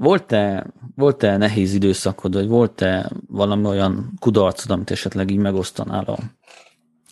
[0.00, 6.16] Volt-e, volt-e nehéz időszakod, vagy volt-e valami olyan kudarcod, amit esetleg így megosztanál a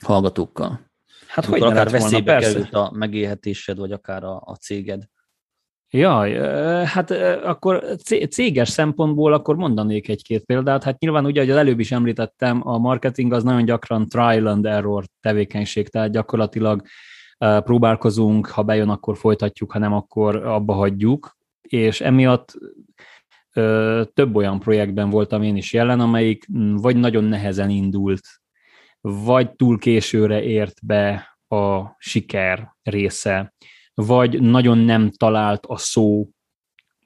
[0.01, 0.81] hallgatókkal?
[1.27, 5.03] Hát hogy akár veszélybe volna, került a megélhetésed, vagy akár a, a céged?
[5.91, 6.35] Jaj,
[6.85, 7.11] hát
[7.45, 7.85] akkor
[8.31, 10.83] céges szempontból akkor mondanék egy-két példát.
[10.83, 14.67] Hát nyilván ugye, hogy az előbb is említettem, a marketing az nagyon gyakran trial and
[14.67, 16.83] error tevékenység, tehát gyakorlatilag
[17.39, 21.36] próbálkozunk, ha bejön, akkor folytatjuk, ha nem, akkor abba hagyjuk
[21.69, 22.55] és emiatt
[23.53, 28.23] ö, több olyan projektben voltam én is jelen, amelyik vagy nagyon nehezen indult,
[29.01, 33.55] vagy túl későre ért be a siker része,
[33.95, 36.29] vagy nagyon nem talált a szó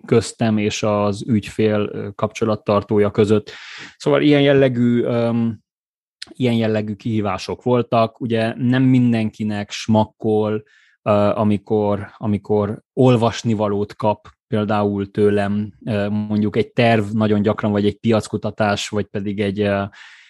[0.07, 3.51] köztem és az ügyfél kapcsolattartója között.
[3.97, 5.59] Szóval ilyen jellegű, um,
[6.28, 8.20] ilyen jellegű kihívások voltak.
[8.20, 10.62] Ugye nem mindenkinek smakkol,
[11.35, 15.72] amikor, amikor olvasnivalót kap például tőlem
[16.10, 19.70] mondjuk egy terv nagyon gyakran, vagy egy piackutatás, vagy pedig egy,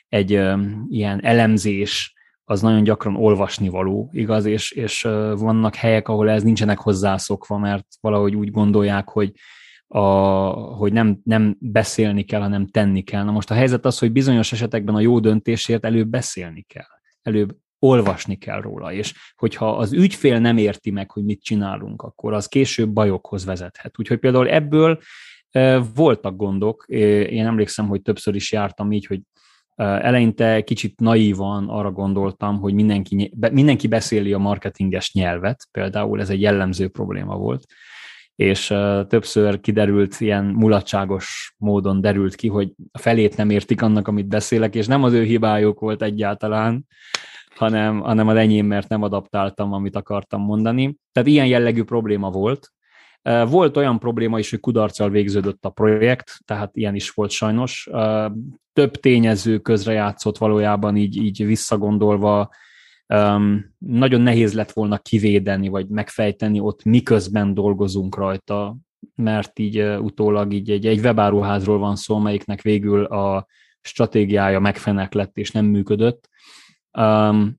[0.09, 0.31] egy
[0.89, 2.15] ilyen elemzés,
[2.45, 5.03] az nagyon gyakran olvasni való, igaz, és, és
[5.35, 9.33] vannak helyek, ahol ez nincsenek hozzászokva, mert valahogy úgy gondolják, hogy,
[9.87, 10.01] a,
[10.53, 13.25] hogy nem, nem beszélni kell, hanem tenni kell.
[13.25, 16.91] Na most a helyzet az, hogy bizonyos esetekben a jó döntésért előbb beszélni kell.
[17.23, 22.33] Előbb olvasni kell róla, és hogyha az ügyfél nem érti meg, hogy mit csinálunk, akkor
[22.33, 23.99] az később bajokhoz vezethet.
[23.99, 25.01] Úgyhogy például ebből
[25.95, 29.21] voltak gondok, én emlékszem, hogy többször is jártam így, hogy
[29.77, 36.41] eleinte kicsit naívan arra gondoltam, hogy mindenki, mindenki beszéli a marketinges nyelvet, például ez egy
[36.41, 37.65] jellemző probléma volt,
[38.35, 38.67] és
[39.09, 44.75] többször kiderült, ilyen mulatságos módon derült ki, hogy a felét nem értik annak, amit beszélek,
[44.75, 46.87] és nem az ő hibájuk volt egyáltalán,
[47.55, 50.97] hanem, hanem az enyém, mert nem adaptáltam, amit akartam mondani.
[51.13, 52.73] Tehát ilyen jellegű probléma volt.
[53.49, 57.89] Volt olyan probléma is, hogy kudarccal végződött a projekt, tehát ilyen is volt sajnos.
[58.73, 62.51] Több tényező közrejátszott valójában így, így visszagondolva,
[63.79, 68.77] nagyon nehéz lett volna kivédeni, vagy megfejteni ott miközben dolgozunk rajta,
[69.15, 73.47] mert így utólag így egy, egy webáruházról van szó, melyiknek végül a
[73.81, 76.29] stratégiája megfenek és nem működött.
[76.99, 77.59] Um,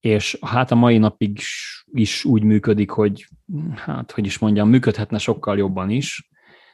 [0.00, 1.40] és hát a mai napig
[1.92, 3.28] is úgy működik, hogy
[3.74, 6.30] hát, hogy is mondjam, működhetne sokkal jobban is.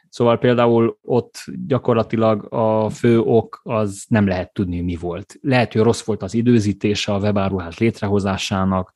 [0.09, 5.35] Szóval például ott gyakorlatilag a fő ok az nem lehet tudni, mi volt.
[5.41, 8.93] Lehet, hogy rossz volt az időzítése a webáruház létrehozásának,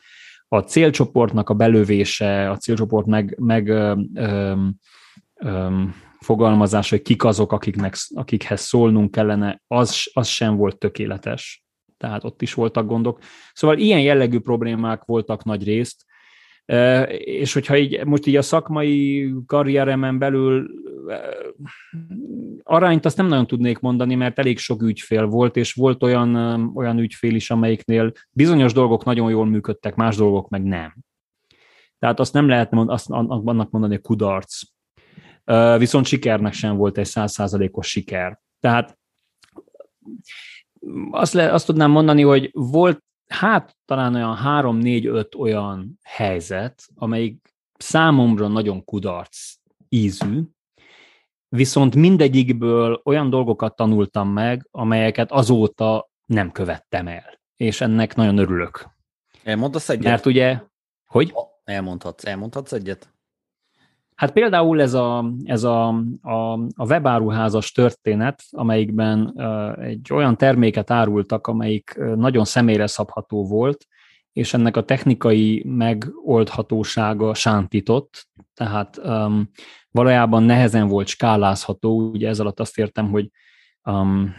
[0.48, 4.54] a célcsoportnak a belövése, a célcsoport meg, meg ö, ö,
[5.36, 5.84] ö,
[6.20, 11.63] fogalmazás, hogy kik azok, akiknek, akikhez szólnunk kellene, az, az sem volt tökéletes.
[12.04, 13.20] Tehát ott is voltak gondok.
[13.54, 16.06] Szóval ilyen jellegű problémák voltak nagy részt,
[17.18, 20.70] és hogyha így, most így a szakmai karrieremen belül
[22.64, 26.36] arányt azt nem nagyon tudnék mondani, mert elég sok ügyfél volt, és volt olyan,
[26.76, 30.96] olyan ügyfél is, amelyiknél bizonyos dolgok nagyon jól működtek, más dolgok meg nem.
[32.00, 34.62] Tehát azt nem lehet azt annak mondani, hogy kudarc.
[35.78, 38.42] Viszont sikernek sem volt egy százszázalékos siker.
[38.60, 38.98] Tehát
[41.12, 46.84] azt, le, azt tudnám mondani, hogy volt hát talán olyan három, négy, öt olyan helyzet,
[46.96, 49.54] amelyik számomra nagyon kudarc
[49.90, 50.42] ízű,
[51.50, 57.40] viszont mindegyikből olyan dolgokat tanultam meg, amelyeket azóta nem követtem el.
[57.56, 58.86] És ennek nagyon örülök.
[59.44, 60.04] Elmondasz egyet?
[60.04, 60.62] Mert ugye,
[61.06, 61.34] hogy?
[61.64, 63.13] Elmondhatsz, elmondhatsz egyet?
[64.16, 65.88] Hát például ez a, ez a,
[66.22, 69.42] a, a webáruházas történet, amelyikben
[69.80, 73.86] egy olyan terméket árultak, amelyik nagyon személyre szabható volt,
[74.34, 79.50] és ennek a technikai megoldhatósága sántított, tehát um,
[79.92, 83.30] valójában nehezen volt skálázható, ugye ez alatt azt értem, hogy
[83.84, 84.34] um,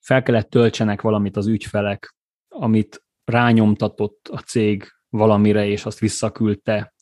[0.00, 2.16] fel kellett töltsenek valamit az ügyfelek,
[2.48, 6.94] amit rányomtatott a cég valamire, és azt visszaküldte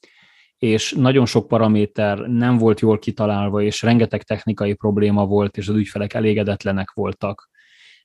[0.64, 5.74] és nagyon sok paraméter nem volt jól kitalálva, és rengeteg technikai probléma volt, és az
[5.74, 7.50] ügyfelek elégedetlenek voltak.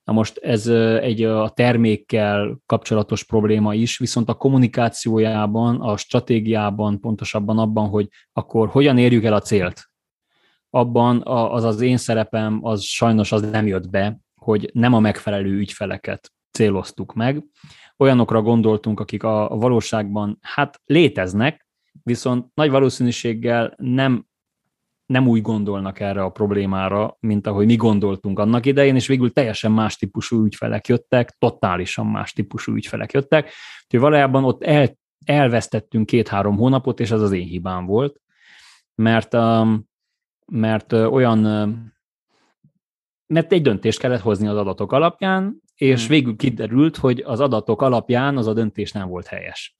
[0.04, 0.68] Na most ez
[1.02, 8.68] egy a termékkel kapcsolatos probléma is, viszont a kommunikációjában, a stratégiában, pontosabban abban, hogy akkor
[8.68, 9.90] hogyan érjük el a célt,
[10.70, 15.52] abban az az én szerepem, az sajnos az nem jött be, hogy nem a megfelelő
[15.52, 17.44] ügyfeleket céloztuk meg.
[17.98, 21.68] Olyanokra gondoltunk, akik a valóságban hát léteznek,
[22.04, 24.26] viszont nagy valószínűséggel nem,
[25.06, 29.72] nem úgy gondolnak erre a problémára, mint ahogy mi gondoltunk annak idején, és végül teljesen
[29.72, 33.52] más típusú ügyfelek jöttek, totálisan más típusú ügyfelek jöttek,
[33.84, 38.22] úgyhogy valójában ott el, elvesztettünk két-három hónapot, és ez az én hibám volt,
[38.96, 39.88] mert, um,
[40.46, 41.40] mert olyan
[43.28, 46.10] mert egy döntést kellett hozni az adatok alapján, és hmm.
[46.10, 49.76] végül kiderült, hogy az adatok alapján az a döntés nem volt helyes.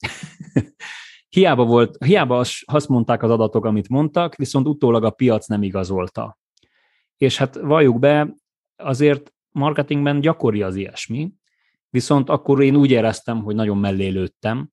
[1.30, 6.38] Hiába, volt, hiába azt mondták az adatok, amit mondtak, viszont utólag a piac nem igazolta.
[7.16, 8.34] És hát valljuk be,
[8.76, 11.32] azért marketingben gyakori az ilyesmi,
[11.90, 14.70] viszont akkor én úgy éreztem, hogy nagyon mellé lőttem,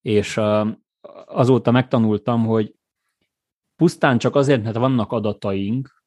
[0.00, 0.40] és
[1.26, 2.74] azóta megtanultam, hogy
[3.76, 6.04] pusztán csak azért, mert vannak adataink,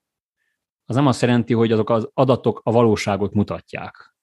[0.86, 4.16] az nem azt jelenti, hogy azok az adatok a valóságot mutatják.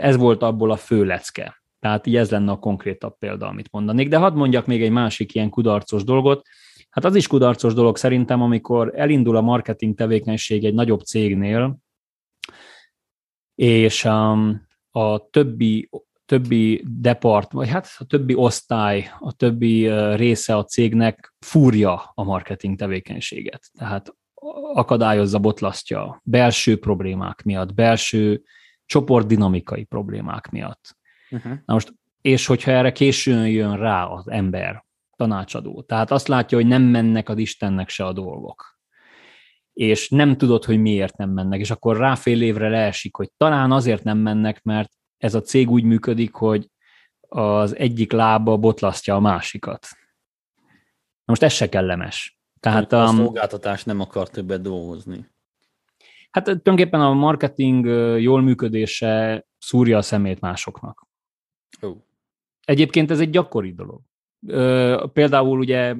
[0.00, 1.59] Ez volt abból a fő lecke.
[1.80, 4.08] Tehát így ez lenne a konkrétabb példa, amit mondanék.
[4.08, 6.46] De hadd mondjak még egy másik ilyen kudarcos dolgot.
[6.90, 11.78] Hát az is kudarcos dolog szerintem, amikor elindul a marketing tevékenység egy nagyobb cégnél,
[13.54, 15.88] és um, a többi,
[16.24, 22.78] többi depart, vagy hát a többi osztály, a többi része a cégnek fúrja a marketing
[22.78, 23.70] tevékenységet.
[23.78, 24.14] Tehát
[24.72, 28.42] akadályozza, botlasztja belső problémák miatt, belső
[28.86, 30.98] csoportdinamikai problémák miatt.
[31.30, 31.52] Uh-huh.
[31.64, 34.84] Na most, és hogyha erre későn jön rá az ember,
[35.16, 38.78] tanácsadó, tehát azt látja, hogy nem mennek az Istennek se a dolgok,
[39.72, 43.72] és nem tudod, hogy miért nem mennek, és akkor rá fél évre leesik, hogy talán
[43.72, 46.70] azért nem mennek, mert ez a cég úgy működik, hogy
[47.28, 49.86] az egyik lába botlasztja a másikat.
[51.24, 52.38] Na most ez se kellemes.
[52.60, 55.30] Tehát a, a szolgáltatás nem akar többet dolgozni.
[56.30, 57.86] Hát tulajdonképpen a marketing
[58.20, 61.08] jól működése szúrja a szemét másoknak.
[61.80, 61.96] Oh.
[62.64, 64.00] Egyébként ez egy gyakori dolog.
[65.12, 65.94] Például ugye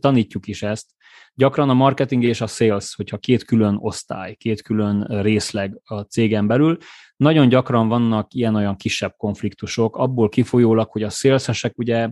[0.00, 0.86] tanítjuk is ezt,
[1.34, 6.46] gyakran a marketing és a sales, hogyha két külön osztály, két külön részleg a cégen
[6.46, 6.78] belül,
[7.16, 12.10] nagyon gyakran vannak ilyen-olyan kisebb konfliktusok, abból kifolyólag, hogy a szélszesek ugye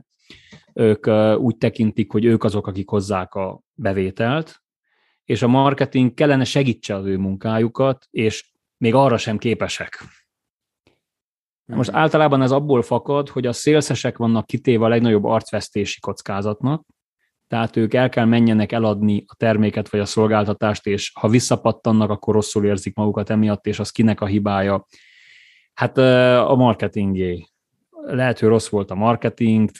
[0.72, 1.06] ők
[1.38, 4.62] úgy tekintik, hogy ők azok, akik hozzák a bevételt,
[5.24, 10.04] és a marketing kellene segítse az ő munkájukat, és még arra sem képesek.
[11.64, 11.98] Most mhm.
[11.98, 16.84] általában ez abból fakad, hogy a szélszesek vannak kitéve a legnagyobb arcvesztési kockázatnak,
[17.52, 22.34] tehát ők el kell menjenek eladni a terméket vagy a szolgáltatást, és ha visszapattannak, akkor
[22.34, 24.86] rosszul érzik magukat emiatt, és az kinek a hibája?
[25.74, 25.98] Hát
[26.48, 27.46] a marketingé.
[28.04, 29.70] Lehet, hogy rossz volt a marketing,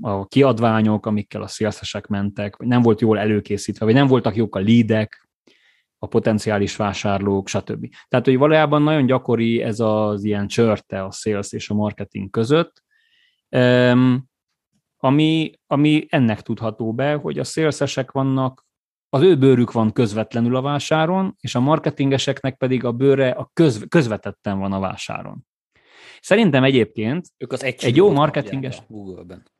[0.00, 4.56] a kiadványok, amikkel a szélszesek mentek, vagy nem volt jól előkészítve, vagy nem voltak jók
[4.56, 5.25] a leadek,
[5.98, 7.88] a potenciális vásárlók, stb.
[8.08, 12.84] Tehát, hogy valójában nagyon gyakori ez az ilyen csörte a sales és a marketing között,
[14.96, 18.64] ami, ami ennek tudható be, hogy a szélszesek vannak,
[19.08, 23.84] az ő bőrük van közvetlenül a vásáron, és a marketingeseknek pedig a bőre a közv,
[23.88, 25.46] közvetetten van a vásáron.
[26.20, 28.82] Szerintem egyébként ők az egy, egy jó marketinges...
[28.88, 29.50] Google-ben.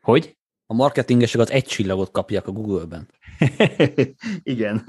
[0.00, 0.36] Hogy?
[0.66, 3.10] A marketingesek az egy csillagot kapják a Google-ben.
[4.42, 4.84] Igen.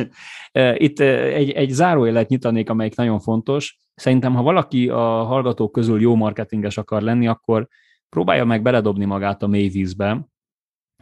[0.74, 3.78] Itt egy, egy zárójelet nyitanék, amelyik nagyon fontos.
[3.96, 7.68] Szerintem, ha valaki a hallgatók közül jó marketinges akar lenni, akkor
[8.10, 10.28] próbálja meg beledobni magát a mély vízbe,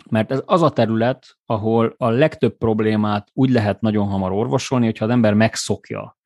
[0.10, 5.06] mert ez az a terület, ahol a legtöbb problémát úgy lehet nagyon hamar orvosolni, hogyha
[5.06, 6.18] az ember megszokja,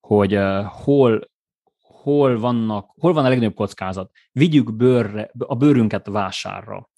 [0.00, 1.30] hogy hol,
[1.78, 4.10] hol, vannak, hol van a legnagyobb kockázat.
[4.32, 6.90] Vigyük bőrre, a bőrünket vásárra.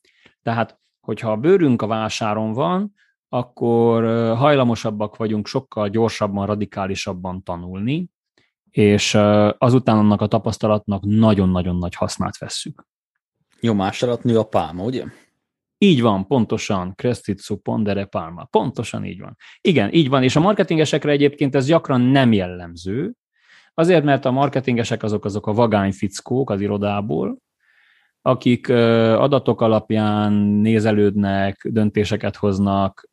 [0.42, 2.94] Tehát, hogyha a bőrünk a vásáron van,
[3.34, 4.04] akkor
[4.36, 8.08] hajlamosabbak vagyunk sokkal gyorsabban, radikálisabban tanulni,
[8.70, 9.14] és
[9.58, 12.86] azután annak a tapasztalatnak nagyon-nagyon nagy hasznát vesszük.
[13.60, 15.04] Nyomás alatt nő a pálma, ugye?
[15.78, 18.44] Így van, pontosan, Crestitsu pondere palma.
[18.44, 19.36] Pontosan így van.
[19.60, 23.14] Igen, így van, és a marketingesekre egyébként ez gyakran nem jellemző,
[23.74, 27.38] azért, mert a marketingesek azok azok a vagány fickók az irodából,
[28.22, 33.06] akik adatok alapján nézelődnek, döntéseket hoznak,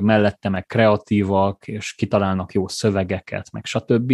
[0.00, 4.12] mellette meg kreatívak, és kitalálnak jó szövegeket, meg stb.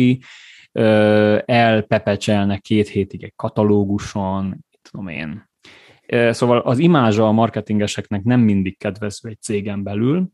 [1.45, 5.53] Elpepecselnek két hétig egy katalóguson, tudom én,
[6.31, 10.29] Szóval az imázsa a marketingeseknek nem mindig kedvező egy cégen belül,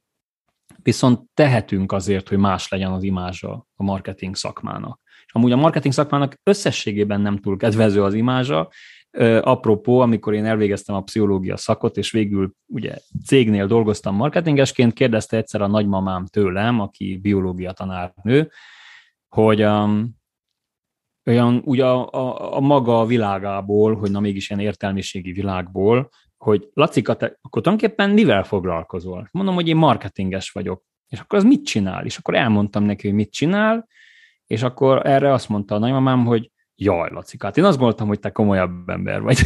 [0.82, 5.00] viszont tehetünk azért, hogy más legyen az imázsa a marketing szakmának.
[5.26, 8.70] És amúgy a marketing szakmának összességében nem túl kedvező az imázsa,
[9.40, 12.96] apropó, amikor én elvégeztem a pszichológia szakot, és végül ugye
[13.26, 18.50] cégnél dolgoztam marketingesként, kérdezte egyszer a nagymamám tőlem, aki biológia tanárnő,
[19.28, 20.18] hogy um,
[21.26, 27.14] olyan ugye a, a, a maga világából, hogy na mégis ilyen értelmiségi világból, hogy Lacika,
[27.14, 29.28] te akkor tulajdonképpen mivel foglalkozol?
[29.32, 30.82] Mondom, hogy én marketinges vagyok.
[31.08, 32.04] És akkor az mit csinál?
[32.04, 33.88] És akkor elmondtam neki, hogy mit csinál,
[34.46, 36.50] és akkor erre azt mondta a nagymamám, hogy
[36.82, 39.36] jaj, Lacikát, én azt gondoltam, hogy te komolyabb ember vagy.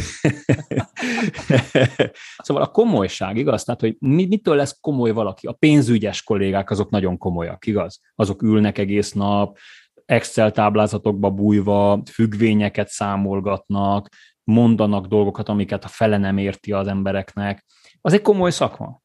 [2.45, 3.63] szóval a komolyság, igaz?
[3.63, 5.47] Tehát, hogy mitől lesz komoly valaki?
[5.47, 8.01] A pénzügyes kollégák azok nagyon komolyak, igaz?
[8.15, 9.57] Azok ülnek egész nap,
[10.05, 14.09] Excel táblázatokba bújva függvényeket számolgatnak,
[14.43, 17.65] mondanak dolgokat, amiket a fele nem érti az embereknek.
[18.01, 19.01] Az egy komoly szakma.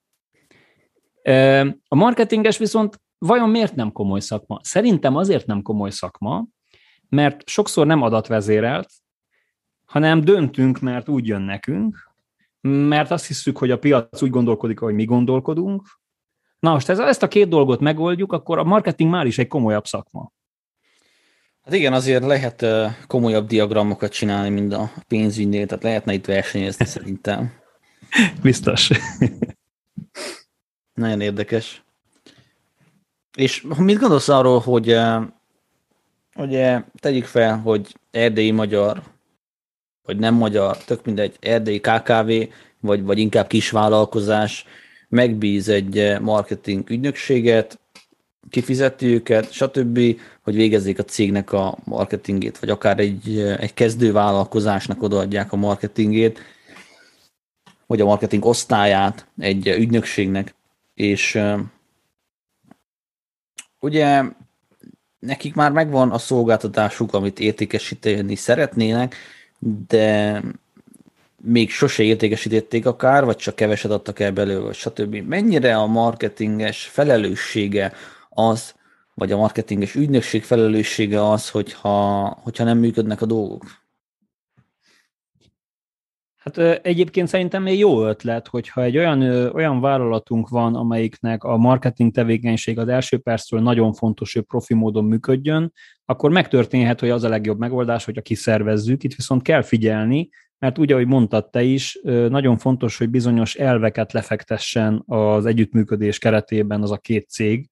[1.88, 4.60] A marketinges viszont vajon miért nem komoly szakma?
[4.62, 6.44] Szerintem azért nem komoly szakma,
[7.10, 8.90] mert sokszor nem adatvezérelt,
[9.84, 12.10] hanem döntünk, mert úgy jön nekünk,
[12.60, 15.98] mert azt hiszük, hogy a piac úgy gondolkodik, ahogy mi gondolkodunk.
[16.58, 19.86] Na most ez, ezt a két dolgot megoldjuk, akkor a marketing már is egy komolyabb
[19.86, 20.32] szakma.
[21.62, 22.66] Hát igen, azért lehet
[23.06, 27.52] komolyabb diagramokat csinálni, mint a pénzügynél, tehát lehetne itt versenyezni szerintem.
[28.42, 28.90] Biztos.
[30.94, 31.84] Nagyon érdekes.
[33.36, 34.96] És mit gondolsz arról, hogy
[36.40, 39.02] ugye tegyük fel, hogy erdélyi magyar,
[40.02, 42.30] vagy nem magyar, tök mindegy, erdélyi KKV,
[42.80, 44.64] vagy, vagy inkább kisvállalkozás
[45.08, 47.78] megbíz egy marketing ügynökséget,
[48.50, 55.02] kifizeti őket, stb., hogy végezzék a cégnek a marketingét, vagy akár egy, egy kezdő vállalkozásnak
[55.02, 56.38] odaadják a marketingét,
[57.86, 60.54] vagy a marketing osztályát egy ügynökségnek,
[60.94, 61.40] és
[63.80, 64.22] ugye
[65.20, 69.14] nekik már megvan a szolgáltatásuk, amit értékesíteni szeretnének,
[69.88, 70.42] de
[71.42, 75.14] még sose értékesítették akár, vagy csak keveset adtak el belőle, vagy stb.
[75.14, 77.92] Mennyire a marketinges felelőssége
[78.28, 78.74] az,
[79.14, 83.79] vagy a marketinges ügynökség felelőssége az, hogyha, hogyha nem működnek a dolgok?
[86.40, 89.22] Hát egyébként szerintem még jó ötlet, hogyha egy olyan,
[89.52, 95.04] olyan vállalatunk van, amelyiknek a marketing tevékenység az első perctől nagyon fontos, hogy profi módon
[95.04, 95.72] működjön,
[96.04, 99.02] akkor megtörténhet, hogy az a legjobb megoldás, hogyha kiszervezzük.
[99.02, 101.98] Itt viszont kell figyelni, mert úgy, ahogy mondtad te is,
[102.28, 107.68] nagyon fontos, hogy bizonyos elveket lefektessen az együttműködés keretében az a két cég,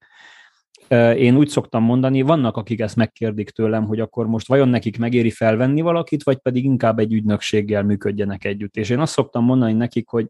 [1.16, 5.30] én úgy szoktam mondani, vannak, akik ezt megkérdik tőlem, hogy akkor most vajon nekik megéri
[5.30, 8.76] felvenni valakit, vagy pedig inkább egy ügynökséggel működjenek együtt.
[8.76, 10.28] És én azt szoktam mondani nekik, hogy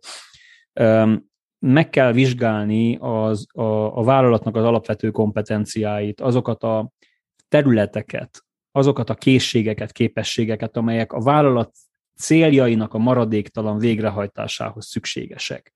[1.58, 6.90] meg kell vizsgálni az, a, a vállalatnak az alapvető kompetenciáit, azokat a
[7.48, 11.72] területeket, azokat a készségeket, képességeket, amelyek a vállalat
[12.16, 15.72] céljainak a maradéktalan végrehajtásához szükségesek.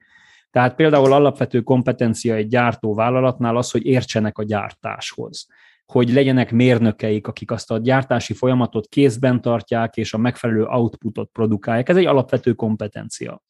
[0.53, 5.47] Tehát például alapvető kompetencia egy gyártó vállalatnál az, hogy értsenek a gyártáshoz
[5.93, 11.89] hogy legyenek mérnökeik, akik azt a gyártási folyamatot kézben tartják, és a megfelelő outputot produkálják.
[11.89, 13.43] Ez egy alapvető kompetencia.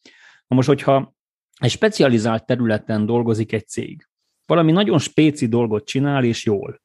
[0.46, 1.14] Na most, hogyha
[1.58, 4.08] egy specializált területen dolgozik egy cég,
[4.46, 6.82] valami nagyon spéci dolgot csinál, és jól,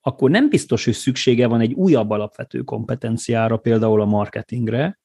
[0.00, 5.00] akkor nem biztos, hogy szüksége van egy újabb alapvető kompetenciára, például a marketingre,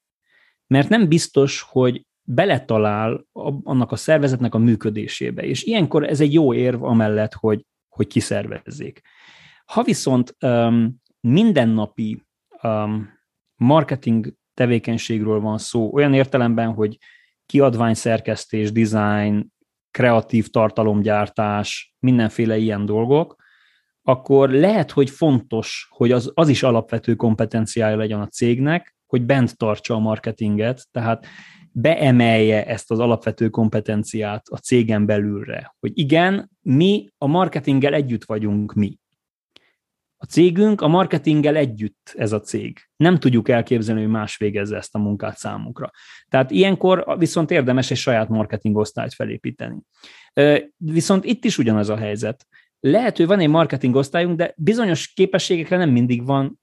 [0.68, 3.26] mert nem biztos, hogy beletalál
[3.64, 5.42] annak a szervezetnek a működésébe.
[5.42, 9.02] És ilyenkor ez egy jó érv amellett, hogy, hogy kiszervezzék.
[9.66, 12.24] Ha viszont um, mindennapi
[12.64, 13.10] um,
[13.56, 16.98] marketing tevékenységről van szó, olyan értelemben, hogy
[17.46, 19.52] kiadványszerkesztés, design,
[19.92, 23.36] kreatív tartalomgyártás, mindenféle ilyen dolgok,
[24.02, 29.58] akkor lehet, hogy fontos, hogy az, az is alapvető kompetenciája legyen a cégnek, hogy bent
[29.58, 31.26] tartsa a marketinget, tehát
[31.74, 38.74] beemelje ezt az alapvető kompetenciát a cégen belülre, hogy igen, mi a marketinggel együtt vagyunk
[38.74, 38.98] mi.
[40.18, 42.80] A cégünk a marketinggel együtt ez a cég.
[42.96, 45.92] Nem tudjuk elképzelni, hogy más végezze ezt a munkát számunkra.
[46.28, 49.82] Tehát ilyenkor viszont érdemes egy saját marketing osztályt felépíteni.
[50.78, 52.48] Viszont itt is ugyanaz a helyzet.
[52.80, 56.60] Lehet, hogy van egy marketing osztályunk, de bizonyos képességekre nem mindig van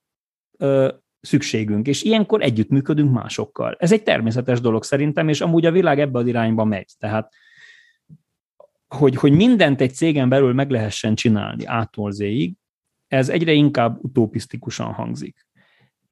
[1.21, 3.77] szükségünk, és ilyenkor együttműködünk másokkal.
[3.79, 6.93] Ez egy természetes dolog szerintem, és amúgy a világ ebbe az irányba megy.
[6.99, 7.33] Tehát,
[8.89, 12.55] hogy, hogy mindent egy cégen belül meg lehessen csinálni ától zéig,
[13.07, 15.47] ez egyre inkább utopisztikusan hangzik.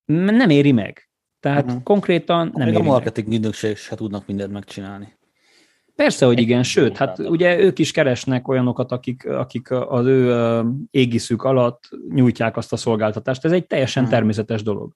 [0.04, 1.10] Nem éri meg.
[1.40, 1.82] Tehát uh-huh.
[1.82, 5.17] konkrétan nem Még éri a marketing ügynökség se tudnak mindent megcsinálni.
[6.02, 11.42] Persze, hogy igen, sőt, hát ugye ők is keresnek olyanokat, akik, akik az ő égiszük
[11.42, 13.44] alatt nyújtják azt a szolgáltatást.
[13.44, 14.12] Ez egy teljesen hmm.
[14.12, 14.94] természetes dolog.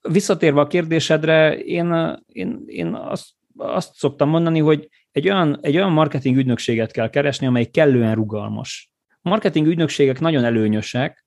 [0.00, 5.92] Visszatérve a kérdésedre, én, én, én azt, azt szoktam mondani, hogy egy olyan, egy olyan
[5.92, 8.90] marketing ügynökséget kell keresni, amely kellően rugalmas.
[9.22, 11.26] A marketing ügynökségek nagyon előnyösek,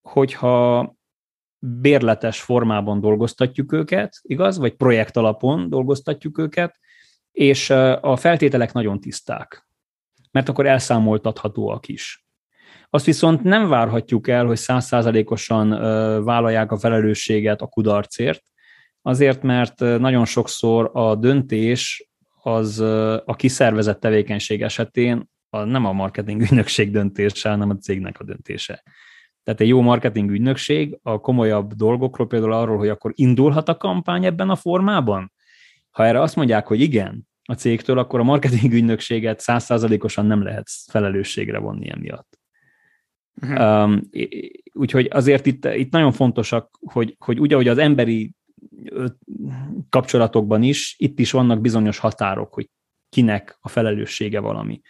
[0.00, 0.94] hogyha
[1.58, 4.58] bérletes formában dolgoztatjuk őket, igaz?
[4.58, 6.80] Vagy projekt alapon dolgoztatjuk őket,
[7.32, 9.68] és a feltételek nagyon tiszták,
[10.30, 12.26] mert akkor elszámoltathatóak is.
[12.90, 15.68] Azt viszont nem várhatjuk el, hogy százszázalékosan
[16.24, 18.42] vállalják a felelősséget a kudarcért,
[19.02, 22.08] azért, mert nagyon sokszor a döntés
[22.42, 22.80] az
[23.24, 28.82] a kiszervezett tevékenység esetén a, nem a marketing ügynökség döntése, hanem a cégnek a döntése.
[29.42, 34.24] Tehát egy jó marketing ügynökség a komolyabb dolgokról, például arról, hogy akkor indulhat a kampány
[34.24, 35.32] ebben a formában,
[35.92, 40.68] ha erre azt mondják, hogy igen, a cégtől, akkor a marketing ügynökséget százszázalékosan nem lehet
[40.90, 42.40] felelősségre vonni emiatt.
[43.42, 43.84] Uh-huh.
[43.84, 44.00] Um,
[44.72, 48.34] úgyhogy azért itt, itt nagyon fontosak, hogy, hogy úgy, ahogy az emberi
[49.88, 52.70] kapcsolatokban is, itt is vannak bizonyos határok, hogy
[53.08, 54.80] kinek a felelőssége valami.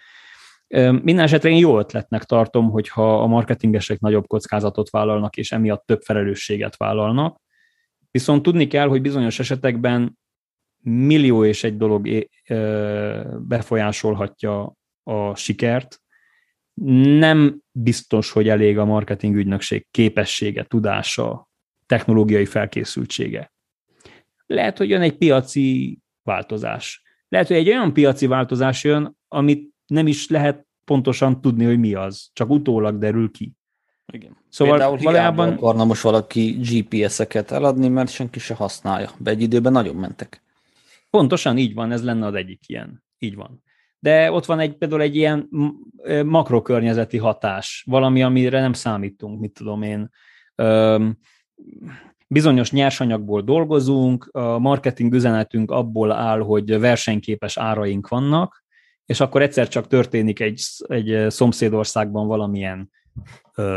[0.68, 6.00] Minden esetre én jó ötletnek tartom, hogyha a marketingesek nagyobb kockázatot vállalnak, és emiatt több
[6.00, 7.40] felelősséget vállalnak.
[8.10, 10.18] Viszont tudni kell, hogy bizonyos esetekben
[10.82, 12.28] millió és egy dolog
[13.38, 16.00] befolyásolhatja a sikert.
[17.18, 21.48] Nem biztos, hogy elég a marketing ügynökség képessége, tudása,
[21.86, 23.52] technológiai felkészültsége.
[24.46, 27.02] Lehet, hogy jön egy piaci változás.
[27.28, 31.94] Lehet, hogy egy olyan piaci változás jön, amit nem is lehet pontosan tudni, hogy mi
[31.94, 33.52] az, csak utólag derül ki.
[34.12, 34.36] Igen.
[34.48, 35.52] Szóval Például valójában...
[35.52, 39.10] akarna most valaki GPS-eket eladni, mert senki se használja.
[39.18, 40.41] Be egy időben nagyon mentek.
[41.16, 43.04] Pontosan így van, ez lenne az egyik ilyen.
[43.18, 43.62] Így van.
[43.98, 45.48] De ott van egy, például egy ilyen
[46.24, 50.10] makrokörnyezeti hatás, valami, amire nem számítunk, mit tudom én.
[52.28, 58.64] Bizonyos nyersanyagból dolgozunk, a marketing üzenetünk abból áll, hogy versenyképes áraink vannak,
[59.06, 62.90] és akkor egyszer csak történik egy, egy szomszédországban valamilyen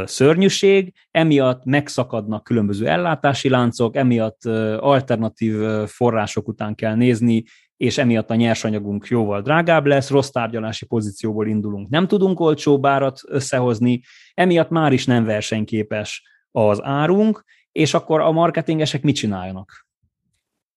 [0.04, 4.46] szörnyűség, emiatt megszakadnak különböző ellátási láncok, emiatt
[4.80, 5.56] alternatív
[5.86, 7.44] források után kell nézni,
[7.78, 13.20] és emiatt a nyersanyagunk jóval drágább lesz, rossz tárgyalási pozícióból indulunk, nem tudunk olcsóbb árat
[13.28, 14.02] összehozni,
[14.34, 19.88] emiatt már is nem versenyképes az árunk, és akkor a marketingesek mit csináljanak?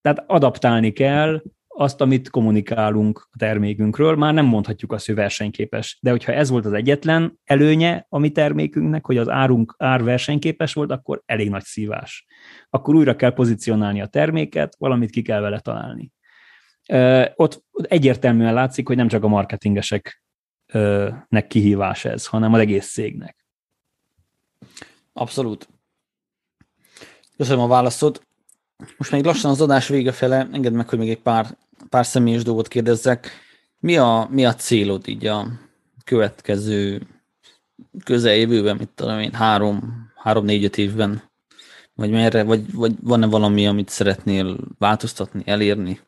[0.01, 1.43] Tehát adaptálni kell
[1.81, 5.99] azt, amit kommunikálunk a termékünkről, már nem mondhatjuk azt, hogy versenyképes.
[6.03, 10.73] De hogyha ez volt az egyetlen előnye a mi termékünknek, hogy az árunk ár versenyképes
[10.73, 12.27] volt, akkor elég nagy szívás.
[12.71, 16.13] Akkor újra kell pozícionálni a terméket, valamit ki kell vele találni.
[17.35, 23.47] Ott egyértelműen látszik, hogy nem csak a marketingeseknek kihívás ez, hanem az egész cégnek.
[25.13, 25.69] Abszolút.
[27.37, 28.27] Köszönöm a válaszod.
[28.97, 31.57] Most még lassan az adás vége fele, engedd meg, hogy még egy pár,
[31.89, 33.31] pár személyes dolgot kérdezzek.
[33.79, 35.47] Mi a, mi a célod így a
[36.05, 37.07] következő
[38.05, 41.23] közeljövőben, mit tudom én, három, három négy-öt évben?
[41.95, 46.01] Vagy merre, vagy, vagy van-e valami, amit szeretnél változtatni, elérni?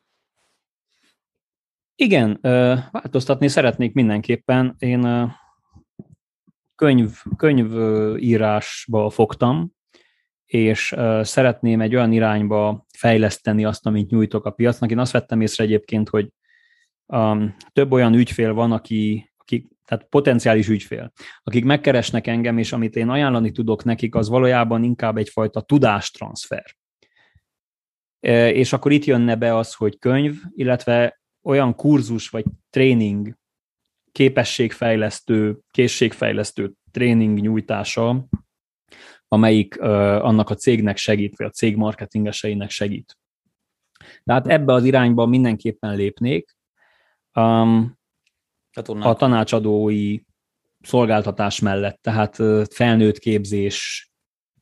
[1.94, 2.38] Igen,
[2.90, 4.74] változtatni szeretnék mindenképpen.
[4.78, 5.32] Én
[6.74, 9.72] könyv, könyvírásba fogtam,
[10.50, 14.90] és szeretném egy olyan irányba fejleszteni azt, amit nyújtok a piacnak.
[14.90, 16.28] Én azt vettem észre egyébként, hogy
[17.06, 21.12] um, több olyan ügyfél van, aki, aki, tehát potenciális ügyfél,
[21.42, 26.64] akik megkeresnek engem, és amit én ajánlani tudok nekik, az valójában inkább egyfajta tudástranszfer.
[28.20, 33.38] E, és akkor itt jönne be az, hogy könyv, illetve olyan kurzus vagy tréning,
[34.12, 38.28] képességfejlesztő, készségfejlesztő tréning nyújtása,
[39.32, 39.88] amelyik uh,
[40.24, 43.18] annak a cégnek segít, vagy a cég marketingeseinek segít.
[44.24, 46.56] Tehát ebbe az irányba mindenképpen lépnék.
[47.34, 47.98] Um,
[49.00, 50.18] a tanácsadói
[50.80, 52.36] szolgáltatás mellett, tehát
[52.72, 54.10] felnőtt képzés,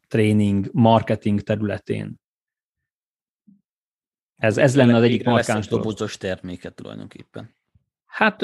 [0.08, 2.20] tréning, marketing területén.
[4.36, 7.56] Ez, ez lenne az egyik markáns dobozos terméket tulajdonképpen.
[8.08, 8.42] Hát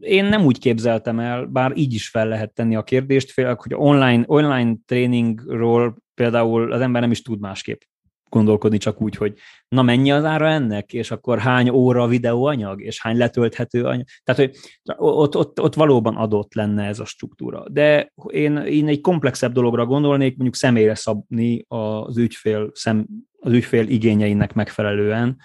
[0.00, 3.74] én nem úgy képzeltem el, bár így is fel lehet tenni a kérdést, félek, hogy
[3.74, 7.80] online, online tréningról például az ember nem is tud másképp
[8.28, 9.34] gondolkodni, csak úgy, hogy
[9.68, 14.04] na mennyi az ára ennek, és akkor hány óra videóanyag, és hány letölthető anyag.
[14.24, 14.56] Tehát, hogy
[14.96, 17.64] ott, ott, ott valóban adott lenne ez a struktúra.
[17.70, 23.06] De én, én egy komplexebb dologra gondolnék, mondjuk személyre szabni az ügyfél, szem,
[23.40, 25.36] az ügyfél igényeinek megfelelően,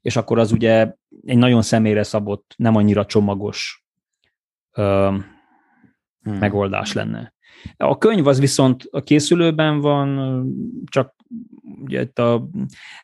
[0.00, 0.92] és akkor az ugye
[1.26, 3.84] egy nagyon személyre szabott, nem annyira csomagos
[4.72, 5.08] ö,
[6.22, 6.38] hmm.
[6.38, 7.34] megoldás lenne.
[7.76, 10.42] A könyv az viszont a készülőben van,
[10.84, 11.14] csak
[11.80, 12.48] ugye itt a,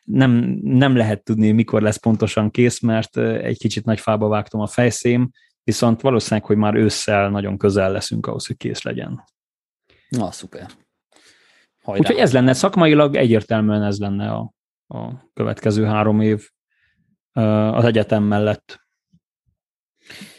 [0.03, 0.31] nem,
[0.61, 5.29] nem lehet tudni, mikor lesz pontosan kész, mert egy kicsit nagy fába vágtam a fejszém,
[5.63, 9.23] viszont valószínűleg, hogy már ősszel nagyon közel leszünk ahhoz, hogy kész legyen.
[10.09, 10.69] Na, szuper.
[11.83, 11.99] Hajrá.
[11.99, 14.53] Úgyhogy ez lenne szakmailag, egyértelműen ez lenne a,
[14.87, 16.49] a következő három év
[17.33, 18.81] az egyetem mellett.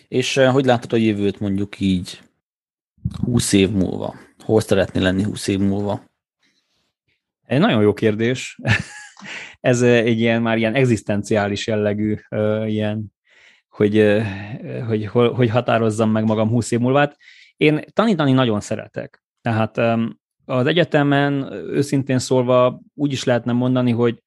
[0.08, 2.20] És hogy látod a jövőt mondjuk így
[3.24, 4.14] 20 év múlva?
[4.44, 6.04] Hol szeretnél lenni 20 év múlva?
[7.46, 8.58] Egy nagyon jó kérdés.
[9.60, 12.16] Ez egy ilyen már ilyen egzisztenciális jellegű
[12.66, 13.12] ilyen,
[13.68, 14.22] hogy,
[14.86, 17.12] hogy, hogy határozzam meg magam 20 év múlva.
[17.56, 19.22] Én tanítani nagyon szeretek.
[19.40, 19.78] Tehát
[20.44, 24.22] az egyetemen őszintén szólva úgy is lehetne mondani, hogy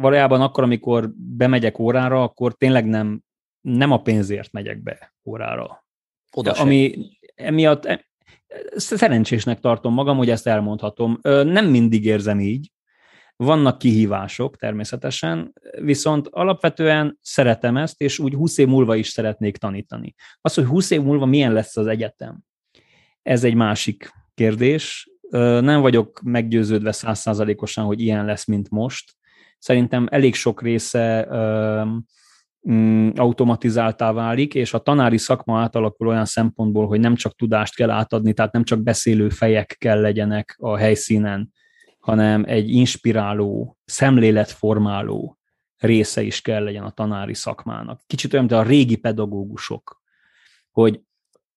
[0.00, 3.22] valójában akkor, amikor bemegyek órára, akkor tényleg nem,
[3.60, 5.86] nem a pénzért megyek be órára.
[6.32, 6.94] Oda ami
[7.34, 8.04] emiatt e,
[8.76, 11.18] szerencsésnek tartom magam, hogy ezt elmondhatom.
[11.22, 12.70] Nem mindig érzem így,
[13.36, 20.14] vannak kihívások természetesen, viszont alapvetően szeretem ezt, és úgy 20 év múlva is szeretnék tanítani.
[20.40, 22.40] Az, hogy 20 év múlva milyen lesz az egyetem,
[23.22, 25.10] ez egy másik kérdés.
[25.60, 29.17] Nem vagyok meggyőződve százszázalékosan, hogy ilyen lesz, mint most.
[29.58, 31.28] Szerintem elég sok része
[32.70, 37.90] mm, automatizáltá válik, és a tanári szakma átalakul olyan szempontból, hogy nem csak tudást kell
[37.90, 41.52] átadni, tehát nem csak beszélő fejek kell legyenek a helyszínen,
[41.98, 45.38] hanem egy inspiráló, szemléletformáló
[45.76, 48.00] része is kell legyen a tanári szakmának.
[48.06, 50.02] Kicsit olyan, mint a régi pedagógusok,
[50.70, 51.00] hogy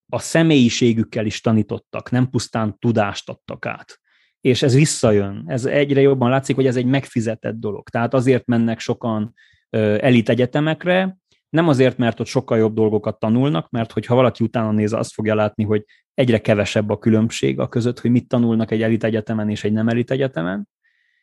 [0.07, 4.00] a személyiségükkel is tanítottak, nem pusztán tudást adtak át.
[4.41, 5.43] És ez visszajön.
[5.47, 7.89] Ez egyre jobban látszik, hogy ez egy megfizetett dolog.
[7.89, 9.34] Tehát azért mennek sokan
[9.99, 11.19] elit egyetemekre,
[11.49, 15.35] nem azért, mert ott sokkal jobb dolgokat tanulnak, mert hogyha valaki utána néz, azt fogja
[15.35, 19.63] látni, hogy egyre kevesebb a különbség a között, hogy mit tanulnak egy elit egyetemen és
[19.63, 20.68] egy nem elit egyetemen.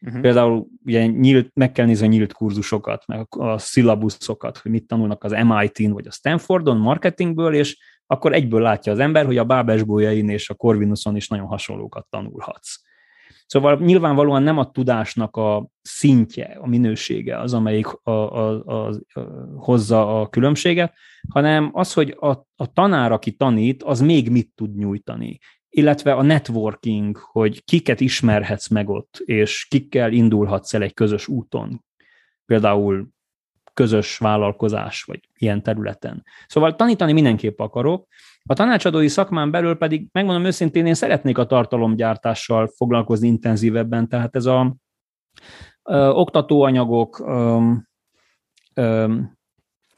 [0.00, 0.20] Uh-huh.
[0.20, 5.24] Például ugye nyílt, meg kell nézni a nyílt kurzusokat, meg a szilabuszokat, hogy mit tanulnak
[5.24, 10.28] az MIT-n vagy a Stanfordon marketingből, és akkor egyből látja az ember, hogy a Bábesbólyain
[10.28, 12.80] és a Corvinuson is nagyon hasonlókat tanulhatsz.
[13.48, 19.20] Szóval nyilvánvalóan nem a tudásnak a szintje, a minősége az, amelyik a, a, a, a,
[19.56, 20.94] hozza a különbséget,
[21.28, 25.38] hanem az, hogy a, a tanár, aki tanít, az még mit tud nyújtani
[25.70, 31.84] illetve a networking, hogy kiket ismerhetsz meg ott, és kikkel indulhatsz el egy közös úton.
[32.46, 33.08] Például
[33.78, 36.24] közös vállalkozás, vagy ilyen területen.
[36.46, 38.06] Szóval tanítani mindenképp akarok.
[38.42, 44.46] A tanácsadói szakmán belül pedig, megmondom őszintén, én szeretnék a tartalomgyártással foglalkozni intenzívebben, tehát ez
[44.46, 44.76] a
[45.82, 47.72] ö, oktatóanyagok, ö,
[48.74, 49.14] ö,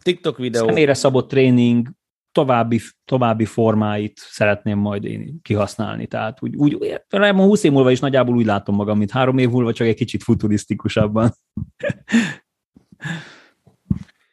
[0.02, 0.66] TikTok videó.
[0.66, 1.88] Személyre szabott tréning,
[2.32, 6.06] további, további formáit szeretném majd én kihasználni.
[6.06, 9.72] Tehát úgy, úgy 20 év múlva is nagyjából úgy látom magam, mint három év múlva,
[9.72, 11.30] csak egy kicsit futurisztikusabban.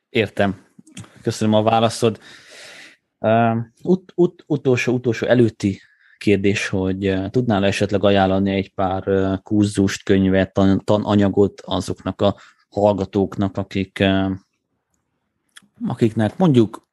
[0.10, 0.66] Értem.
[1.22, 2.20] Köszönöm a válaszod.
[3.20, 5.82] Uh, ut, ut, utolsó, utolsó előtti
[6.18, 12.36] kérdés, hogy uh, tudnál esetleg ajánlani egy pár uh, kurzust, könyvet, tan, tananyagot azoknak a
[12.70, 14.04] hallgatóknak, akik,
[15.88, 16.88] akiknek mondjuk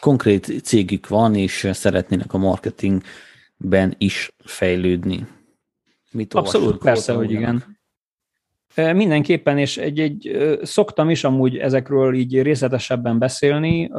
[0.00, 5.26] konkrét cégük van, és szeretnének a marketingben is fejlődni.
[6.10, 7.77] Mit Abszolút, persze, hogy igen.
[8.74, 13.90] Mindenképpen, és egy, egy, szoktam is amúgy ezekről így részletesebben beszélni.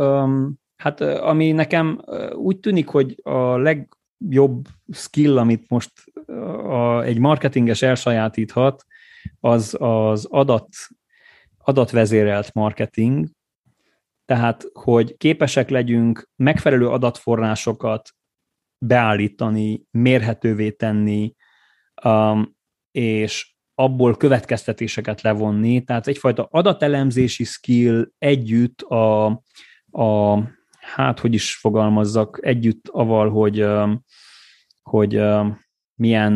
[0.76, 2.02] Hát ami nekem
[2.34, 5.92] úgy tűnik, hogy a legjobb skill, amit most
[6.28, 8.86] a, egy marketinges elsajátíthat,
[9.40, 10.68] az az adat,
[11.58, 13.28] adatvezérelt marketing,
[14.26, 18.10] tehát, hogy képesek legyünk megfelelő adatforrásokat
[18.86, 21.36] beállítani, mérhetővé tenni,
[22.92, 25.84] és abból következtetéseket levonni.
[25.84, 29.26] Tehát egyfajta adatelemzési skill együtt a,
[29.92, 30.40] a
[30.80, 33.66] hát hogy is fogalmazzak, együtt aval, hogy,
[34.82, 35.22] hogy
[35.96, 36.36] milyen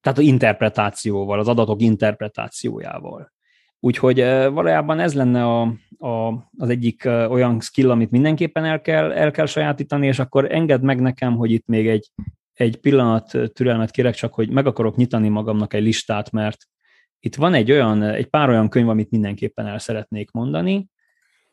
[0.00, 3.32] tehát az interpretációval, az adatok interpretációjával.
[3.80, 4.20] Úgyhogy
[4.52, 5.60] valójában ez lenne a,
[5.98, 10.80] a, az egyik olyan skill, amit mindenképpen el kell, el kell sajátítani, és akkor engedd
[10.80, 12.10] meg nekem, hogy itt még egy,
[12.54, 16.58] egy pillanat türelmet kérek, csak hogy meg akarok nyitani magamnak egy listát, mert
[17.20, 20.88] itt van egy olyan, egy pár olyan könyv, amit mindenképpen el szeretnék mondani,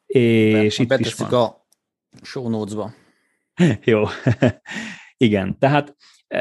[0.05, 1.33] és itt is van.
[1.33, 1.65] a
[2.21, 2.93] show notes-ba.
[3.83, 4.03] Jó.
[5.17, 5.95] Igen, tehát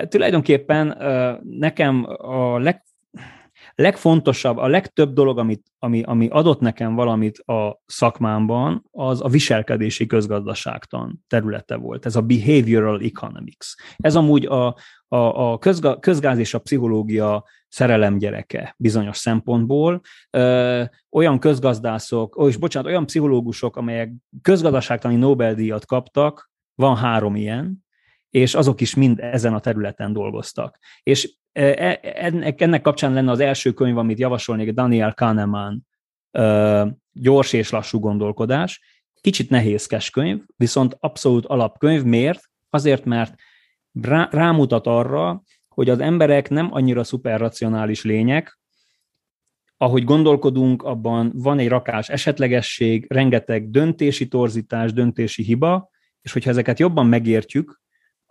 [0.09, 0.97] tulajdonképpen
[1.43, 2.83] nekem a leg,
[3.75, 10.07] legfontosabb, a legtöbb dolog, amit, ami, ami adott nekem valamit a szakmámban, az a viselkedési
[10.07, 12.07] közgazdaságtan területe volt.
[12.07, 13.75] Ez a behavioral economics.
[13.97, 14.67] Ez amúgy a,
[15.09, 20.01] a, a közga, közgáz és a pszichológia szerelem gyereke bizonyos szempontból.
[20.31, 27.85] Ö, olyan közgazdászok, ó, és bocsánat, olyan pszichológusok, amelyek közgazdaságtani Nobel-díjat kaptak, van három ilyen,
[28.31, 30.79] és azok is mind ezen a területen dolgoztak.
[31.03, 32.01] És e, e,
[32.59, 35.87] ennek, kapcsán lenne az első könyv, amit javasolnék, Daniel Kahneman,
[37.13, 38.81] Gyors és lassú gondolkodás.
[39.21, 42.03] Kicsit nehézkes könyv, viszont abszolút alapkönyv.
[42.03, 42.51] Miért?
[42.71, 43.35] Azért, mert
[44.03, 48.59] rá, rámutat arra, hogy az emberek nem annyira szuperracionális lények,
[49.77, 55.91] ahogy gondolkodunk, abban van egy rakás esetlegesség, rengeteg döntési torzítás, döntési hiba,
[56.23, 57.81] és hogyha ezeket jobban megértjük,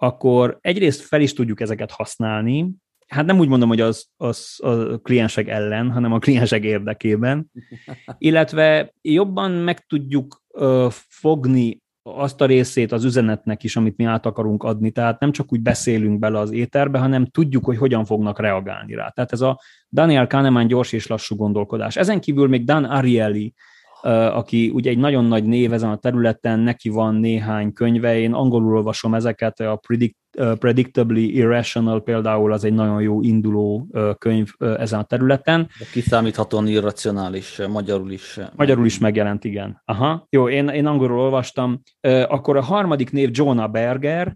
[0.02, 2.72] akkor egyrészt fel is tudjuk ezeket használni,
[3.08, 7.52] hát nem úgy mondom, hogy az, az a kliensek ellen, hanem a kliensek érdekében,
[8.18, 14.26] illetve jobban meg tudjuk ö, fogni azt a részét az üzenetnek is, amit mi át
[14.26, 14.92] akarunk adni.
[14.92, 19.10] Tehát nem csak úgy beszélünk bele az éterbe, hanem tudjuk, hogy hogyan fognak reagálni rá.
[19.10, 19.60] Tehát ez a
[19.92, 21.96] Daniel Kahneman gyors és lassú gondolkodás.
[21.96, 23.54] Ezen kívül még Dan Ariely
[24.32, 28.76] aki ugye egy nagyon nagy név ezen a területen, neki van néhány könyve, én angolul
[28.76, 30.18] olvasom ezeket, a Predict,
[30.60, 35.68] Predictably Irrational például az egy nagyon jó induló könyv ezen a területen.
[35.80, 38.40] De kiszámíthatóan irracionális, magyarul is.
[38.56, 39.82] Magyarul is megjelent, igen.
[39.86, 41.82] Aha, jó, én, én angolul olvastam.
[42.28, 44.36] Akkor a harmadik név Jonah Berger,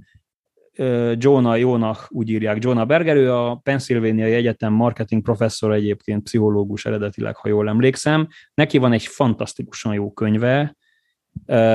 [1.13, 7.35] Jonah Jónak úgy írják, Jonah Berger, ő a Pennsylvania Egyetem marketing professzor egyébként, pszichológus eredetileg,
[7.35, 8.27] ha jól emlékszem.
[8.53, 10.75] Neki van egy fantasztikusan jó könyve,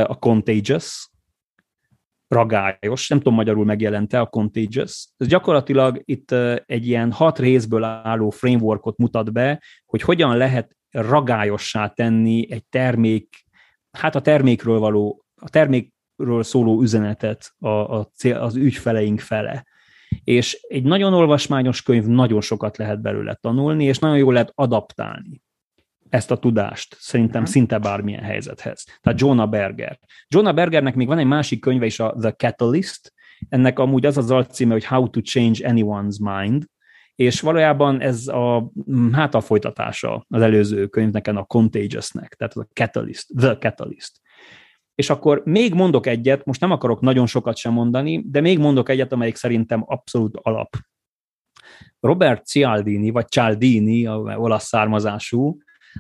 [0.05, 1.11] a Contagious,
[2.29, 5.09] ragályos, nem tudom magyarul megjelente a Contagious.
[5.17, 6.33] Ez gyakorlatilag itt
[6.67, 13.45] egy ilyen hat részből álló frameworkot mutat be, hogy hogyan lehet ragályossá tenni egy termék,
[13.91, 19.67] hát a termékről való, a termék ről szóló üzenetet a, a cél, az ügyfeleink fele.
[20.25, 25.43] És egy nagyon olvasmányos könyv, nagyon sokat lehet belőle tanulni, és nagyon jól lehet adaptálni.
[26.09, 27.55] ezt a tudást, szerintem uh-huh.
[27.55, 28.85] szinte bármilyen helyzethez.
[29.01, 29.99] Tehát Jonah Berger.
[30.29, 33.13] Jonah Bergernek még van egy másik könyve is, a The Catalyst,
[33.49, 36.65] ennek amúgy az az alcíme, hogy How to Change Anyone's Mind,
[37.15, 38.73] és valójában ez a
[39.13, 44.21] hát a folytatása az előző könyvnek, a Contagiousnek, tehát a Catalyst, The Catalyst.
[44.99, 48.89] És akkor még mondok egyet, most nem akarok nagyon sokat sem mondani, de még mondok
[48.89, 50.77] egyet, amelyik szerintem abszolút alap.
[52.01, 55.59] Robert Cialdini, vagy Cialdini, olasz származású,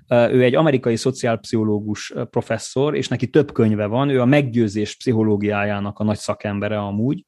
[0.09, 6.05] ő egy amerikai szociálpszichológus professzor, és neki több könyve van, ő a meggyőzés pszichológiájának a
[6.05, 7.25] nagy szakembere amúgy,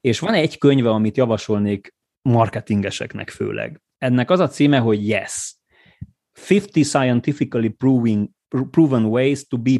[0.00, 3.80] és van egy könyve, amit javasolnék marketingeseknek főleg.
[3.98, 5.56] Ennek az a címe, hogy Yes.
[6.48, 8.28] 50 scientifically proving,
[8.70, 9.72] proven ways to be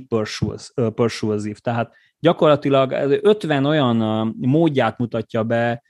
[0.94, 1.58] persuasive.
[1.60, 2.92] Tehát gyakorlatilag
[3.22, 3.96] 50 olyan
[4.38, 5.82] módját mutatja be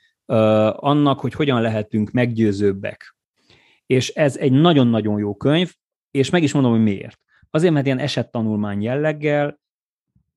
[0.73, 3.17] annak, hogy hogyan lehetünk meggyőzőbbek.
[3.87, 5.75] És ez egy nagyon-nagyon jó könyv,
[6.11, 7.21] és meg is mondom, hogy miért.
[7.51, 9.61] Azért, mert ilyen esettanulmány jelleggel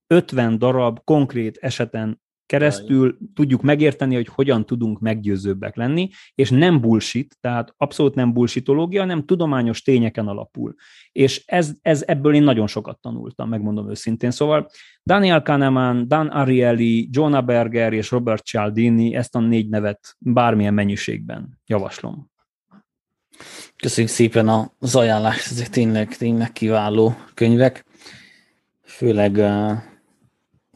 [0.07, 7.38] 50 darab konkrét eseten keresztül tudjuk megérteni, hogy hogyan tudunk meggyőzőbbek lenni, és nem bullshit,
[7.39, 10.76] tehát abszolút nem bullshitológia, hanem tudományos tényeken alapul.
[11.11, 14.31] És ez, ez ebből én nagyon sokat tanultam, megmondom őszintén.
[14.31, 14.69] Szóval
[15.05, 21.59] Daniel Kahneman, Dan Ariely, Jonah Berger és Robert Cialdini, ezt a négy nevet bármilyen mennyiségben
[21.65, 22.31] javaslom.
[23.76, 27.85] Köszönjük szépen az ajánlást, ezek tényleg, tényleg kiváló könyvek.
[28.84, 29.41] Főleg,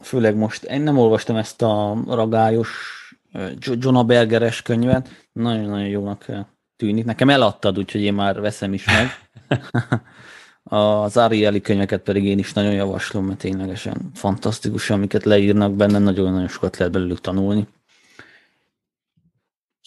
[0.02, 2.70] főleg most, én nem olvastam ezt a ragályos
[3.58, 6.26] John Bergeres könyvet, nagyon-nagyon jónak
[6.76, 7.04] tűnik.
[7.04, 9.08] Nekem eladtad, úgyhogy én már veszem is meg.
[10.68, 16.48] Az Arieli könyveket pedig én is nagyon javaslom, mert ténylegesen fantasztikus, amiket leírnak benne, nagyon-nagyon
[16.48, 17.68] sokat lehet belőlük tanulni.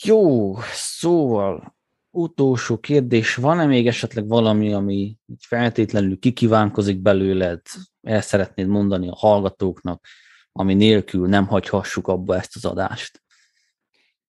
[0.04, 1.76] Jó, szóval
[2.22, 7.62] utolsó kérdés, van-e még esetleg valami, ami feltétlenül kikívánkozik belőled,
[8.02, 10.06] el szeretnéd mondani a hallgatóknak,
[10.52, 13.22] ami nélkül nem hagyhassuk abba ezt az adást?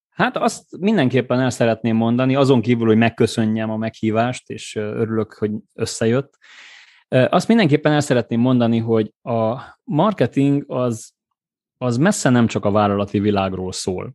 [0.08, 5.50] Hát azt mindenképpen el szeretném mondani, azon kívül, hogy megköszönjem a meghívást, és örülök, hogy
[5.74, 6.38] összejött.
[7.08, 11.12] Azt mindenképpen el szeretném mondani, hogy a marketing az,
[11.78, 14.14] az messze nem csak a vállalati világról szól.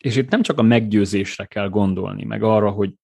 [0.00, 2.94] És itt nem csak a meggyőzésre kell gondolni, meg arra, hogy,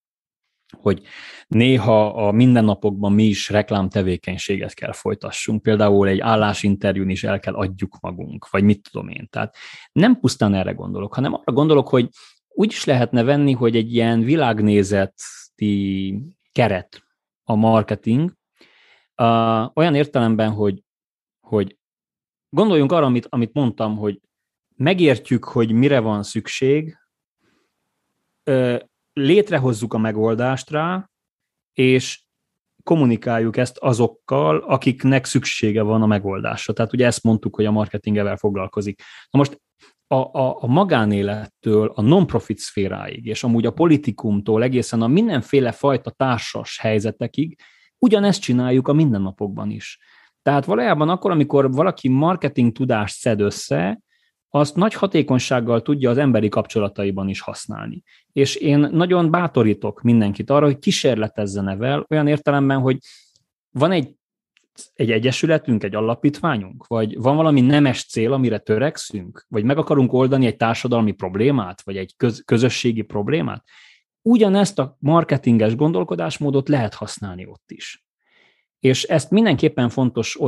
[0.77, 1.03] hogy
[1.47, 5.63] néha a mindennapokban mi is reklámtevékenységet kell folytassunk.
[5.63, 9.29] Például egy állásinterjún is el kell adjuk magunk, vagy mit tudom én.
[9.31, 9.57] Tehát
[9.93, 12.09] nem pusztán erre gondolok, hanem arra gondolok, hogy
[12.49, 16.15] úgy is lehetne venni, hogy egy ilyen világnézeti
[16.53, 17.03] keret
[17.45, 18.33] a marketing,
[19.17, 20.85] uh, olyan értelemben, hogy,
[21.41, 21.79] hogy
[22.49, 24.21] gondoljunk arra, amit, amit mondtam, hogy
[24.77, 26.99] megértjük, hogy mire van szükség,
[29.21, 31.11] létrehozzuk a megoldást rá,
[31.73, 32.23] és
[32.83, 36.73] kommunikáljuk ezt azokkal, akiknek szüksége van a megoldásra.
[36.73, 39.03] Tehát ugye ezt mondtuk, hogy a marketingevel foglalkozik.
[39.31, 39.61] Na most
[40.07, 46.11] a, a, a magánélettől a non-profit szféráig, és amúgy a politikumtól egészen a mindenféle fajta
[46.11, 47.61] társas helyzetekig,
[47.99, 49.99] ugyanezt csináljuk a mindennapokban is.
[50.43, 54.01] Tehát valójában akkor, amikor valaki marketing tudást szed össze,
[54.51, 58.03] azt nagy hatékonysággal tudja az emberi kapcsolataiban is használni.
[58.33, 62.99] És én nagyon bátorítok mindenkit arra, hogy kísérletezzen evel, olyan értelemben, hogy
[63.71, 64.15] van egy,
[64.95, 70.47] egy egyesületünk, egy alapítványunk, vagy van valami nemes cél, amire törekszünk, vagy meg akarunk oldani
[70.47, 73.65] egy társadalmi problémát, vagy egy köz, közösségi problémát,
[74.23, 78.05] ugyanezt a marketinges gondolkodásmódot lehet használni ott is.
[78.81, 80.39] És ezt mindenképpen fontos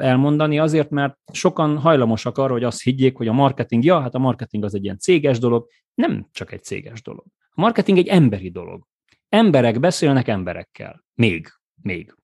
[0.00, 4.18] elmondani azért, mert sokan hajlamosak arra, hogy azt higgyék, hogy a marketing, ja, hát a
[4.18, 5.66] marketing az egy ilyen céges dolog.
[5.94, 7.24] Nem csak egy céges dolog.
[7.50, 8.86] A marketing egy emberi dolog.
[9.28, 11.04] Emberek beszélnek emberekkel.
[11.14, 11.48] Még.
[11.82, 12.14] Még.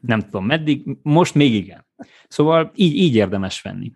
[0.00, 1.86] Nem tudom meddig, most még igen.
[2.28, 3.92] Szóval így, így érdemes venni.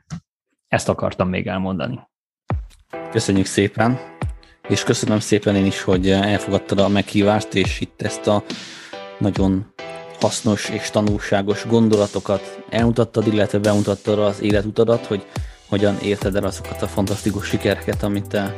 [0.69, 2.01] Ezt akartam még elmondani.
[3.11, 3.99] Köszönjük szépen,
[4.69, 8.45] és köszönöm szépen én is, hogy elfogadtad a meghívást, és itt ezt a
[9.19, 9.73] nagyon
[10.23, 15.27] hasznos és tanulságos gondolatokat elmutattad, illetve bemutattad az életutadat, hogy
[15.69, 18.55] hogyan érted el azokat a fantasztikus sikereket, amit te,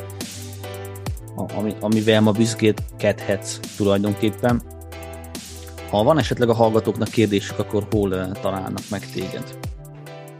[1.56, 4.62] ami, amivel ma büszkékedhetsz tulajdonképpen.
[5.90, 9.58] Ha van esetleg a hallgatóknak kérdésük, akkor hol eh, találnak meg téged?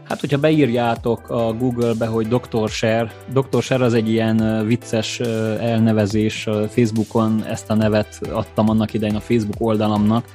[0.03, 2.69] Hát, hogyha beírjátok a Google-be, hogy Dr.
[2.69, 3.61] Share, Dr.
[3.61, 9.15] Share az egy ilyen eh, vicces eh, elnevezés, Facebookon ezt a nevet adtam annak idején
[9.15, 10.25] a Facebook oldalamnak,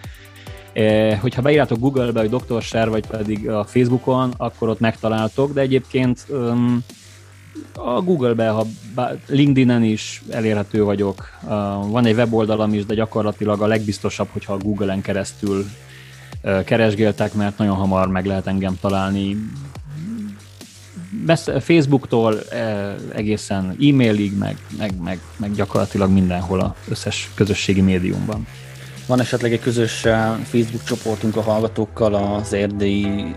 [1.20, 2.62] hogyha beírjátok Google-be, hogy Dr.
[2.62, 6.26] Sher, vagy pedig a Facebookon, akkor ott megtaláltok, de egyébként
[7.74, 8.66] A Google-be, ha
[9.26, 11.28] LinkedIn-en is elérhető vagyok.
[11.88, 15.64] Van egy weboldalam is, de gyakorlatilag a legbiztosabb, hogyha a Google-en keresztül
[16.64, 19.36] keresgéltek, mert nagyon hamar meg lehet engem találni.
[21.60, 22.38] Facebooktól
[23.14, 28.46] egészen e-mailig, meg, meg, meg, meg gyakorlatilag mindenhol az összes közösségi médiumban.
[29.10, 30.00] Van esetleg egy közös
[30.42, 33.36] Facebook csoportunk a hallgatókkal, az erdélyi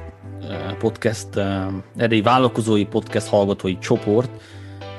[0.80, 1.28] podcast,
[1.98, 4.30] erdélyi vállalkozói podcast hallgatói csoport,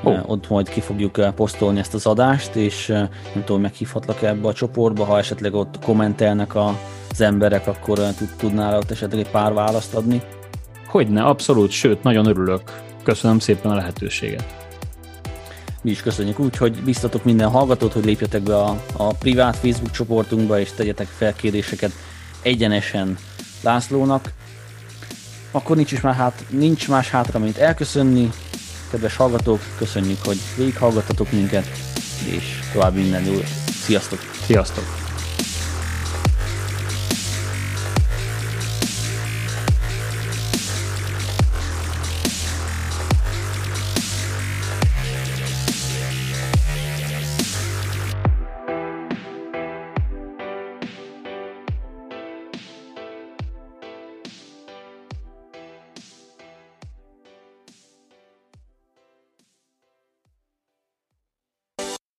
[0.03, 0.31] Oh.
[0.31, 2.87] Ott majd ki fogjuk posztolni ezt az adást, és
[3.35, 7.99] nem tudom, meghívhatlak ebbe a csoportba, ha esetleg ott kommentelnek az emberek, akkor
[8.39, 10.23] tudnál ott esetleg egy pár választ adni.
[10.87, 12.63] Hogyne, abszolút, sőt, nagyon örülök.
[13.03, 14.64] Köszönöm szépen a lehetőséget.
[15.85, 19.91] Mi is köszönjük úgy, hogy biztatok minden hallgatót, hogy lépjetek be a, a privát Facebook
[19.91, 21.93] csoportunkba, és tegyetek fel kérdéseket
[22.43, 23.19] egyenesen
[23.63, 24.33] Lászlónak.
[25.51, 28.31] Akkor nincs, is már hát, nincs más hátra, mint elköszönni.
[28.91, 31.67] Kedves hallgatók, köszönjük, hogy végighallgattatok minket,
[32.25, 33.41] és további minden jó.
[33.85, 34.19] Sziasztok!
[34.47, 35.04] Sziasztok!